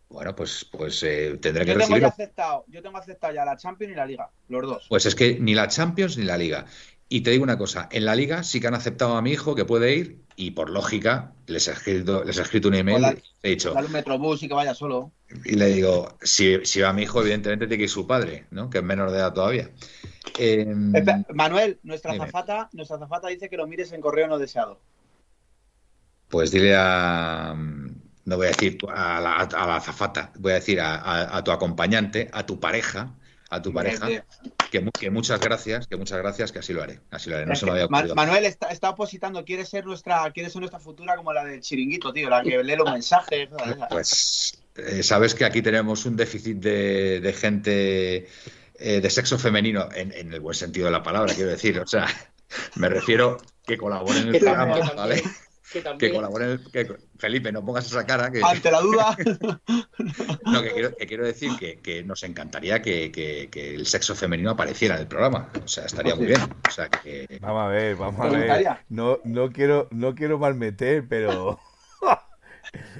[0.10, 2.08] Bueno, pues, pues eh, tendré que Yo tengo ya recibirlo.
[2.08, 4.86] aceptado, yo tengo aceptado ya la Champions y la Liga, los dos.
[4.90, 6.66] Pues es que ni la Champions ni la Liga.
[7.10, 9.56] Y te digo una cosa, en la Liga sí que han aceptado a mi hijo
[9.56, 13.16] que puede ir y por lógica les he escrito, les he escrito un email Hola.
[13.44, 15.12] y he dicho, Dale un metrobús y que vaya solo.
[15.46, 18.70] y le digo, si, si va mi hijo, evidentemente tiene que ir su padre, ¿no?
[18.70, 19.70] Que es menor de edad todavía.
[20.38, 22.26] Eh, Espe- Manuel, nuestra Dime.
[22.26, 24.80] azafata, nuestra azafata dice que lo mires en correo no deseado.
[26.28, 27.56] pues dile a,
[28.26, 31.44] no voy a decir a la, a la azafata, voy a decir a, a- a
[31.44, 33.18] tu acompañante, a tu pareja,
[33.50, 34.08] a tu pareja,
[34.72, 37.56] que, que muchas gracias, que muchas gracias, que así lo haré, así lo haré, no
[37.56, 38.14] se me había ocurrido.
[38.16, 42.14] Manuel está, está opositando, quiere ser nuestra, quiere ser nuestra futura como la del chiringuito,
[42.14, 43.50] tío, la que lee los mensajes.
[43.50, 43.58] ¿no?
[43.90, 48.28] Pues eh, sabes que aquí tenemos un déficit de, de gente
[48.76, 51.80] eh, de sexo femenino, en, en el buen sentido de la palabra, quiero decir.
[51.80, 52.08] O sea,
[52.76, 55.24] me refiero que colaboren en el programa, ¿vale?
[55.98, 56.88] Que colabore que,
[57.18, 58.32] Felipe, no pongas esa cara.
[58.32, 59.16] Que, Ante la duda.
[60.46, 64.52] no, que quiero, que quiero decir que, que, nos encantaría que, que, el sexo femenino
[64.52, 65.50] apareciera en el programa.
[65.64, 66.42] O sea, estaría muy bien.
[66.42, 67.40] O sea, que...
[67.42, 68.68] Vamos a ver, vamos a ver.
[68.90, 71.60] No, no, quiero, no quiero malmeter, pero.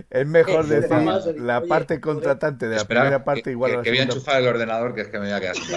[0.10, 4.00] Es mejor decir la parte contratante de la primera parte igual a la Que voy
[4.00, 5.76] a enchufar el ordenador, que es que me voy a quedar sin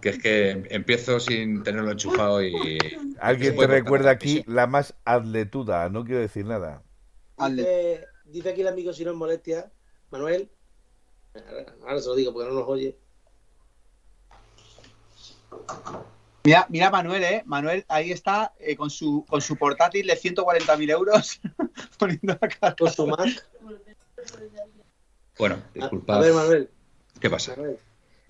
[0.00, 2.78] que es que empiezo sin tenerlo enchufado y...
[3.20, 6.82] Alguien te recuerda aquí la más atletuda, no quiero decir nada.
[7.48, 9.70] Dice, dice aquí el amigo si no es molestia,
[10.10, 10.50] Manuel,
[11.82, 12.96] ahora se lo digo porque no nos oye.
[16.44, 17.42] Mira, mira Manuel, ¿eh?
[17.46, 21.40] Manuel ahí está eh, con, su, con su portátil de 140.000 euros
[21.98, 22.76] poniendo la cara.
[22.78, 23.46] Con su Mac.
[25.38, 26.16] Bueno, disculpad.
[26.16, 26.70] A, ver, Manuel.
[27.18, 27.56] ¿Qué pasa?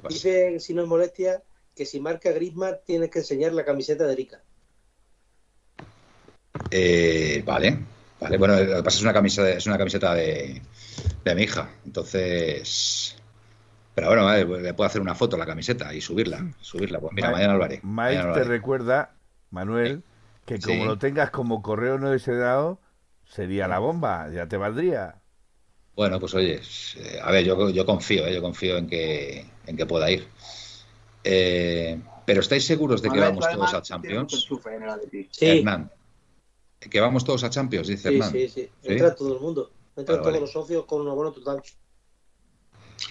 [0.08, 1.42] Dice, si no es molestia,
[1.74, 4.42] que si marca Grisma tienes que enseñar la camiseta de Erika.
[6.70, 7.78] Eh, vale,
[8.20, 8.38] vale.
[8.38, 10.62] Bueno, lo que pasa es una camiseta de, es una camiseta de,
[11.24, 11.70] de mi hija.
[11.84, 13.16] Entonces,
[13.94, 16.44] pero bueno, vale, le puedo hacer una foto a la camiseta y subirla.
[16.60, 17.00] Subirla.
[17.00, 17.80] Pues mira, mañana lo haré.
[17.82, 19.14] Mike te recuerda,
[19.50, 20.02] Manuel,
[20.46, 22.80] que como lo tengas como correo no deseado,
[23.24, 24.28] sería la bomba.
[24.30, 25.20] Ya te valdría.
[25.96, 26.60] Bueno, pues oye,
[26.96, 30.26] eh, a ver, yo, yo confío, eh, yo confío en que, en que pueda ir.
[31.22, 34.48] Eh, pero ¿estáis seguros de que vamos todos a Champions?
[35.30, 35.46] Sí.
[35.46, 35.90] Hernán.
[36.78, 38.32] Que vamos todos a Champions, dice Hernán.
[38.32, 38.92] Sí, sí, sí.
[38.92, 39.70] Entra todo el mundo.
[39.96, 41.62] Entra todos los socios con un abono total.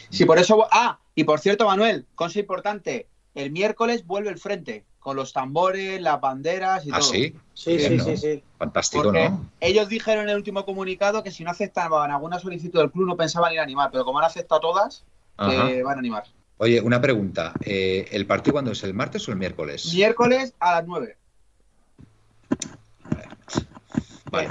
[0.10, 0.68] Sí, por eso.
[0.72, 3.07] Ah, y por cierto, Manuel, cosa importante.
[3.34, 7.09] El miércoles vuelve el frente con los tambores, las banderas y ¿Ah, todo.
[7.09, 7.35] sí?
[7.53, 8.43] Sí, sí, sí, sí.
[8.57, 9.49] Fantástico, ¿no?
[9.59, 13.17] Ellos dijeron en el último comunicado que si no aceptaban alguna solicitud del club no
[13.17, 15.03] pensaban ir a animar, pero como han aceptado todas,
[15.39, 16.23] eh, van a animar.
[16.57, 17.53] Oye, una pregunta.
[17.65, 18.81] Eh, ¿El partido cuándo es?
[18.84, 19.93] ¿El martes o el miércoles?
[19.93, 21.17] Miércoles a las 9.
[24.31, 24.47] Vale.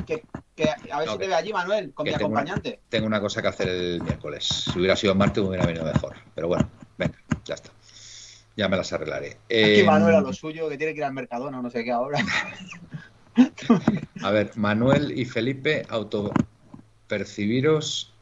[0.93, 2.81] a ver si te ve allí, Manuel, con mi acompañante.
[2.89, 4.47] tengo una cosa que hacer el miércoles.
[4.47, 6.15] Si hubiera sido martes, me hubiera venido mejor.
[6.35, 6.69] Pero bueno,
[6.99, 7.72] venga, ya está.
[8.57, 9.39] Ya me las arreglaré.
[9.47, 11.93] Aquí eh, Manuel a lo suyo, que tiene que ir al Mercadona, no sé qué
[11.93, 12.19] ahora.
[14.23, 18.13] a ver, Manuel y Felipe, autopercibiros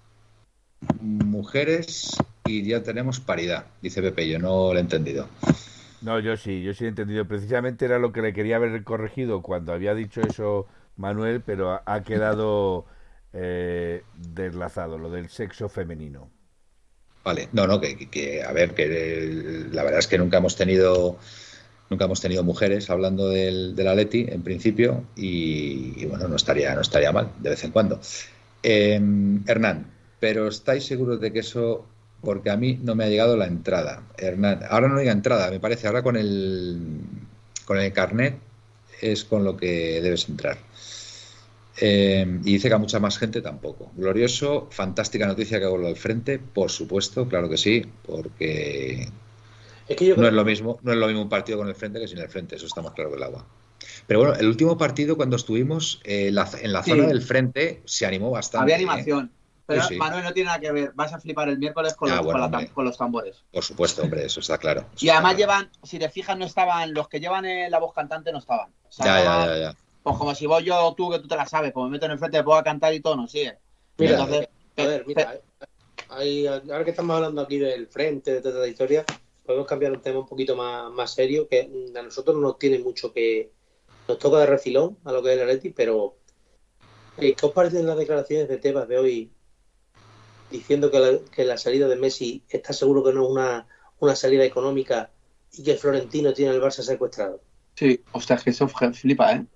[1.00, 5.28] mujeres y ya tenemos paridad, dice Pepe, yo no lo he entendido.
[6.00, 7.26] No, yo sí, yo sí he entendido.
[7.26, 10.66] Precisamente era lo que le quería haber corregido cuando había dicho eso
[10.96, 12.86] Manuel, pero ha quedado
[13.32, 16.30] eh, deslazado, lo del sexo femenino.
[17.22, 21.18] Vale, no, no, que, a ver, que la verdad es que nunca hemos tenido
[21.90, 26.80] nunca hemos tenido mujeres hablando del, del Atleti en principio y, bueno, no estaría, no
[26.80, 28.00] estaría mal de vez en cuando.
[28.62, 29.86] Em, Hernán,
[30.20, 31.84] pero ¿estáis seguros de que eso
[32.22, 34.02] porque a mí no me ha llegado la entrada.
[34.18, 37.00] Hernán, ahora no llega entrada, me parece, ahora con el,
[37.64, 38.38] con el carnet
[39.00, 40.58] es con lo que debes entrar.
[41.82, 43.90] Eh, y dice que a mucha más gente tampoco.
[43.96, 49.08] Glorioso, fantástica noticia que hago lo del frente, por supuesto, claro que sí, porque
[50.16, 52.18] no es lo mismo, no es lo mismo un partido con el frente que sin
[52.18, 53.46] el frente, eso está más claro que el agua.
[54.06, 58.30] Pero bueno, el último partido cuando estuvimos eh, en la zona del frente se animó
[58.30, 58.62] bastante.
[58.64, 58.78] Había ¿eh?
[58.78, 59.32] animación.
[59.64, 60.92] Pero Manuel no tiene nada que ver.
[60.94, 63.44] Vas a flipar el miércoles con, ah, los, tambores.
[63.52, 64.84] Por supuesto, hombre, eso está claro.
[64.98, 68.38] y además llevan, si te fijas, no estaban, los que llevan la voz cantante no
[68.38, 68.68] estaban.
[68.98, 69.76] ya, ya, ya, ya,
[70.10, 72.12] Pues como si voy yo tú, que tú te la sabes, como me meto en
[72.12, 73.58] el frente, puedo cantar y todo, no sigue.
[73.96, 75.40] Mira, a ver, mira,
[76.08, 79.04] ahora que estamos hablando aquí del frente, de toda la historia,
[79.46, 82.80] podemos cambiar un tema un poquito más, más serio, que a nosotros no nos tiene
[82.80, 83.52] mucho que.
[84.08, 86.16] Nos toca de refilón a lo que es el Atleti, pero.
[87.18, 89.30] Eh, ¿Qué os parecen las declaraciones de Tebas de hoy
[90.50, 93.68] diciendo que la, salida de Messi está seguro que no es una,
[94.00, 95.10] una salida económica
[95.52, 97.40] y que Florentino tiene al Barça secuestrado.
[97.76, 99.46] Sí, ostras, que eso flipa, ¿eh?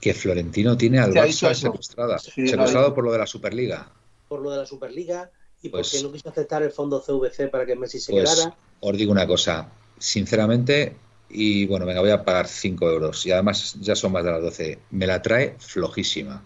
[0.00, 2.18] Que Florentino tiene al Barça secuestrado.
[2.18, 3.90] secuestrado por lo de la Superliga.
[4.28, 5.30] Por lo de la Superliga
[5.62, 8.56] y porque pues no quiso aceptar el fondo CVC para que Messi se pues quedara.
[8.80, 10.94] Os digo una cosa, sinceramente,
[11.28, 14.42] y bueno, venga, voy a pagar 5 euros y además ya son más de las
[14.42, 14.78] 12.
[14.90, 16.44] Me la trae flojísima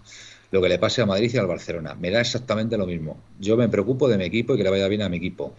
[0.50, 1.94] lo que le pase a Madrid y al Barcelona.
[1.94, 3.18] Me da exactamente lo mismo.
[3.40, 5.54] Yo me preocupo de mi equipo y que le vaya bien a mi equipo.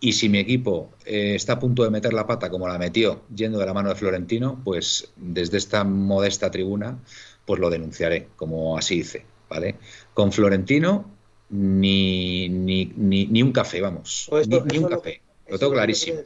[0.00, 3.22] Y si mi equipo eh, está a punto de meter la pata como la metió
[3.32, 6.98] yendo de la mano de Florentino, pues desde esta modesta tribuna,
[7.44, 9.76] pues lo denunciaré, como así dice, ¿vale?
[10.14, 11.10] Con Florentino
[11.50, 14.26] ni, ni, ni, un café, vamos.
[14.30, 15.22] Pues ni, un café.
[15.48, 16.20] Lo, tengo clarísimo.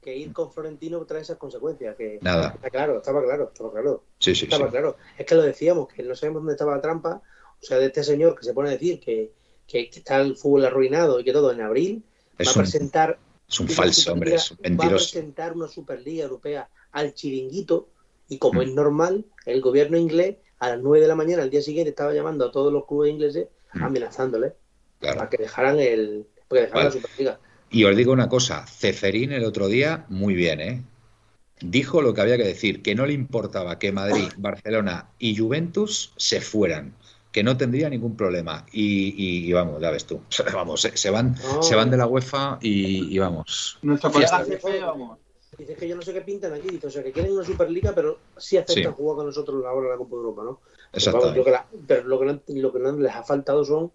[0.00, 1.94] Que, ir con Florentino trae esas consecuencias.
[1.96, 2.56] Que Nada.
[2.70, 4.02] claro, estaba claro, estaba claro.
[4.18, 4.96] Sí, sí, estaba claro.
[5.16, 7.22] Es que lo decíamos, que no sabemos dónde estaba la trampa
[7.62, 9.32] o sea, de este señor que se pone a decir que,
[9.68, 12.02] está el fútbol arruinado y que todo en abril,
[12.40, 13.18] va a presentar.
[13.48, 14.88] Es un falso, hombre, es un mentiroso.
[14.90, 17.88] Va a presentar una Superliga Europea al chiringuito
[18.28, 21.60] Y como es normal, el gobierno inglés a las 9 de la mañana, al día
[21.60, 24.52] siguiente, estaba llamando a todos los clubes ingleses amenazándoles
[25.00, 25.18] Claro.
[25.18, 26.94] para que dejaran el para que dejaran Vale.
[26.96, 27.40] la Superliga.
[27.70, 30.82] Y os digo una cosa, Ceferín el otro día, muy bien, ¿eh?
[31.60, 36.12] Dijo lo que había que decir, que no le importaba que Madrid, Barcelona y Juventus
[36.16, 36.94] se fueran,
[37.32, 38.66] que no tendría ningún problema.
[38.72, 40.20] Y, y- y vamos, ya ves tú,
[40.52, 41.62] vamos, se, se van, No.
[41.62, 43.78] se van de la UEFA y, y vamos.
[43.82, 45.18] Nuestro colega jefe, vamos.
[45.62, 47.92] Dice que yo no sé qué pintan aquí, dice, o sea, que quieren una Superliga,
[47.94, 48.96] pero sí aceptan Sí.
[48.96, 50.60] jugar con nosotros ahora la Copa de Europa, ¿no?
[50.60, 51.38] Pero, vamos, Exactamente.
[51.38, 53.92] lo que la- pero lo que, no, lo que no les ha faltado son,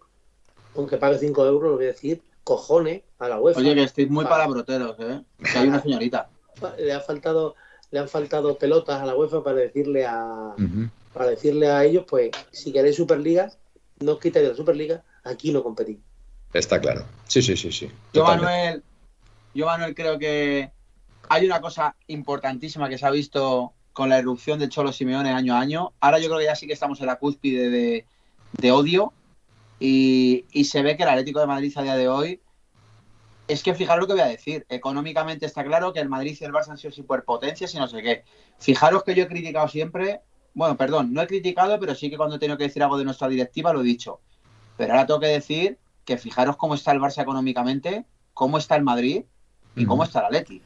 [0.74, 3.60] aunque pague 5 euros, lo voy a decir, cojones a la UEFA.
[3.60, 4.28] Oye, que estáis muy Ah.
[4.30, 5.20] palabroteros, ¿eh?
[5.52, 6.30] Que hay una señorita.
[6.78, 7.54] le ha faltado
[7.90, 10.54] le han faltado pelotas a la UEFA para decirle a
[11.12, 13.50] para decirle a ellos pues si queréis Superliga
[14.00, 15.98] no os quitéis de la Superliga aquí no competís
[16.52, 17.04] Está claro.
[17.28, 17.86] Sí, sí, sí, sí.
[18.12, 18.44] Yo, Totalmente.
[18.52, 18.82] Manuel,
[19.54, 20.70] yo, Manuel, creo que
[21.30, 25.54] hay una cosa importantísima que se ha visto con la erupción del Cholo Simeone año
[25.54, 25.92] a año.
[26.00, 28.06] Ahora yo creo que ya sí que estamos en la cúspide de,
[28.52, 29.12] de odio
[29.80, 32.40] y, y se ve que el Atlético de Madrid a día de hoy
[33.48, 34.66] es que fijaros lo que voy a decir.
[34.68, 38.02] Económicamente está claro que el Madrid y el Barça han sido superpotencias y no sé
[38.02, 38.24] qué.
[38.58, 40.20] Fijaros que yo he criticado siempre,
[40.54, 43.04] bueno, perdón, no he criticado, pero sí que cuando he tenido que decir algo de
[43.04, 44.20] nuestra directiva lo he dicho.
[44.76, 48.82] Pero ahora tengo que decir que fijaros cómo está el Barça económicamente, cómo está el
[48.82, 49.24] Madrid
[49.74, 50.62] y cómo está el Atleti.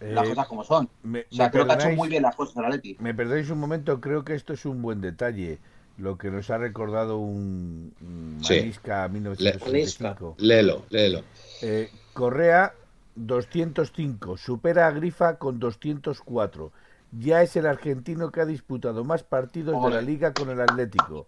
[0.00, 0.88] Las Eh, cosas como son.
[1.02, 2.96] me, O sea, creo que ha hecho muy bien las cosas el Atleti.
[3.00, 5.58] Me perdéis un momento, creo que esto es un buen detalle.
[5.98, 8.56] Lo que nos ha recordado un, un Sí.
[8.56, 10.34] Marisca 1965.
[10.38, 11.22] Léelo, léelo.
[11.62, 12.74] Eh, Correa
[13.14, 16.70] 205, supera a Grifa con 204.
[17.12, 21.26] Ya es el argentino que ha disputado más partidos de la liga con el Atlético.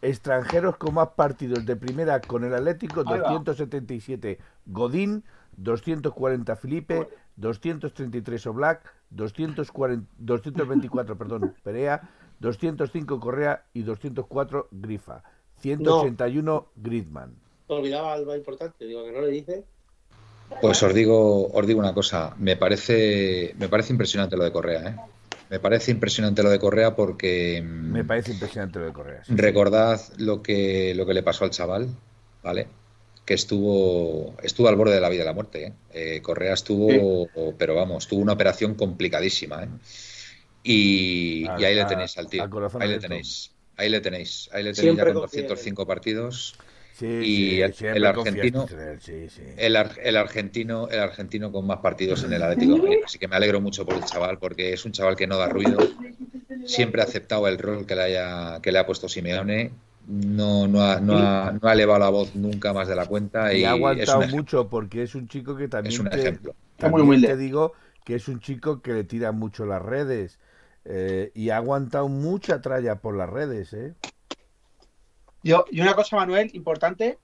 [0.00, 3.28] Extranjeros con más partidos de primera con el Atlético, Ahí va.
[3.32, 5.24] 277 Godín,
[5.56, 12.08] 240 Felipe, 233 Oblak, 240, 224 perdón, Perea,
[12.40, 15.22] 205 Correa y 204 Grifa.
[15.60, 17.34] 181 Griezmann.
[17.68, 19.64] olvidaba algo importante digo que no le dice
[20.60, 24.88] Pues os digo, os digo una cosa, me parece, me parece impresionante lo de Correa,
[24.90, 24.96] ¿eh?
[25.48, 29.24] Me parece impresionante lo de Correa porque mm, Me parece impresionante lo de Correa.
[29.24, 29.34] sí.
[29.36, 31.88] recordad lo que, lo que le pasó al chaval,
[32.42, 32.68] ¿vale?
[33.26, 35.72] Que estuvo, estuvo al borde de la vida y la muerte, ¿eh?
[35.92, 37.28] Eh, Correa estuvo,
[37.58, 39.68] pero vamos, tuvo una operación complicadísima, ¿eh?
[40.62, 42.44] Y, A- y ahí le tenéis al tío,
[42.78, 45.48] ahí le tenéis, ahí le tenéis, ahí le tenéis Siempre ya con confía en él.
[45.48, 46.54] 205 partidos.
[46.98, 49.42] Sí, Y sí, el- argentino- en él, sí, sí.
[49.56, 52.98] El, ar- el argentino, el argentino con más partidos en el Atlético de Madrid.
[53.04, 55.48] Así que me alegro mucho por el chaval, porque es un chaval que no da
[55.48, 55.78] ruido.
[56.64, 59.72] Siempre ha aceptado el rol que le haya, que le ha puesto Simeone.
[60.08, 63.52] No, no, ha, no, ha, no ha elevado la voz nunca más de la cuenta
[63.52, 66.54] y Y ha aguantado mucho porque es un chico que también, es un te, ejemplo.
[66.78, 67.72] También te digo
[68.04, 70.38] que es un chico que le tira mucho las redes
[70.84, 73.94] eh, y ha aguantado mucha tralla por las redes, ¿eh?
[75.42, 77.18] Yo, y una cosa, Manuel, importante,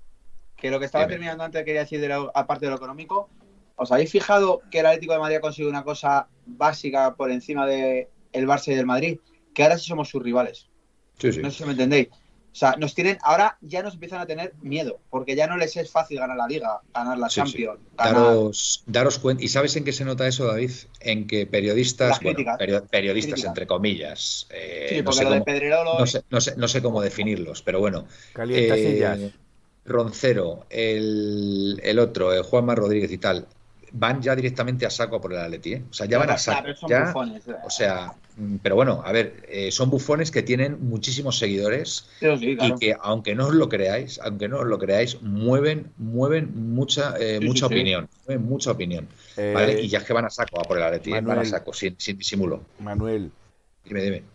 [0.57, 1.15] que lo que estaba Dime.
[1.15, 3.31] terminando antes quería decir, de lo- aparte de lo económico,
[3.77, 7.67] ¿os habéis fijado que el Atlético de Madrid ha conseguido una cosa básica por encima
[7.67, 9.21] del el Barça y del Madrid?
[9.55, 10.71] Que ahora sí somos sus rivales.
[11.19, 11.41] Sí, sí.
[11.43, 12.09] No sé si me entendéis.
[12.53, 15.75] O sea, nos tienen, ahora ya nos empiezan a tener miedo, porque ya no les
[15.79, 18.15] es fácil ganar la Liga, ganar la Sí, Champions, ganar...
[18.15, 19.43] Daros, daros cuenta.
[19.43, 20.71] ¿Y sabes en qué se nota eso, David?
[21.01, 22.45] En que periodistas, bueno,
[22.91, 23.45] periodistas Críticas.
[23.49, 25.99] entre comillas, eh, Sí, no, porque sé lo de cómo, Pedrerolo...
[25.99, 29.33] no, sé, no, sé, no sé cómo definirlos, pero bueno, Calienta Eh.
[29.85, 33.47] Roncero, el, el otro, eh, Juanma Rodríguez y tal,
[33.93, 35.87] van ya directamente a saco por el Atleti, ¿eh?
[35.91, 36.63] O sea, ya van a saco.
[36.63, 37.45] Claro, son ya, bufones.
[37.61, 42.39] o sea, mm, pero bueno, a ver, eh, son bufones que tienen muchísimos seguidores Sí,
[42.39, 42.75] sí, claro.
[42.75, 47.17] y que, aunque no os lo creáis, aunque no os lo creáis, mueven, mueven mucha,
[47.19, 47.75] eh, Sí, mucha sí, sí.
[47.75, 49.81] opinión, mueven mucha opinión, Eh, ¿vale?
[49.81, 51.21] Y ya es que van a saco a por el Atleti, ¿eh?
[51.21, 51.47] van a Manuel.
[51.47, 52.71] saco, sin, sin disimulo.
[52.79, 53.33] Manuel,
[53.85, 54.33] Dime, dime.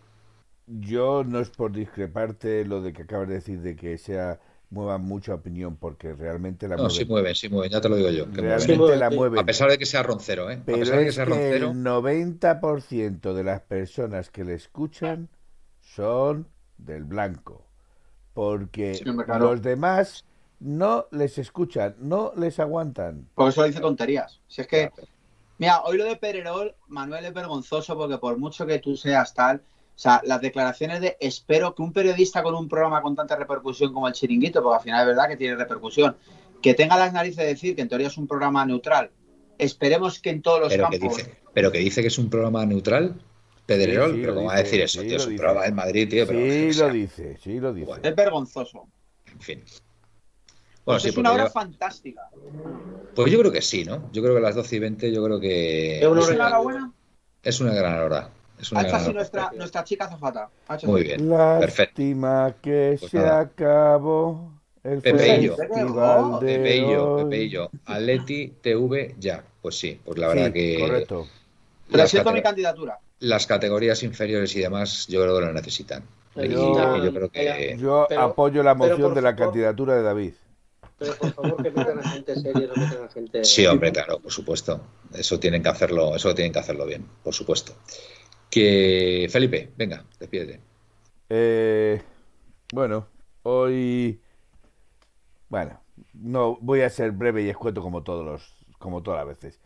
[0.66, 4.40] yo no es por discreparte lo de que acabas de decir de que sea
[4.70, 6.94] mueva mucha opinión porque realmente la No, mueve.
[6.94, 8.30] sí mueven, sí mueven, ya te lo digo yo.
[8.30, 9.00] que realmente mueven.
[9.00, 9.16] la Sí.
[9.16, 9.38] mueven.
[9.40, 10.54] A pesar de que sea Roncero, ¿eh?
[10.54, 11.70] A Pero pesar de que sea que Roncero.
[11.70, 15.28] el 90% de las personas que le escuchan
[15.80, 17.64] son del blanco.
[18.34, 20.24] Porque Sí, los demás
[20.60, 23.28] no les escuchan, no les aguantan.
[23.34, 24.40] Porque eso dice tonterías.
[24.48, 24.90] Si es que,
[25.58, 29.62] mira, hoy lo de Pererol, Manuel, es vergonzoso porque por mucho que tú seas tal,
[29.98, 33.92] o sea, las declaraciones de espero que un periodista con un programa con tanta repercusión
[33.92, 36.16] como el Chiringuito, porque al final es verdad que tiene repercusión,
[36.62, 39.10] que tenga las narices de decir que en teoría es un programa neutral.
[39.58, 41.16] Esperemos que en todos los Pero que, campos.
[41.16, 43.20] dice, pero que dice que es un programa neutral,
[43.66, 45.16] Pedrerol, Sí, sí, pero ¿cómo va a decir eso, sí, tío?
[45.16, 45.42] Es un dice.
[45.42, 47.86] programa del Madrid, tío, pero Sí o sea, lo dice, sí lo dice.
[47.86, 48.02] Bueno.
[48.08, 48.86] Es vergonzoso.
[49.32, 49.64] en fin.
[50.86, 52.22] Bueno, sí, es una hora yo- fantástica.
[53.16, 54.10] pues yo creo que sí, ¿no?
[54.12, 56.58] Yo creo que a las 12 y 20 yo creo que Es una ¿Es hora
[56.60, 56.92] buena?
[57.42, 58.30] es una gran hora.
[58.60, 60.48] Es Ha una hecho así nuestra, nuestra chica zafata.
[60.68, 61.08] Ha hecho Muy así.
[61.22, 61.28] bien.
[61.60, 62.00] Perfecto.
[62.02, 63.40] Lástima que Pues se nada.
[63.40, 64.52] acabó
[64.84, 65.56] el Pepe y yo.
[65.56, 67.24] festival de Pepe y yo, hoy.
[67.24, 67.70] Pepe y yo.
[67.86, 69.44] Atleti, TV, ya.
[69.62, 71.26] Pues sí, pues la verdad Sí, que correcto.
[71.90, 72.98] las, Presento mi candidatura.
[73.20, 76.02] las categorías inferiores y demás yo creo que lo necesitan.
[76.36, 77.76] Y Yo- yo creo que...
[77.78, 80.32] Yo Pero- apoyo la moción de la favor- candidatura de David.
[80.98, 83.44] Pero por favor que metan a gente seria, no metan a gente.
[83.44, 84.80] Sí, hombre, claro, por supuesto.
[85.14, 87.72] Eso tienen que hacerlo, eso tienen que hacerlo bien, por supuesto.
[88.50, 90.60] Que Felipe, venga, despídete.
[91.28, 92.00] Eh,
[92.72, 93.06] bueno,
[93.42, 94.20] hoy.
[95.48, 95.80] Bueno,
[96.14, 99.60] no voy a ser breve y escueto como todos los, como todas las veces.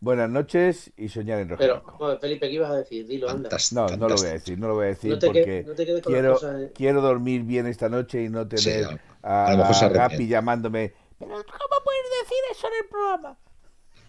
[0.00, 1.60] Buenas noches y soñar en rojo.
[1.60, 3.06] Pero, joder, Felipe, ¿qué ibas a decir?
[3.06, 3.48] Dilo, anda.
[3.72, 5.64] No, no lo voy a decir, no lo voy a decir No te, porque que-
[5.64, 6.60] no te quedes con quiero, cosas.
[6.62, 6.72] eh.
[6.74, 9.88] quiero dormir bien esta noche y no tener Sí, a, a.
[9.88, 10.92] Gapi llamándome.
[11.18, 13.38] Pero ¿cómo puedes decir eso en el programa?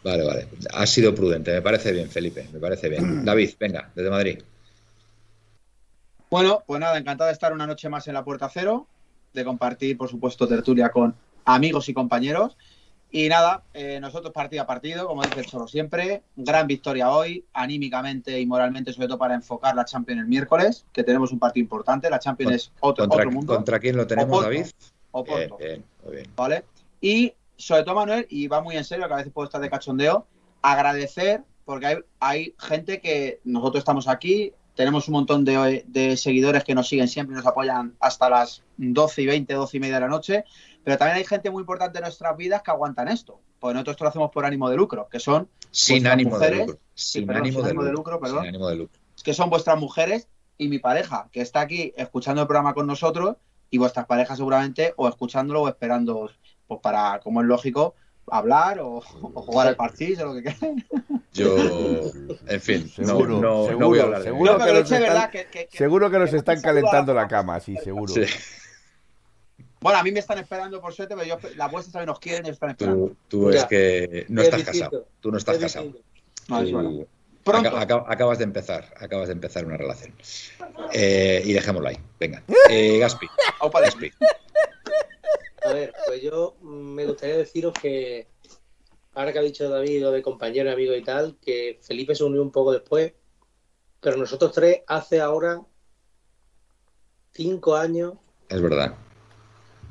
[0.03, 0.47] Vale, vale.
[0.73, 3.23] Has sido prudente, me parece bien, Felipe, me parece bien.
[3.25, 4.39] David, venga, desde Madrid.
[6.30, 8.88] Bueno, pues nada, encantado de estar una noche más en la Puerta Cero,
[9.34, 11.15] de compartir, por supuesto, tertulia con
[11.45, 12.57] amigos y compañeros.
[13.11, 17.45] Y nada, eh, nosotros partido a partido, como dice el Cholo siempre, gran victoria hoy,
[17.53, 21.61] anímicamente y moralmente, sobre todo para enfocar la Champions el miércoles, que tenemos un partido
[21.63, 22.09] importante.
[22.09, 23.55] La Champions es otro, ¿Contra, otro mundo.
[23.55, 24.49] ¿Contra quién lo tenemos, Oporto.
[24.49, 24.65] David?
[25.11, 25.57] Oporto.
[25.57, 26.30] Bien, bien, muy bien.
[26.35, 26.63] ¿vale?
[26.99, 29.69] Y sobre todo, Manuel, y va muy en serio, que a veces puedo estar de
[29.69, 30.27] cachondeo,
[30.61, 36.63] agradecer, porque hay, hay gente que nosotros estamos aquí, tenemos un montón de, de seguidores
[36.63, 39.95] que nos siguen siempre y nos apoyan hasta las 12 y 20, 12 y media
[39.95, 40.45] de la noche,
[40.84, 44.03] pero también hay gente muy importante en nuestras vidas que aguantan esto, porque nosotros esto
[44.05, 46.80] lo hacemos por ánimo de lucro, que son, Sin ánimo de mujeres- lucro.
[46.95, 48.11] Sin perdón, ánimo sin de ánimo de lucro.
[48.13, 48.39] lucro, perdón.
[48.41, 48.99] Sin ánimo de lucro.
[49.23, 50.27] que son vuestras mujeres
[50.57, 53.38] y mi pareja, que está aquí escuchando el programa con nosotros,
[53.69, 56.30] y vuestras parejas seguramente o escuchándolo o esperando,
[56.73, 57.95] pues para, como es lógico,
[58.27, 60.85] hablar o, o jugar al partido o lo que quieran.
[61.33, 61.55] Yo,
[62.47, 64.51] en fin, Seguro, no, seguro, no voy a hablar de seguro.
[64.53, 67.13] No, pero que nos están- verdad que, que- que- Seguro que nos que están calentando
[67.13, 68.13] la cama, sí, seguro.
[68.13, 68.21] Sí,
[69.81, 72.45] Bueno, a mí me están esperando por suerte, pero yo, las vuestras también nos quieren
[72.45, 73.11] y están esperando.
[73.27, 75.07] tú, es que no Es estás distinto, casado.
[75.19, 75.91] Tú no estás es casado.
[76.47, 77.05] No, es bueno.
[77.43, 77.69] Pronto.
[77.75, 80.13] aca- aca- acabas de empezar, acabas de empezar una relación.
[80.93, 81.97] Eh, y dejémoslo ahí.
[82.19, 82.41] Venga.
[82.69, 83.27] Eh, Gaspi.
[83.61, 84.11] Gaspi.
[85.65, 88.27] A ver, pues yo mm, me gustaría deciros que,
[89.14, 92.41] ahora que ha dicho David lo de compañero, amigo y tal, que Felipe se unió
[92.41, 93.14] un poco después,
[94.02, 95.61] pero nosotros tres hace ahora
[97.31, 98.14] cinco años
[98.49, 98.95] Es verdad.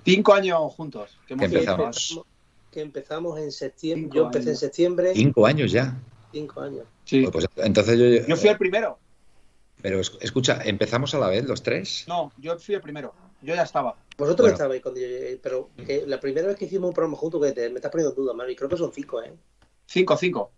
[0.04, 1.18] Cinco años juntos.
[1.26, 2.20] que empezamos.
[2.70, 4.04] que empezamos en septiembre.
[4.04, 5.96] Cinco Yo empecé en septiembre, Cinco años ya.
[6.32, 6.86] cinco años.
[7.04, 7.26] Sí.
[7.30, 8.26] Pues entonces yo.
[8.26, 8.98] Yo fui el primero.
[9.80, 12.04] Pero es- escucha, ¿empezamos a la vez los tres?
[12.08, 13.14] No, yo fui el primero.
[13.42, 13.96] Yo ya estaba.
[14.16, 14.54] Vosotros Bueno.
[14.54, 17.52] estabais cuando yo llegué, pero que la primera vez que hicimos un programa juntos, que
[17.52, 19.32] te, me estás poniendo en duda, Mari, creo que son cinco, ¿eh?
[19.86, 20.50] Cinco, cinco.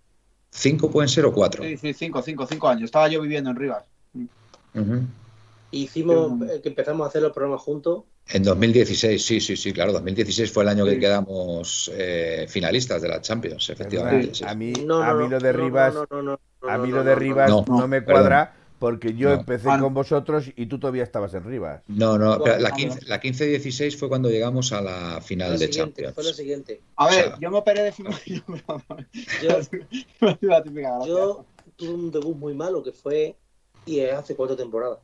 [0.51, 1.65] ¿Cinco pueden ser o cuatro?
[1.65, 2.85] Sí, sí, cinco, cinco, cinco años.
[2.85, 3.85] Estaba yo viviendo en Rivas.
[4.75, 5.03] Ujú.
[5.71, 6.43] Hicimos, Mm.
[6.45, 8.05] eh, que empezamos a hacer los programas juntos.
[8.29, 9.93] En 2016, sí, sí, sí, claro.
[9.93, 11.01] 2016 fue el año que Sí.
[11.01, 14.35] quedamos eh, finalistas de la Champions, efectivamente.
[14.35, 14.45] sí.
[14.47, 16.69] a mí, No, no, a mí no, lo de no, Rivas, no, no, no, no,
[16.69, 18.23] a mí no, lo de Rivas no, no, no, me perdón.
[18.23, 19.35] cuadra porque yo No.
[19.37, 21.83] empecé Ah, con vosotros y tú todavía estabas en Rivas.
[21.89, 25.67] No, no, pero la Ah, 15 la 15-16 fue cuando llegamos a la final de
[25.67, 26.37] siguiente, fue la Champions.
[26.37, 26.81] siguiente.
[26.97, 28.45] A ver, O sea- yo me operé de fibromialgia.
[31.07, 31.45] Yo,
[31.77, 33.37] tuve un debut muy malo que fue,
[33.87, 34.99] y es hace cuatro temporadas,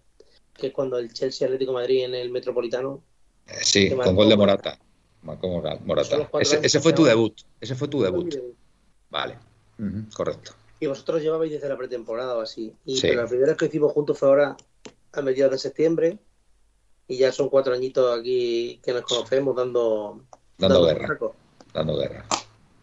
[0.54, 3.02] que es cuando el Chelsea Atlético de Madrid en el Metropolitano.
[3.46, 4.78] Eh, sí, con marcó gol de Morata.
[5.22, 6.16] Morata.
[6.18, 7.34] Marcó Ese, fue tu debut.
[7.60, 8.34] Ese fue tu debut.
[9.10, 9.36] Vale.
[10.14, 10.52] Correcto.
[10.80, 12.74] Y vosotros llevabais desde la pretemporada o así.
[12.86, 13.08] Y Sí.
[13.08, 14.56] pero la primera vez que hicimos juntos fue ahora
[15.12, 16.18] a mediados de septiembre.
[17.06, 20.22] Y ya son cuatro añitos aquí que nos conocemos dando,
[20.58, 21.06] Dando guerra.
[21.08, 21.36] saco.
[21.74, 22.24] Dando guerra.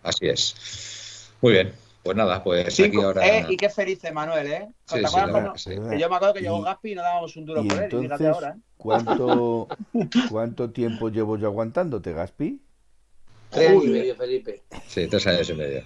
[0.04, 1.32] Así es.
[1.42, 1.74] Muy bien.
[2.04, 2.88] Pues nada, pues Cinco.
[3.00, 3.28] aquí ahora.
[3.40, 4.68] Eh, y qué felices, Manuel, ¿eh?
[4.86, 5.70] Sí, ¿Te sí, acuerdas la cuando- verdad que sí.
[5.96, 7.86] que yo me acuerdo que llegó Gaspi y no dábamos un duro Y por él.
[7.86, 8.62] Y fíjate entonces, ahora, ¿eh?
[8.78, 9.68] ¿cuánto,
[10.32, 12.62] ¿cuánto tiempo llevo yo aguantándote, Gaspi?
[13.50, 14.64] Tres años y medio, Felipe.
[14.88, 15.84] Sí, tres años y medio.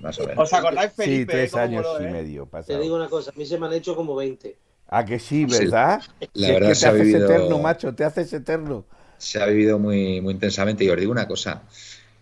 [0.00, 0.44] Más o menos.
[0.44, 1.20] ¿Os acordáis, Felipe?
[1.20, 2.08] sí, tres años y eh?
[2.10, 2.80] medio Te pasado.
[2.80, 4.56] digo una cosa, a mí se me han hecho como 20.
[4.88, 5.64] Ah, que sí, Sí.
[5.64, 6.00] ¿verdad?
[6.34, 7.24] La Si es verdad que se te ha haces vivido.
[7.24, 8.84] eterno, macho, te haces eterno.
[9.18, 10.84] se ha vivido muy, muy intensamente.
[10.84, 11.62] Y os digo una cosa,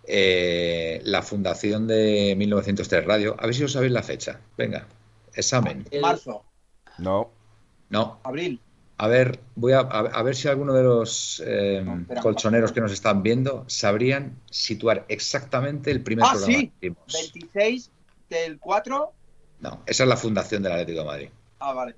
[0.04, 4.40] eh, la fundación de 1903 Radio, a ver si os sabéis la fecha.
[4.56, 4.86] Venga,
[5.34, 5.84] examen.
[5.90, 6.44] El- Marzo,
[6.98, 7.30] No,
[7.88, 8.60] No, abril.
[9.02, 12.20] A ver, voy a, a, a ver si alguno de los eh, No, espera.
[12.20, 16.72] colchoneros que nos están viendo sabrían situar exactamente el primer Ah, programa sí.
[16.80, 17.32] que hicimos.
[17.32, 17.90] 26
[18.28, 19.12] del 4.
[19.60, 21.28] No, esa es la fundación del Atlético de Madrid.
[21.60, 21.94] Ah, vale.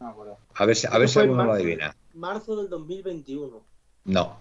[0.00, 0.38] No me acuerdo.
[0.54, 1.94] A ver si, a ver si alguno lo adivina.
[2.14, 3.62] Marzo del 2021.
[4.04, 4.36] No,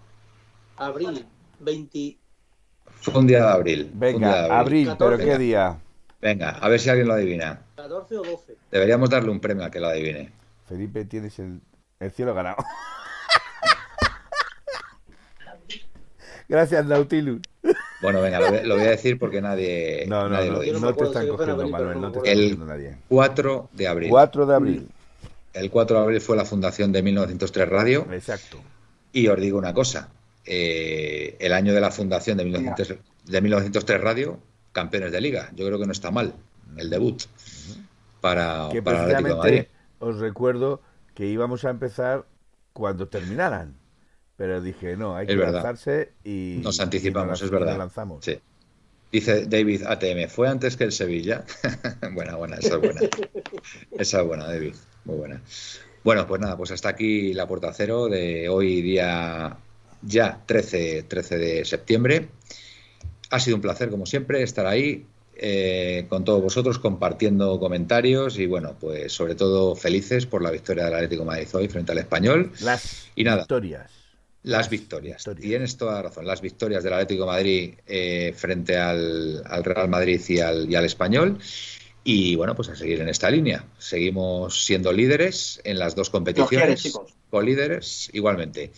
[0.78, 1.26] Abril
[1.60, 2.18] 20.
[3.02, 3.92] fue un día de abril.
[3.94, 5.26] venga, de abril, pero 14.
[5.26, 5.78] ¿qué día?
[6.22, 7.62] Venga, a ver si alguien lo adivina.
[7.76, 8.56] 14 o 12.
[8.72, 10.32] Deberíamos darle un premio a que lo adivine.
[10.72, 11.60] Felipe, tienes el,
[12.00, 12.56] el cielo ganado.
[16.48, 17.42] Gracias, Nautilus.
[18.02, 20.60] Bueno, venga, lo, voy- lo voy a decir porque nadie, No, no, nadie no, lo
[20.62, 20.80] dice.
[20.80, 22.24] No te están cogiendo, Manuel, no te acuerdo.
[22.26, 22.98] está El- cogiendo nadie.
[23.10, 24.10] 4 de abril.
[24.10, 24.88] 4 de abril,
[25.54, 28.08] El 4 de abril fue la fundación de 1903 Radio.
[28.12, 28.58] exacto.
[29.14, 30.10] Y os digo una cosa,
[30.46, 34.40] eh, el año de la fundación de, 1900 de 1903 Radio,
[34.72, 35.50] campeones de liga.
[35.54, 36.34] Yo creo que no está mal
[36.78, 37.22] el debut
[38.22, 39.64] para, Que para el Atlético de Madrid.
[40.02, 40.82] Os recuerdo
[41.16, 42.26] que íbamos a empezar
[42.74, 43.76] cuando terminaran.
[44.38, 45.54] Pero dije, no, hay Es que verdad.
[45.54, 46.60] lanzarse y.
[46.64, 47.78] Nos anticipamos, y nos- es nos verdad.
[47.78, 48.26] lanzamos.
[48.26, 48.40] Sí.
[49.12, 51.44] Dice David ATM, ¿fue antes que el Sevilla?
[52.14, 53.02] buena, buena, esa es buena.
[53.98, 54.74] esa es buena, David,
[55.06, 55.42] muy buena.
[56.04, 59.58] Bueno, pues nada, pues hasta aquí la puerta cero de hoy día
[60.02, 62.30] ya 13, 13 de septiembre.
[63.30, 68.46] Ha sido un placer, como siempre, estar ahí eh, con todos vosotros compartiendo comentarios y
[68.46, 71.98] bueno, pues sobre todo felices por la victoria del Atlético de Madrid hoy frente al
[72.00, 72.52] Español.
[72.62, 73.38] Las Y nada.
[73.40, 73.92] victorias.
[74.44, 75.18] Las victorias.
[75.18, 75.42] victorias.
[75.50, 76.26] Tienes toda la razón.
[76.26, 80.76] Las victorias del Atlético de Madrid eh, frente al, al Real Madrid y al, y
[80.76, 81.38] al Español.
[82.04, 83.64] Y bueno, pues a seguir en esta línea.
[83.78, 86.50] Seguimos siendo líderes en las dos competiciones.
[86.50, 87.14] quieres, chicos.
[87.44, 88.72] líderes igualmente.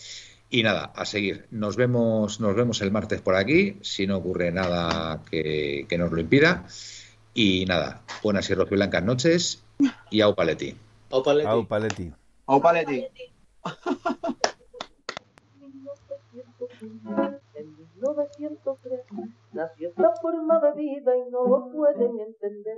[0.53, 1.47] Y nada, a seguir.
[1.49, 6.11] Nos vemos, nos vemos el martes por aquí, si no ocurre nada que, que nos
[6.11, 6.67] lo impida.
[7.34, 9.63] Y nada, buenas y rojiblancas noches
[10.11, 10.77] y au paletti.
[11.09, 11.47] Opa, Leti.
[11.47, 12.13] Au, Paletti.
[12.45, 13.07] Opa, Leti.
[17.55, 19.01] En 1903
[19.53, 22.77] nació esta forma de vida y no lo pueden entender.